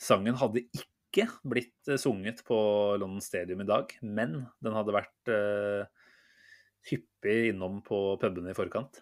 [0.00, 2.58] sangen hadde ikke blitt eh, sunget på
[3.00, 5.86] London Stadium i dag, men den hadde vært eh,
[6.90, 9.00] hyppig innom på pubene i forkant.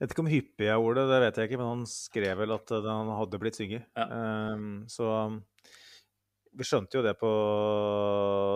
[0.00, 2.54] Jeg vet ikke om hyppig er ordet, det vet jeg ikke, men han skrev vel
[2.56, 3.84] at den hadde blitt synget.
[3.92, 4.06] Ja.
[4.56, 5.10] Um, så
[6.56, 7.30] vi skjønte jo det på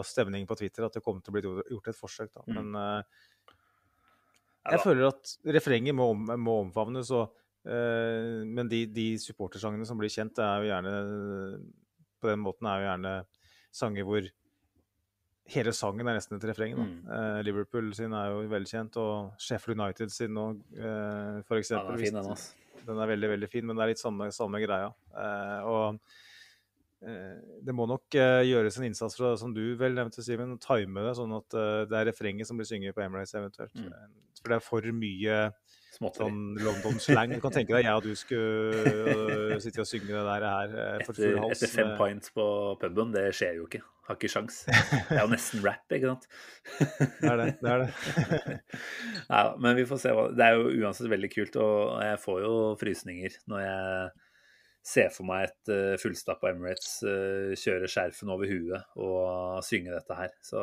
[0.08, 2.32] stemningen på Twitter, at det kom til å bli gjort et forsøk.
[2.32, 2.44] da.
[2.48, 2.56] Mm.
[2.56, 3.20] Men eh,
[4.64, 4.84] Ja jeg da.
[4.86, 7.12] føler at refrenget må, må omfavnes.
[7.14, 10.94] Og, eh, men de, de supportersangene som blir kjent, er jo gjerne
[12.20, 13.12] på den måten er jo gjerne
[13.74, 14.26] sanger hvor
[15.54, 16.76] hele sangen er nesten et refreng.
[16.76, 16.92] Mm.
[17.08, 21.98] Uh, Liverpool sin er jo velkjent, og Sheffield United sin òg, uh, for Ja, eksempel.
[22.00, 22.20] den er fin,
[22.78, 24.88] den, den er veldig, veldig fin, men det er litt samme, samme greia.
[25.12, 26.00] Uh, og
[27.04, 30.60] eh, det må nok eh, gjøres en innsats fra, som du vel nevnte, Simen, å
[30.64, 33.76] time det, sånn at eh, det er refrenget som blir synget på Emirates eventuelt.
[33.76, 33.90] Mm.
[33.92, 35.38] Eh, For det er for mye
[35.94, 36.26] Småtteri.
[36.26, 37.34] sånn London-slang.
[37.36, 40.76] Du kan tenke deg jeg og du skulle øh, sitte og synge det der her
[41.06, 41.56] for Etter, hals.
[41.56, 42.46] etter fem pints på
[42.80, 43.84] puben, det skjer jo ikke.
[44.04, 44.58] Har ikke sjans.
[45.08, 46.26] Det er jo nesten rap, ikke sant?
[46.76, 47.46] Det er det.
[47.62, 48.58] det, er det.
[49.30, 50.12] ja, men vi får se.
[50.12, 52.52] hva Det er jo uansett veldig kult, og jeg får jo
[52.82, 54.10] frysninger når jeg
[54.84, 60.18] ser for meg et uh, fullstappa Emirates uh, kjøre skjerfen over huet og synge dette
[60.18, 60.36] her.
[60.44, 60.60] Så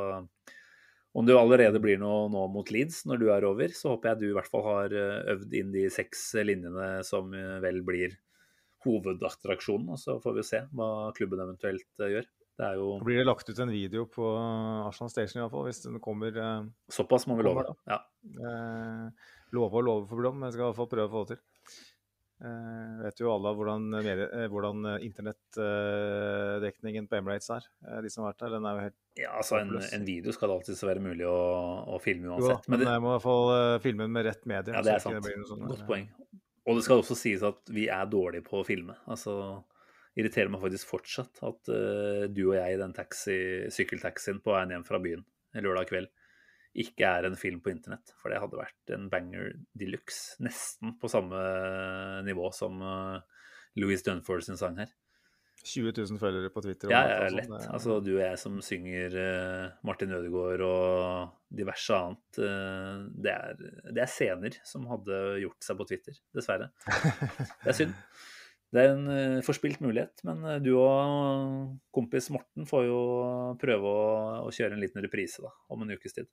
[1.14, 4.22] om jo allerede blir noe nå mot Leeds når du er over, så håper jeg
[4.22, 8.16] du i hvert fall har eh, øvd inn de seks linjene som eh, vel blir
[8.86, 9.92] hovedattraksjonen.
[9.92, 12.30] Og så får vi se hva klubben eventuelt eh, gjør.
[12.62, 14.32] Det er jo Da blir det lagt ut en video på
[14.88, 16.42] Arsenal Station i hvert fall, hvis den kommer.
[16.92, 17.66] Såpass, må vi love.
[17.90, 18.00] Ja.
[18.48, 21.26] eh, love og love for Blom, men jeg skal i hvert fall prøve å få
[21.26, 21.44] det til.
[22.42, 27.68] Eh, vet jo alle hvordan, eh, hvordan eh, internettdekningen på Emirates er.
[28.02, 30.50] De som har vært der, den er jo helt Ja, altså en, en video skal
[30.50, 31.42] det alltid være mulig å,
[31.86, 32.66] å filme Jo uansett.
[32.66, 34.74] men Men det, jeg må i hvert fall filme med rett medie.
[34.74, 35.28] ja, det er sant.
[35.28, 36.08] Det sånn, Godt poeng.
[36.66, 38.96] Og det skal også sies at vi er dårlige på å filme.
[39.12, 39.36] Altså,
[40.18, 43.38] irriterer meg faktisk fortsatt at uh, du og jeg i den taxi,
[43.74, 45.24] sykkeltaxien på veien hjem fra byen
[45.62, 46.10] lørdag kveld
[46.78, 48.14] ikke er en film på internett.
[48.22, 50.38] For det hadde vært en banger de luxe.
[50.44, 51.42] Nesten på samme
[52.28, 53.44] nivå som uh,
[53.80, 54.92] Louis Dunford sin sang her.
[55.62, 56.90] 20 000 følgere på Twitter.
[56.90, 57.52] Ja, ja, lett.
[57.70, 62.40] Altså, du og jeg som synger eh, Martin Ødegaard og diverse annet.
[62.42, 63.62] eh, det, er,
[63.94, 66.72] det er scener som hadde gjort seg på Twitter, dessverre.
[67.62, 67.94] Det er synd.
[68.72, 73.02] Det er en eh, forspilt mulighet, men eh, du og kompis Morten får jo
[73.62, 74.06] prøve å,
[74.48, 76.30] å kjøre en liten reprise da, om en ukes tid.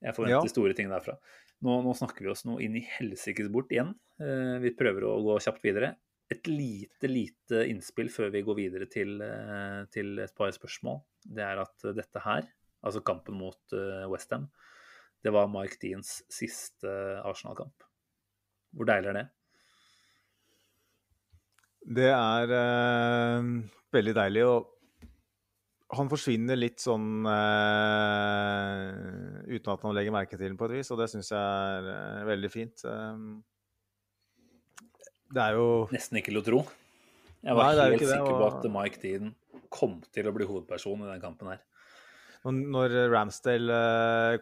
[0.00, 0.52] Jeg forventer Ja.
[0.52, 1.16] store ting derfra.
[1.60, 3.94] Nå, nå snakker vi oss noe inn i helsikes bort igjen.
[4.20, 5.96] Eh, vi prøver å gå kjapt videre
[6.30, 11.02] et lite, lite innspill før vi går videre til, eh, til et par spørsmål.
[11.26, 12.48] Det er at dette her,
[12.82, 13.60] altså kampen mot
[14.08, 14.48] Westham,
[15.22, 16.88] det var Mike Deans siste
[17.24, 17.84] Arsenal-kamp.
[18.74, 19.28] Hvor deilig er det?
[21.90, 23.48] Det er eh,
[23.92, 24.44] veldig deilig.
[24.46, 24.68] Og
[25.96, 28.82] han forsvinner litt sånn uh,
[29.50, 31.88] uten at han legger merke til den på et vis, og det syns jeg er
[31.90, 32.84] uh, veldig fint.
[32.86, 33.40] Um,
[35.30, 36.60] det er jo Nesten ikke til å tro.
[37.40, 39.34] Jeg var er helt sikker på at Mike Dean
[39.72, 41.60] kom til å bli hovedperson i den kampen her.
[42.44, 43.78] Når Ramsdale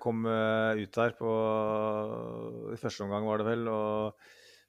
[0.02, 1.30] kom ut der på
[2.72, 4.14] i første omgang, var det vel, og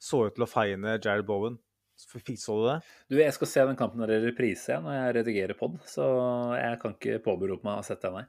[0.02, 1.60] så ut til å feie ned Jared Bowen.
[2.00, 2.20] Så
[2.56, 2.78] du det?
[3.12, 6.06] Du, Jeg skal se den kampen der i reprise når jeg redigerer pod, så
[6.56, 8.26] jeg kan ikke påberope meg å ha sett den, nei.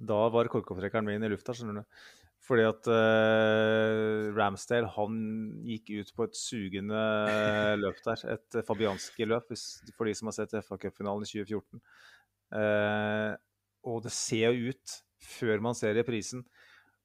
[0.00, 2.00] Da var korkopptrekkeren min i lufta, skjønner du.
[2.50, 5.18] Fordi at uh, Ramsdale han
[5.68, 7.02] gikk ut på et sugende
[7.78, 8.24] løp der.
[8.34, 9.52] Et fabianski-løp,
[9.94, 11.82] for de som har sett FA-cupfinalen i 2014.
[12.50, 13.36] Uh,
[13.86, 16.42] og det ser jo ut, før man ser reprisen,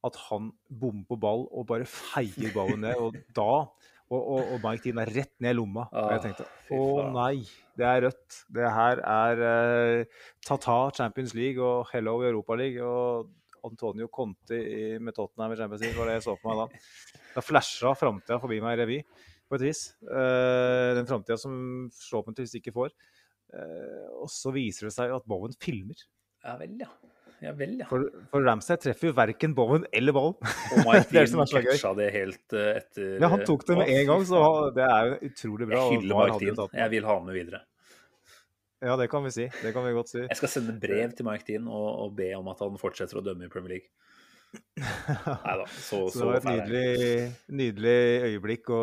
[0.05, 2.97] at han bommer på ball og bare feier ballen ned.
[3.01, 3.65] Og da
[4.13, 5.87] Og, og, og Dean er rett ned i lomma.
[5.89, 6.45] Og jeg Ah, tenkte
[6.75, 6.81] å
[7.15, 7.39] nei,
[7.77, 8.35] det er rødt.
[8.53, 12.81] Det her er eh, ta-ta Champions League og hello Europa League.
[12.85, 13.31] Og
[13.65, 16.83] Antonio Conti i- med Tottenham i Champions League var det jeg så for meg da.
[17.33, 18.99] Da flasha framtida forbi meg i revy,
[19.49, 19.81] på et vis.
[20.05, 22.93] Eh, den framtida som forhåpentligvis ikke får.
[23.57, 25.97] Eh, og så viser det seg at Bowen filmer.
[26.45, 26.91] Ja vel, ja.
[27.45, 27.85] Ja vel, ja.
[27.89, 30.35] For, for Ramsay treffer jo verken Bowen eller ballen.
[30.41, 34.05] Og Mike Dean så catcha det helt uh, etter Ja, han tok det med en
[34.09, 34.41] gang, så
[34.75, 35.83] det er jo utrolig bra.
[35.85, 36.77] Jeg hyller Mike Dean.
[36.81, 37.61] Jeg vil ha han med videre.
[38.85, 39.45] Ja, det kan vi si.
[39.63, 40.23] Det kan vi godt si.
[40.25, 43.23] Jeg skal sende brev til Mike Dean og, og be om at han fortsetter å
[43.25, 43.91] dømme i Premier League.
[44.79, 47.23] Nei da, så, Så det var et nydelig,
[47.59, 47.95] nydelig
[48.29, 48.81] øyeblikk å,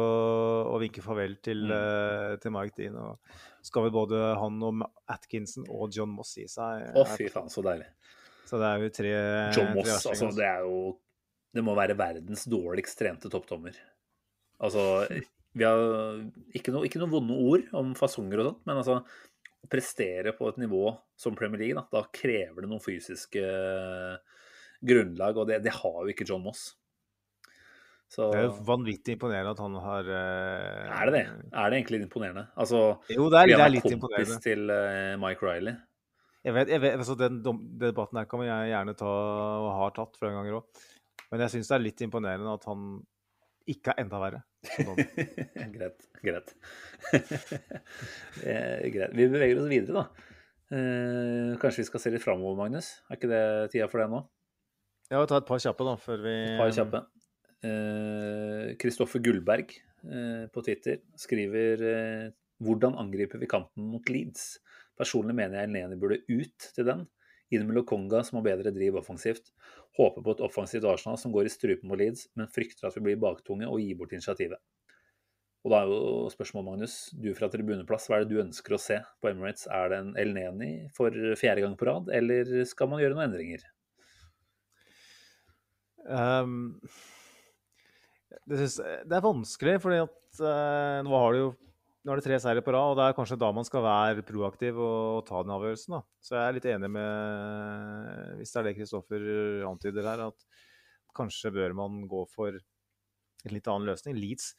[0.74, 1.72] å vinke farvel til, Mm.
[1.76, 2.98] uh, til Mike Dean.
[3.01, 4.82] Og skal vel både han og
[5.12, 6.89] Atkinson og John Moss gi seg.
[6.93, 7.16] Å, her.
[7.20, 7.86] fy faen, så deilig.
[8.53, 9.12] Så det er jo tre
[9.57, 10.81] John Moss, tre altså, det er jo
[11.57, 13.77] Det må være verdens dårligst trente toppdommer.
[14.61, 14.83] Altså,
[15.57, 15.81] vi har
[16.57, 19.01] ikke noen ikke noe vonde ord om fasonger og sånt, men altså
[19.62, 23.43] å prestere på et nivå som Premier League, da, da krever det noen fysiske
[24.83, 26.73] grunnlag, og det, det har jo ikke John Moss.
[28.12, 30.99] Så Det er jo vanvittig imponerende at han har uh...
[30.99, 31.23] er det det?
[31.49, 32.45] Er det egentlig imponerende?
[32.61, 35.79] Altså, Jo, det er, det er litt kompis til uh, Mike Riley.
[36.43, 37.39] Jeg vet, jeg vet, altså den,
[37.78, 39.10] debatten her kan man gjerne ta,
[39.62, 40.82] og har tatt flere ganger òg.
[41.31, 42.97] Men jeg syns det er litt imponerende at han
[43.70, 44.43] ikke er enda verre.
[45.77, 46.06] greit.
[46.23, 46.55] Greit.
[48.43, 49.14] Eh, greit.
[49.14, 50.28] Vi beveger oss videre, da.
[50.73, 52.90] Eh, kanskje vi skal se litt framover, Magnus?
[53.06, 53.44] Er ikke det
[53.74, 54.23] tida for det nå?
[55.12, 57.05] Ja, ta et par kjappe, da, før vi Et par kjappe.
[58.82, 62.31] Kristoffer Gullberg eh, på Twitter skriver eh,
[62.62, 64.56] Hvordan angriper vi kampen mot Leeds?
[65.03, 67.07] Personlig mener jeg Elneni burde ut til den.
[67.53, 69.51] Inn med Lokonga, som har bedre driv offensivt.
[69.99, 73.05] Håper på et offensivt Arsenal som går i strupen på Leeds, men frykter at vi
[73.11, 74.62] blir baktunge og gir bort initiativet.
[75.62, 78.81] Og da er jo spørsmålet, Magnus, du fra tribuneplass, hva er det du ønsker å
[78.83, 79.69] se på Emirates?
[79.70, 83.62] Er det en Elneni for fjerde gang på rad, eller skal man gjøre noen endringer?
[86.03, 86.57] Um,
[88.49, 91.53] det, synes, det er vanskelig, fordi at uh, nå har du jo
[92.03, 94.24] nå er det tre seire på rad, og det er kanskje da man skal være
[94.27, 95.95] proaktiv og ta den avgjørelsen.
[95.95, 96.01] da.
[96.24, 99.27] Så jeg er litt enig med, hvis det er det Kristoffer
[99.69, 100.47] antyder her, at
[101.15, 104.19] kanskje bør man gå for en litt annen løsning.
[104.19, 104.53] Leeds,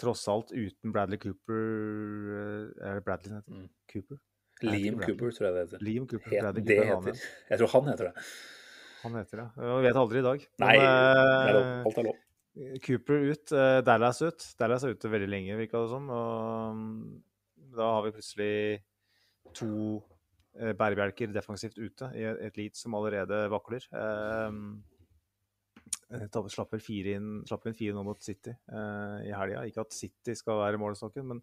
[0.00, 1.58] tross alt uten Bradley Cooper
[2.32, 3.52] eh, Er det Bradley heter?
[3.52, 3.66] Mm.
[3.92, 4.20] Cooper?
[4.60, 4.96] Er Liam?
[5.00, 5.84] Cooper, tror jeg det heter.
[5.84, 6.30] Liam Cooper.
[6.32, 7.28] Het, Bradley det Cooper er heter.
[7.50, 8.26] Jeg tror han heter det.
[9.00, 9.46] Han heter det.
[9.64, 10.42] Jeg vet aldri i dag.
[10.60, 11.62] Nei, Men, det er lov.
[11.64, 12.18] eh, alt er lov.
[12.84, 14.44] Cooper ut, eh, Dallas ut.
[14.58, 16.08] Dallas er ute veldig lenge, virka det som.
[16.12, 17.22] Og mm,
[17.76, 18.54] da har vi plutselig
[19.56, 19.72] to
[20.58, 23.86] eh, bærebjelker defensivt ute i et Leeds som allerede vakler.
[23.96, 24.60] Eh,
[26.10, 29.60] Tabbe slapp vel fire inn, slapp inn fire nå mot City i helga.
[29.62, 31.38] Ikke at City skal være målestokken, men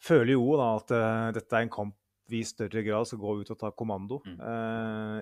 [0.00, 0.94] føler jo da at
[1.36, 1.98] dette er en kamp
[2.32, 4.22] vi i større grad skal gå ut og ta kommando.
[4.24, 4.40] Mm.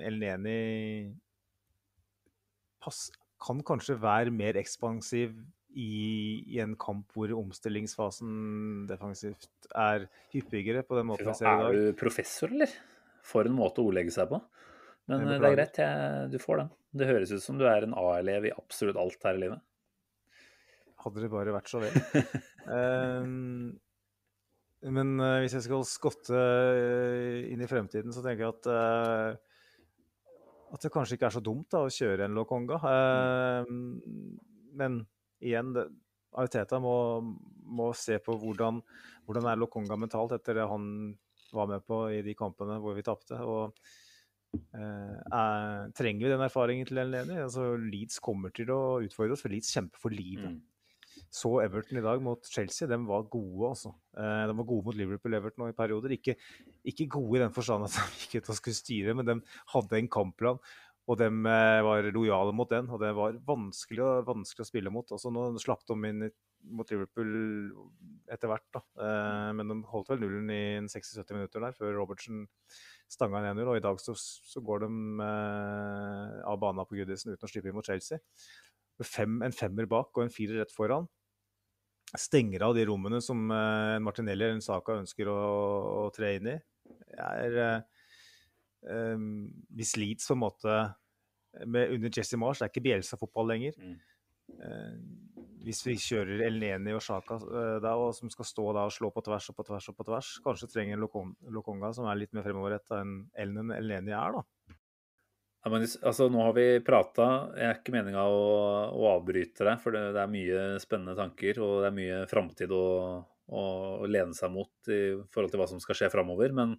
[0.07, 0.55] El Neni
[2.79, 3.09] pass,
[3.43, 5.36] kan kanskje være mer ekspansiv
[5.78, 11.62] i, i en kamp hvor omstillingsfasen defensivt er hyppigere på den måten vi ser i
[11.62, 11.69] dag.
[11.69, 12.73] Er du professor, eller?
[13.28, 14.40] For en måte å ordlegge seg på.
[15.09, 16.70] Men Jeg det er greit, jeg, du får den.
[16.98, 19.65] Det høres ut som du er en A-elev i absolutt alt her i livet.
[21.05, 21.94] Hadde det bare vært så vel.
[22.66, 23.77] um,
[24.98, 29.48] men eh, hvis jeg skal skotte eh, inn i fremtiden, så tenker jeg at eh,
[30.74, 32.78] at det kanskje ikke er så dumt da, å kjøre en Lokonga.
[32.90, 33.78] Ehm,
[34.78, 35.01] men
[35.45, 35.86] igjen, det,
[36.39, 36.95] Ariteta må,
[37.65, 38.82] må se på hvordan,
[39.27, 40.85] hvordan er Lokonga mentalt etter det han
[41.57, 43.39] var med på i de kampene hvor vi tapte.
[43.40, 43.73] og
[44.77, 47.40] eh, er, trenger vi den erfaringen til Elneny?
[47.47, 50.59] Altså, Leeds kommer til å utfordre oss, for Leeds kjemper for livet.
[50.59, 50.77] Mm.
[51.28, 53.92] Så Everton i dag mot Chelsea, de var gode, altså.
[54.16, 56.14] Eh, de var gode mot Liverpool Everton i perioder.
[56.16, 56.34] Ikke,
[56.88, 59.38] ikke gode i den forstand at de ikke skulle styre, men de
[59.74, 60.60] hadde en kampplan.
[61.09, 65.12] Og de eh, var lojale mot den, og det var vanskelig, vanskelig å spille mot.
[65.12, 66.30] Altså, nå slapp de inn
[66.74, 67.30] mot Liverpool
[68.32, 68.82] etter hvert, da.
[69.05, 72.46] Eh, men de holdt vel nullen i en 60-70 minutter der, før Robertsen
[73.09, 73.68] stanga en 1-0.
[73.68, 77.76] Og i dag så, så går de av banen på Goodison uten å slippe inn
[77.76, 78.20] mot Chelsea.
[79.05, 81.06] Fem, en femmer bak og en firer rett foran.
[82.16, 85.39] Stenger av de rommene som eh, Martinelli eller Saka ønsker å,
[86.06, 86.59] å tre inn i.
[87.18, 87.98] Er eh,
[88.86, 90.74] Um, hvis Leeds på en måte
[91.66, 93.74] med, Under Jesse Marsh er ikke Bielsa fotball lenger.
[93.82, 93.97] Mm.
[94.48, 94.93] Eh,
[95.66, 99.51] hvis vi kjører Elneni og Sjaka eh, som skal stå da og slå på tvers
[99.51, 103.02] og på tvers og på tvers, kanskje trenger en Lokonga som er litt mer fremoverretta
[103.02, 104.44] enn Elneni er, da.
[105.69, 107.27] Ja, altså, nå har vi prata.
[107.53, 108.45] Jeg er ikke meninga å,
[108.97, 112.73] å avbryte deg, for det, det er mye spennende tanker og det er mye framtid
[112.73, 112.86] å,
[113.53, 113.65] å,
[114.01, 115.03] å lene seg mot i
[115.35, 116.55] forhold til hva som skal skje framover.
[116.57, 116.77] Men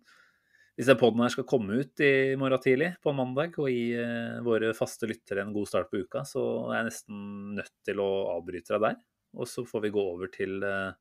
[0.79, 4.39] hvis den poden her skal komme ut i morgen tidlig, på mandag, og gi eh,
[4.45, 7.21] våre faste lyttere en god start på uka, så er jeg nesten
[7.59, 8.97] nødt til å avbryte deg der.
[9.37, 10.95] Og så får vi gå over til eh,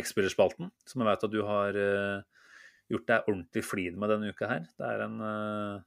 [0.00, 2.46] X-spillerspalten, som jeg vet at du har eh,
[2.92, 4.66] gjort deg ordentlig flid med denne uka her.
[4.78, 5.84] Det er en eh,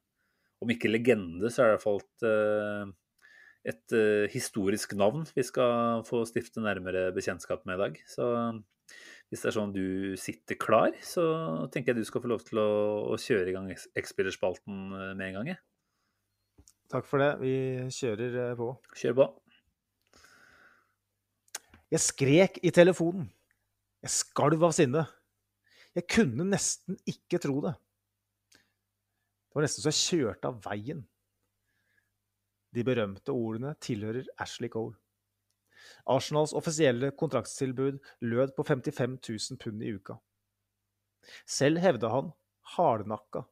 [0.64, 2.92] om ikke legende, så er det i hvert fall et, eh,
[3.74, 8.00] et eh, historisk navn vi skal få stifte nærmere bekjentskap med i dag.
[8.10, 8.28] Så
[9.30, 11.24] hvis det er sånn du sitter klar, så
[11.72, 12.70] tenker jeg du skal få lov til å,
[13.14, 15.52] å kjøre i gang X-spillerspalten eh, med en gang.
[15.54, 15.62] jeg.
[16.90, 17.36] Takk for det.
[17.44, 17.54] Vi
[17.94, 18.74] kjører på.
[18.98, 19.30] Kjør på.
[21.94, 23.30] Jeg skrek i telefonen.
[24.06, 25.04] Jeg skalv av sinne.
[25.98, 27.76] Jeg kunne nesten ikke tro det.
[29.50, 31.04] Det var nesten så jeg kjørte av veien.
[32.76, 34.94] De berømte ordene tilhører Ashley Cole.
[36.06, 40.20] Arsenals offisielle kontraktstilbud lød på 55 000 pund i uka.
[41.50, 42.30] Selv hevda han,
[42.76, 43.46] hardnakka,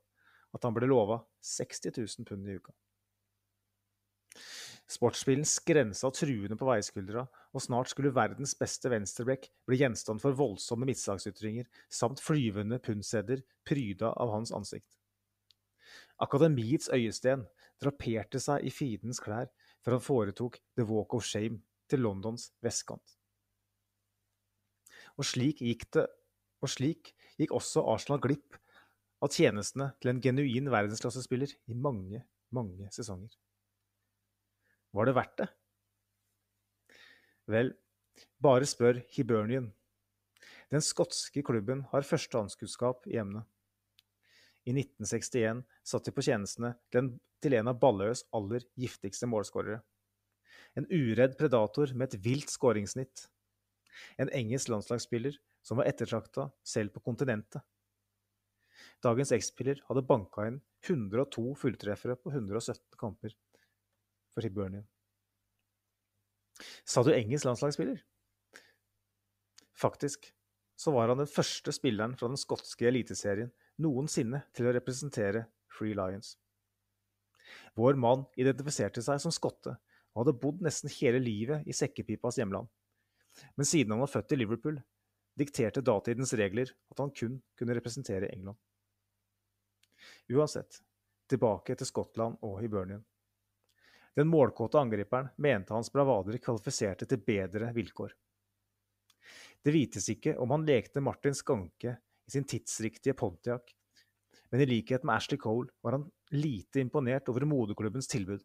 [0.54, 2.76] at han ble lova 60 000 pund i uka.
[4.88, 10.88] Sportsbilen skrensa truende på veiskuldra, og snart skulle verdens beste venstreback bli gjenstand for voldsomme
[10.88, 14.88] midtslagsytringer samt flyvende pundsedler pryda av hans ansikt.
[16.24, 17.46] Akademiets øyesten
[17.82, 19.50] draperte seg i fiendens klær
[19.86, 23.18] før han foretok The Walk of Shame til Londons vestkant.
[25.18, 26.06] Og slik gikk det,
[26.62, 28.58] og slik gikk også Arsenal glipp
[29.24, 32.22] av tjenestene til en genuin verdensklassespiller i mange,
[32.54, 33.32] mange sesonger.
[34.94, 35.48] Var det verdt det?
[37.48, 37.74] Vel,
[38.44, 39.72] bare spør Hibernian.
[40.74, 43.46] Den skotske klubben har førstehandskunnskap i emnet.
[44.68, 49.80] I 1961 satt de på tjenestene til en, til en av Balløs aller giftigste målskårere.
[50.76, 53.30] En uredd predator med et vilt skåringssnitt.
[54.20, 57.64] En engelsk landslagsspiller som var ettertrakta selv på kontinentet.
[59.06, 63.34] Dagens X-spiller hadde banka inn 102 fulltreffere på 117 kamper
[64.36, 64.86] for Hibernian.
[66.86, 68.02] Sa du engelsk landslagsspiller?
[69.78, 70.32] Faktisk
[70.78, 75.96] så var han den første spilleren fra den skotske eliteserien noensinne til å representere Free
[75.98, 76.36] Lions.
[77.78, 82.68] Vår mann identifiserte seg som skotte og hadde bodd nesten hele livet i sekkepipas hjemland.
[83.56, 84.80] Men siden han var født i Liverpool,
[85.38, 88.58] dikterte datidens regler at han kun kunne representere England.
[90.34, 90.82] Uansett,
[91.30, 93.04] tilbake til Skottland og Hibernian.
[94.18, 98.16] Den målkåte angriperen mente hans bravader kvalifiserte til bedre vilkår.
[99.62, 101.98] Det vites ikke om han lekte Martin Skanke
[102.28, 103.74] i sin tidsriktige Pontiac,
[104.52, 108.44] men i likhet med Ashley Cole var han lite imponert over moderklubbens tilbud.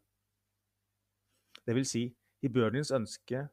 [1.63, 2.07] Det vil si,
[2.43, 3.45] Hibernians ønske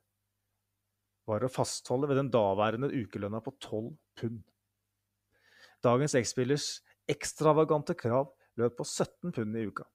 [1.29, 4.41] var å fastholde ved den daværende ukelønna på 12 pund.
[5.85, 6.69] Dagens X-spillers
[7.09, 9.85] ekstravagante krav løp på 17 pund i uka.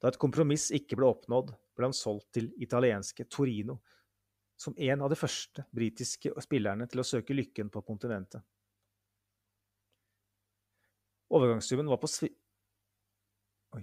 [0.00, 3.78] Da et kompromiss ikke ble oppnådd, ble han solgt til italienske Torino,
[4.56, 8.42] som en av de første britiske spillerne til å søke lykken på kontinentet.
[11.36, 12.30] Overgangssummen var på svi...
[13.76, 13.82] Oi.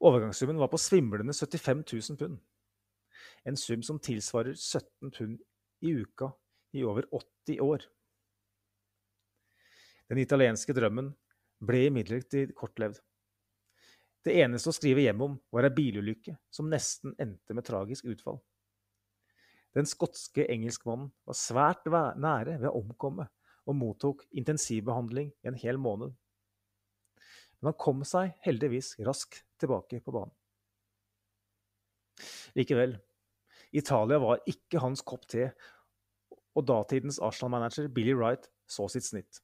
[0.00, 2.38] Overgangssummen var på svimlende 75 000 pund.
[3.44, 5.42] En sum som tilsvarer 17 pund
[5.84, 6.32] i uka
[6.74, 7.84] i over 80 år.
[10.08, 11.12] Den italienske drømmen
[11.64, 12.98] ble imidlertid kortlevd.
[14.24, 18.38] Det eneste å skrive hjem om var ei bilulykke som nesten endte med tragisk utfall.
[19.76, 23.26] Den skotske engelskmannen var svært nære ved å omkomme
[23.64, 26.14] og mottok intensivbehandling i en hel måned.
[27.58, 30.32] Men han kom seg heldigvis raskt tilbake på banen.
[32.54, 32.96] Likevel,
[33.74, 35.48] Italia var ikke hans kopp te,
[36.54, 39.40] og datidens Arsenal-manager Billy Wright så sitt snitt.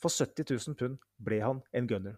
[0.00, 2.16] For 70 000 pund ble han en gunner.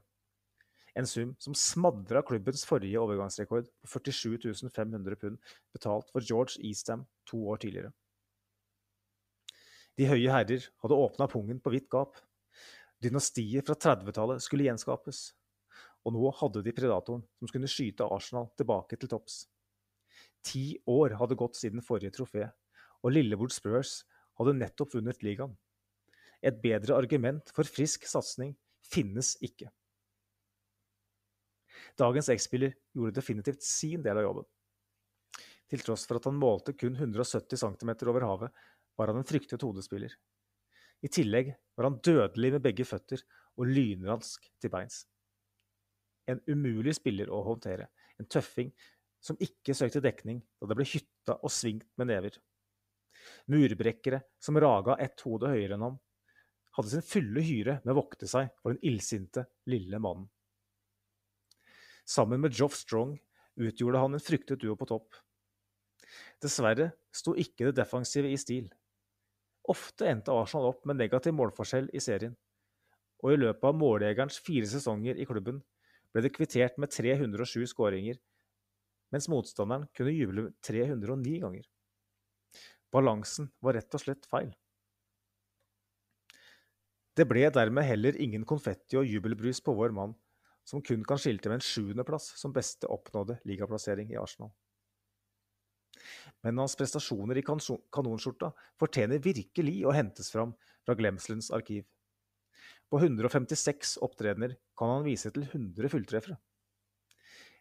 [0.99, 5.39] En sum som smadra klubbens forrige overgangsrekord på 47 500 pund
[5.73, 7.93] betalt for George Eastham to år tidligere.
[9.99, 12.17] De høye herrer hadde åpna pungen på vidt gap.
[13.05, 15.31] Dynastiet fra 30-tallet skulle gjenskapes.
[16.07, 19.43] Og nå hadde de predatoren som skulle skyte Arsenal tilbake til topps.
[20.47, 22.47] Ti år hadde gått siden forrige trofé,
[23.05, 24.01] og Lillebord Spurs
[24.41, 25.53] hadde nettopp vunnet ligaen.
[26.41, 29.69] Et bedre argument for frisk satsing finnes ikke.
[31.99, 34.49] Dagens X-spiller gjorde definitivt sin del av jobben.
[35.71, 38.63] Til tross for at han målte kun 170 cm over havet,
[38.99, 40.13] var han en fryktet hodespiller.
[41.01, 43.23] I tillegg var han dødelig med begge føtter
[43.57, 45.05] og lynransk til beins.
[46.29, 47.89] En umulig spiller å håndtere,
[48.19, 48.73] en tøffing
[49.25, 52.37] som ikke søkte dekning da det ble hytta og svingt med never.
[53.53, 55.99] Murbrekkere som raga ett hode høyere enn ham,
[56.77, 60.29] hadde sin fulle hyre med å vokte seg for den illsinte, lille mannen.
[62.11, 63.15] Sammen med Joff Strong
[63.61, 65.15] utgjorde han en fryktet duo på topp.
[66.43, 68.71] Dessverre sto ikke det defensive i stil.
[69.71, 72.33] Ofte endte Arsenal opp med negativ målforskjell i serien,
[73.23, 75.61] og i løpet av måljegerens fire sesonger i klubben
[76.11, 78.19] ble det kvittert med 307 skåringer,
[79.15, 81.69] mens motstanderen kunne juble 309 ganger.
[82.91, 84.51] Balansen var rett og slett feil.
[87.15, 90.17] Det ble dermed heller ingen konfetti og jubelbrus på vår mann,
[90.71, 94.53] som kun kan skilte med en sjuendeplass som beste oppnådde ligaplassering i Arsenal.
[96.47, 100.55] Men hans prestasjoner i kanonskjorta fortjener virkelig å hentes fram
[100.87, 101.83] fra glemselens arkiv.
[102.91, 106.39] På 156 opptredener kan han vise til 100 fulltreffere.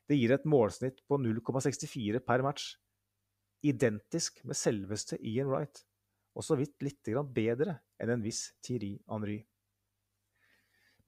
[0.10, 2.72] Det gir et målsnitt på 0,64 per match,
[3.62, 5.84] identisk med selveste Ian Wright,
[6.38, 9.44] og så vidt litt bedre enn en viss Thierry Henry.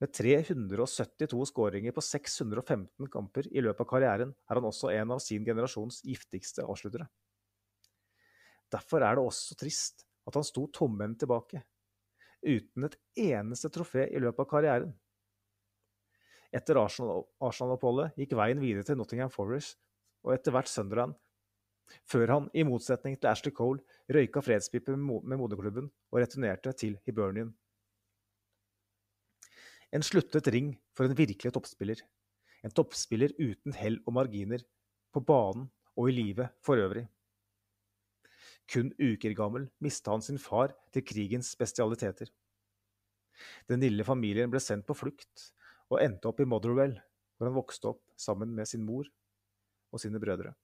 [0.02, 5.20] Med 372 skåringer på 615 kamper i løpet av karrieren er han også en av
[5.22, 7.06] sin generasjons giftigste avsluttere.
[8.74, 11.62] Derfor er det også trist at han sto tomhendt tilbake,
[12.42, 12.98] uten et
[13.28, 14.90] eneste trofé i løpet av karrieren.
[16.50, 19.78] Etter Arsenal-oppholdet gikk veien videre til Nottingham Forest
[20.26, 21.14] og etter hvert Sunderland,
[22.10, 27.54] før han, i motsetning til Ashley Cole, røyka fredspipe med moderklubben og returnerte til Hibernian.
[29.92, 32.00] En sluttet ring for en virkelig toppspiller.
[32.64, 34.62] En toppspiller uten hell og marginer,
[35.12, 37.04] på banen og i livet for øvrig.
[38.72, 42.30] Kun uker gammel mista han sin far til krigens spesialiteter.
[43.68, 45.50] Den lille familien ble sendt på flukt
[45.90, 46.94] og endte opp i Motherwell,
[47.36, 49.08] hvor han vokste opp sammen med sin mor
[49.92, 50.54] og sine brødre.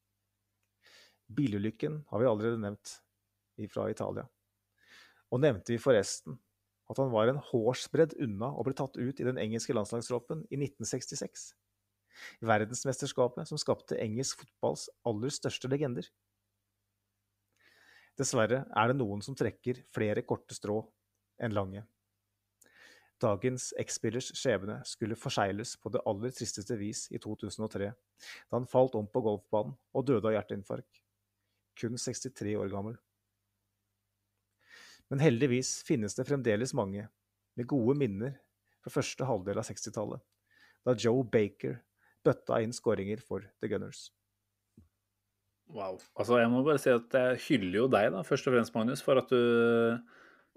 [1.29, 2.95] Bilulykken har vi allerede nevnt
[3.69, 4.25] fra Italia.
[5.29, 6.39] Og nevnte vi forresten
[6.89, 10.61] at han var en hårsbredd unna å bli tatt ut i den engelske landslagstroppen i
[10.61, 11.51] 1966.
[12.43, 16.09] Verdensmesterskapet som skapte engelsk fotballs aller største legender.
[18.19, 20.81] Dessverre er det noen som trekker flere korte strå
[21.39, 21.85] enn lange.
[23.23, 28.95] Dagens X-spillers skjebne skulle forsegles på det aller tristeste vis i 2003, da han falt
[28.99, 31.03] om på golfbanen og døde av hjerteinfarkt.
[31.79, 32.99] Kun 63 år gammel.
[35.09, 37.07] Men heldigvis finnes det fremdeles mange
[37.59, 38.37] med gode minner
[38.85, 40.23] fra første halvdel av 60-tallet,
[40.87, 41.81] da Joe Baker
[42.27, 44.09] bøtta inn skåringer for The Gunners.
[45.69, 45.99] Wow.
[46.17, 49.05] Altså, jeg må bare si at jeg hyller jo deg, da, først og fremst, Magnus,
[49.05, 49.99] for at du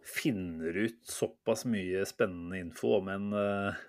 [0.08, 3.82] finner ut såpass mye spennende info om en eh,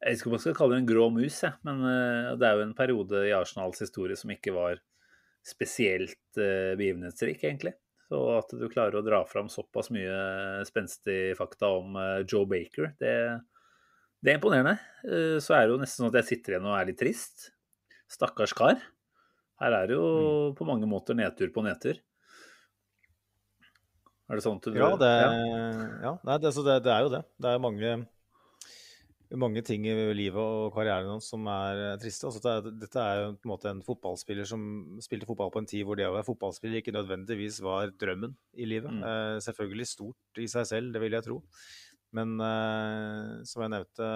[0.00, 2.48] Jeg vet ikke om man skal kalle det en grå mus, jeg, men eh, det
[2.48, 4.80] er jo en periode i Arsenals historie som ikke var
[5.44, 7.76] spesielt eh, begivenhetsrik, egentlig.
[8.14, 12.92] Så at du klarer å dra fram såpass mye spenstig fakta om eh, Joe Baker,
[13.02, 13.14] det,
[14.22, 14.76] det er imponerende.
[15.02, 17.48] Eh, så er det jo nesten sånn at jeg sitter igjen og er litt trist.
[18.14, 18.78] Stakkars kar.
[19.58, 20.54] Her er det jo mm.
[20.60, 21.98] på mange måter nedtur på nedtur.
[24.30, 25.12] Er det sånn at du Ja, det,
[26.06, 26.14] ja.
[26.22, 27.22] Nei, det, det, det er jo det.
[27.42, 27.96] Det er mange
[29.40, 32.28] mange ting i livet og karrieren hans som er eh, triste.
[32.28, 34.64] Altså, det, dette er jo på en måte en fotballspiller som
[35.04, 38.68] spilte fotball på en tid hvor det å være fotballspiller ikke nødvendigvis var drømmen i
[38.70, 38.92] livet.
[38.92, 39.04] Mm.
[39.10, 41.40] Eh, selvfølgelig stort i seg selv, det vil jeg tro.
[42.14, 44.10] Men eh, som jeg nevnte,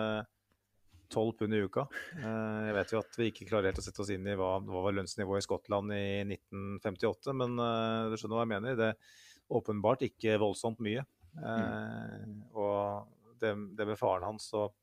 [1.09, 1.87] tolv pund i uka.
[2.19, 4.57] Eh, jeg vet jo at vi ikke klarer helt å sette oss inn i hva,
[4.65, 8.79] hva var lønnsnivået i Skottland i 1958, men eh, du skjønner hva jeg mener.
[8.79, 11.05] Det er åpenbart ikke voldsomt mye.
[11.39, 11.45] Mm.
[11.53, 12.27] Eh,
[12.59, 14.75] og det, det, med faren hans og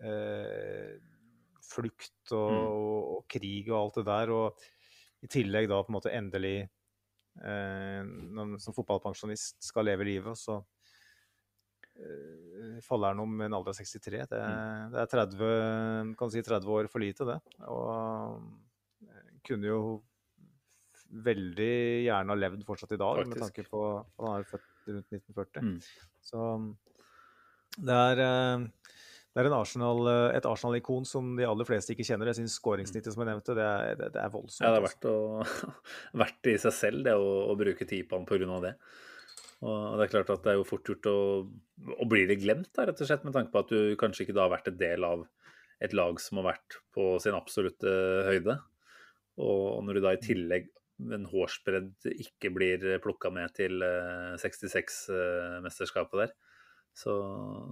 [0.00, 0.94] eh,
[1.72, 2.60] flukt og, mm.
[2.66, 4.34] og, og, krig og alt det der.
[4.36, 4.62] Og
[5.22, 6.58] i tillegg da på en måte endelig
[7.42, 8.12] eh,
[8.62, 10.38] som fotballpensjonist skal leve livet.
[10.38, 10.58] Så
[11.96, 14.24] eh, falleren om en alder av 63.
[14.32, 14.94] Det, Mm.
[14.94, 17.38] det er 30, kan si 30 år for lite, det.
[17.68, 18.40] Og
[19.08, 19.82] eh, kunne jo
[21.12, 21.74] veldig
[22.06, 25.66] gjerne ha levd fortsatt i dag, med tanke på at han er født rundt 1940.
[25.66, 25.74] Mm.
[26.24, 26.46] Så
[27.88, 28.64] det er, eh,
[29.32, 32.28] det er en Arsenal, eh, et Arsenal-ikon som de aller fleste ikke kjenner.
[32.28, 34.66] Jeg syns skåringssnittet som jeg nevnte, det er, det, det er voldsomt.
[34.66, 34.98] Ja, det er altså.
[34.98, 35.78] verdt, å,
[36.22, 38.58] verdt det i seg selv, det å, å bruke tid på han pga.
[38.66, 38.74] det.
[39.62, 41.18] Og det er klart at det er jo fort gjort å,
[42.02, 44.36] å bli litt glemt, da, rett og slett, med tanke på at du kanskje ikke
[44.36, 45.24] da har vært en del av
[45.82, 47.90] et lag som har vært på sin absolutte
[48.28, 48.58] høyde.
[49.40, 50.68] Og når du da i tillegg
[51.16, 53.80] en hårsbredd ikke blir plukka med til
[54.42, 56.34] 66-mesterskapet der,
[56.92, 57.12] så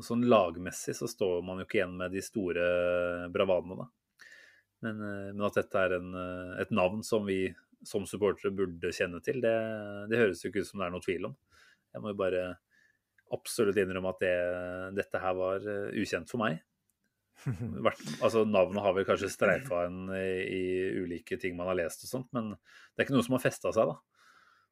[0.04, 2.68] sånn lagmessig så står man jo ikke igjen med de store
[3.32, 3.88] bravadene, da.
[4.80, 7.42] Men, eh, men at dette er en, eh, et navn som vi
[7.84, 9.52] som supportere burde kjenne til, det,
[10.10, 11.36] det høres jo ikke ut som det er noe tvil om.
[11.92, 12.42] Jeg må jo bare
[13.34, 14.34] absolutt innrømme at det,
[14.98, 16.60] dette her var eh, ukjent for meg.
[17.86, 20.64] Vært, altså Navnet har vel kanskje streifa en i, i
[21.00, 23.72] ulike ting man har lest og sånt, men det er ikke noe som har festa
[23.76, 24.00] seg, da.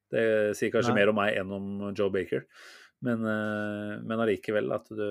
[0.09, 0.25] Det
[0.57, 1.03] sier kanskje Nei.
[1.03, 2.47] mer om meg enn om Joe Baker.
[3.07, 5.05] Men, eh, men allikevel, at du,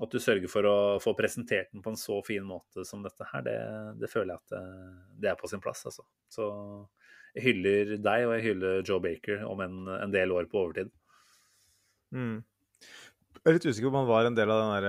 [0.00, 3.28] at du sørger for å få presentert den på en så fin måte som dette
[3.28, 3.56] her, det,
[4.00, 4.62] det føler jeg at det,
[5.20, 6.06] det er på sin plass, altså.
[6.32, 6.46] Så
[7.36, 10.88] jeg hyller deg, og jeg hyller Joe Baker om en, en del år på overtid.
[12.16, 12.40] Mm.
[13.36, 14.88] Jeg er litt usikker på om han var en del av den der,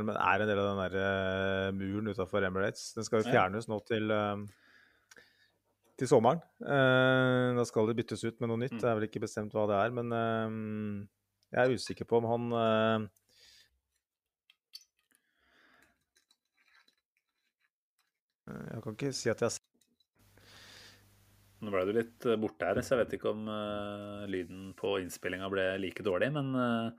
[0.00, 2.88] eller er en del av den der eh, muren utafor Emirates.
[2.96, 5.20] Den skal jo fjernes nå til, eh,
[6.00, 6.40] til sommeren.
[6.64, 8.78] Eh, Da skal det byttes ut med noe nytt.
[8.78, 8.80] Mm.
[8.80, 10.48] Det er vel ikke bestemt hva det er, men eh,
[11.52, 13.10] jeg er usikker på om han eh,
[18.52, 19.60] Jeg kan ikke si at jeg
[21.62, 24.96] Nå ble du litt eh, borte her, så jeg vet ikke om uh, lyden på
[24.98, 26.32] innspillinga ble like dårlig.
[26.34, 26.90] Men uh,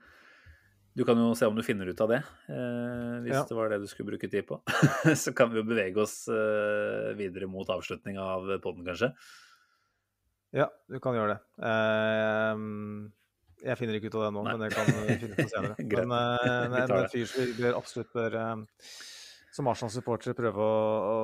[0.96, 3.42] du kan jo se om du finner ut av det, uh, hvis Ja.
[3.44, 4.62] det var det du skulle bruke tid på.
[5.24, 6.16] så kan vi jo bevege oss
[7.20, 9.12] videre mot avslutning av podden, kanskje.
[10.54, 11.40] Ja, du kan gjøre det.
[11.66, 12.60] Eh,
[13.64, 14.54] jeg finner ikke ut av det nå, Nei.
[14.54, 15.86] men jeg kan vi finne ut av senere.
[15.94, 18.92] Men uh, det er en fyr som vi bør absolutt bør, uh,
[19.54, 20.76] som Arsenal-supportere, prøve å,
[21.08, 21.16] å,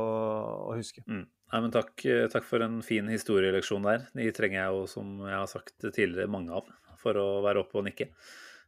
[0.70, 1.04] å huske.
[1.10, 1.26] Mm.
[1.50, 4.04] Nei, men takk, eh, takk for en fin historieleksjon der.
[4.14, 6.68] De trenger jeg jo, som jeg har sagt tidligere, mange av
[7.00, 8.06] for å være oppe og nikke.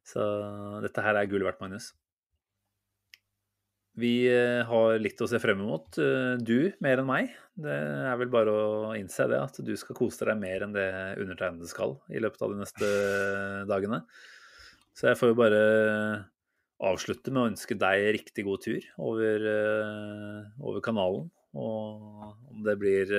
[0.03, 0.25] Så
[0.83, 1.93] dette her er gull verdt, Magnus.
[4.01, 5.99] Vi eh, har litt å se frem mot.
[6.01, 7.33] Eh, Du mer enn meg.
[7.53, 10.89] Det er vel bare å innse det, at du skal kose deg mer enn det
[11.21, 12.93] undertegnede skal i løpet av de neste
[13.73, 14.01] dagene.
[14.97, 15.61] Så jeg får jo bare
[16.83, 21.29] avslutte med å ønske deg riktig god tur over, eh, over kanalen.
[21.53, 23.11] Og om det blir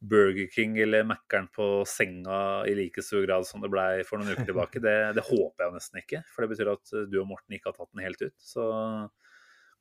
[0.00, 4.32] Burger King eller Mækkern på senga i like stor grad som det blei for noen
[4.32, 6.22] uker tilbake, det, det håper jeg nesten ikke.
[6.32, 8.38] For det betyr at du og Morten ikke har tatt den helt ut.
[8.40, 8.64] Så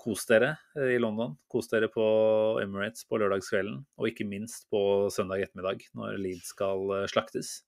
[0.02, 1.36] kos dere eh, i London.
[1.52, 2.06] Kos dere på
[2.64, 3.82] Emirates på lørdagskvelden.
[3.99, 4.82] Og ikke minst på
[5.14, 7.60] søndag ettermiddag, når Leeds skal eh, slaktes.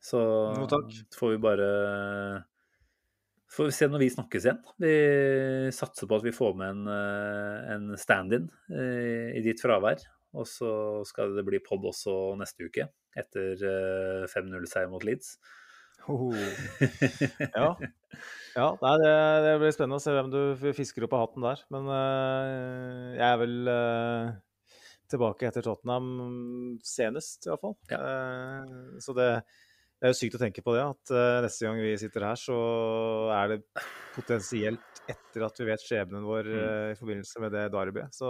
[0.00, 0.20] Så
[0.56, 0.94] no, takk.
[1.12, 1.66] får vi bare
[3.50, 4.58] Får vi se når vi snakkes igjen.
[4.78, 4.94] Vi
[5.74, 10.04] satser på at vi får med en, eh, en stand-in eh, i ditt fravær.
[10.38, 10.70] Og så
[11.08, 12.86] skal det bli pod også neste uke,
[13.18, 15.34] etter eh, 5-0-seier mot Leeds.
[16.06, 16.30] Hoho.
[17.54, 17.70] Ja.
[18.56, 19.14] ja nei, det,
[19.46, 20.40] det blir spennende å se hvem du
[20.76, 21.64] fisker opp av hatten der.
[21.74, 24.30] Men uh, jeg er vel uh,
[25.10, 27.76] tilbake etter Tottenham senest, iallfall.
[27.92, 28.00] Ja.
[28.00, 29.30] Uh, så det,
[30.00, 32.38] det er jo sykt å tenke på det, at uh, neste gang vi sitter her,
[32.40, 32.60] så
[33.36, 33.60] er det
[34.16, 36.92] potensielt etter at vi vet skjebnen vår Mm.
[36.92, 38.14] i forbindelse med det derbyet.
[38.14, 38.28] Så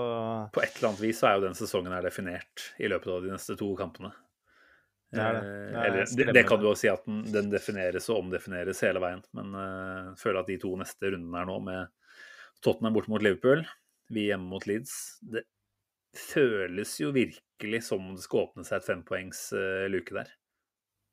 [0.54, 3.24] På et eller annet vis så er jo den sesongen her definert i løpet av
[3.24, 4.12] de neste to kampene.
[5.10, 5.38] Det det.
[5.38, 9.02] Eh, Det Eller, det, kan du jo si at den, den defineres og omdefineres hele
[9.02, 9.22] veien.
[9.36, 11.88] Men eh, jeg føler at de to neste rundene her nå, med
[12.64, 13.64] Tottenham borte mot Liverpool,
[14.10, 14.92] vi hjemme mot Leeds
[15.22, 15.44] Det
[16.16, 20.32] føles jo virkelig som om det skal åpne seg et fempoengs uh, luke der.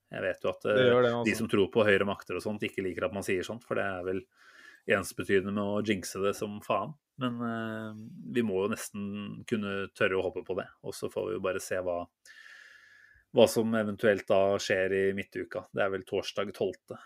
[0.09, 2.65] Jeg vet jo at uh, det det, de som tror på høyere makter og sånt,
[2.65, 4.23] ikke liker at man sier sånt, for det er vel
[4.97, 6.95] ensbetydende med å jinxe det som faen.
[7.21, 7.93] Men uh,
[8.33, 9.05] vi må jo nesten
[9.49, 10.65] kunne tørre å hoppe på det.
[10.81, 11.99] Og så får vi jo bare se hva,
[13.37, 15.67] hva som eventuelt da skjer i midtuka.
[15.73, 16.97] Det er vel torsdag 12.,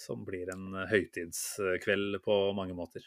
[0.00, 3.04] som blir en høytidskveld på mange måter.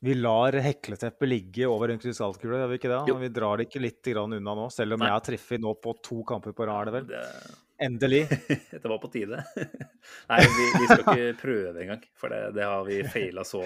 [0.00, 3.02] Vi lar hekleteppet ligge over en krystallkule, gjør vi ikke det?
[3.10, 3.16] Jo.
[3.20, 5.08] Vi drar det ikke litt grann unna nå, selv om Nei.
[5.08, 7.08] jeg har treffet nå på to kamper på rad, er det vel?
[7.10, 7.56] Det,
[7.86, 8.22] Endelig.
[8.70, 9.42] det var på tide.
[10.30, 13.62] Nei, vi, vi skal ikke prøve engang, for det, det har vi feila så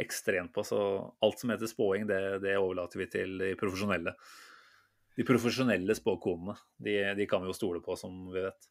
[0.00, 0.64] ekstremt på.
[0.66, 0.80] Så
[1.24, 4.16] alt som heter spåing, det, det overlater vi til de profesjonelle.
[5.20, 8.70] De profesjonelle spåkonene, de, de kan vi jo stole på, som vi vet.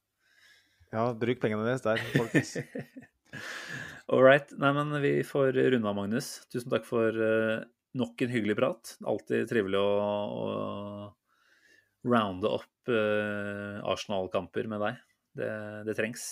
[0.90, 2.56] Ja, bruk pengene deres der, folkens.
[4.10, 4.50] All right.
[4.58, 6.32] Nei, men vi får runde av, Magnus.
[6.50, 7.62] Tusen takk for uh,
[7.94, 8.96] nok en hyggelig prat.
[9.06, 9.92] Alltid trivelig å,
[10.34, 15.04] å rounde opp uh, Arsenal-kamper med deg.
[15.38, 15.52] Det,
[15.86, 16.26] det, trengs.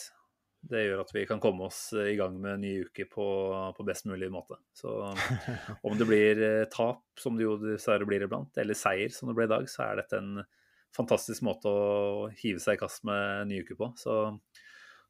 [0.67, 3.25] Det gjør at vi kan komme oss i gang med en ny uke på,
[3.77, 4.57] på best mulig måte.
[4.75, 4.91] Så
[5.87, 6.41] om det blir
[6.73, 9.85] tap, som det jo dessverre blir iblant, eller seier, som det ble i dag, så
[9.85, 10.41] er dette en
[10.95, 13.91] fantastisk måte å hive seg i kast med en ny uke på.
[13.99, 14.15] Så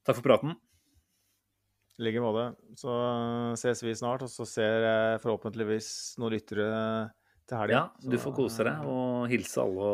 [0.04, 0.58] takk for praten.
[1.98, 2.52] I like måte.
[2.78, 2.94] Så
[3.58, 5.90] ses vi snart, og så ser jeg forhåpentligvis
[6.22, 6.68] noen lyttere
[7.48, 7.80] til helga.
[7.80, 9.90] Ja, du får kose deg og hilse alle,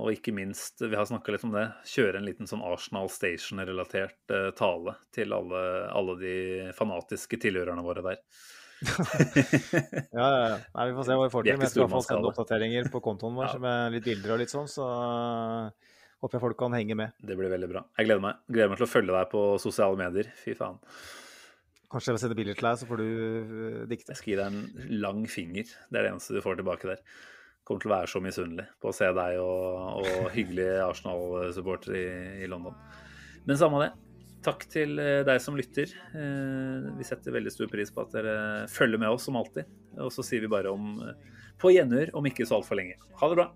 [0.00, 4.34] og, ikke minst, vi har snakka litt om det, kjøre en liten sånn Arsenal Station-relatert
[4.34, 5.62] uh, tale til alle,
[5.92, 6.36] alle de
[6.76, 8.22] fanatiske tilhørerne våre der.
[10.12, 10.56] ja, ja, ja.
[10.74, 11.52] Nei, vi får se hva vi får til.
[11.54, 13.60] Jeg skal i hvert fall sende oppdateringer på kontoen vår ja.
[13.64, 15.92] med litt bilder og litt sånn, så uh,
[16.24, 17.18] håper jeg folk kan henge med.
[17.20, 17.84] Det blir veldig bra.
[17.98, 18.40] Jeg gleder meg.
[18.48, 20.32] Gleder meg til å følge deg på sosiale medier.
[20.40, 20.80] Fy faen.
[21.94, 24.10] Kanskje jeg vil sende bilder til deg, så får du uh, dikte.
[24.10, 25.68] Jeg skal gi deg en lang finger.
[25.86, 27.02] Det er det eneste du får tilbake der.
[27.62, 32.08] Kommer til å være så misunnelig på å se deg og, og hyggelige Arsenal-supportere i,
[32.42, 32.74] i London.
[33.46, 33.92] Men samme det.
[34.44, 35.94] Takk til eh, deg som lytter.
[36.18, 38.34] Eh, vi setter veldig stor pris på at dere
[38.68, 39.70] følger med oss som alltid.
[40.02, 40.98] Og så sier vi bare om
[41.62, 42.98] på gjenhør om ikke så altfor lenge.
[43.22, 43.52] Ha det bra.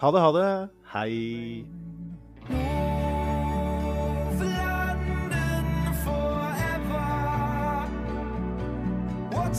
[0.00, 0.48] Ha det, ha det.
[0.96, 1.85] Hei.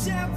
[0.06, 0.37] Jeff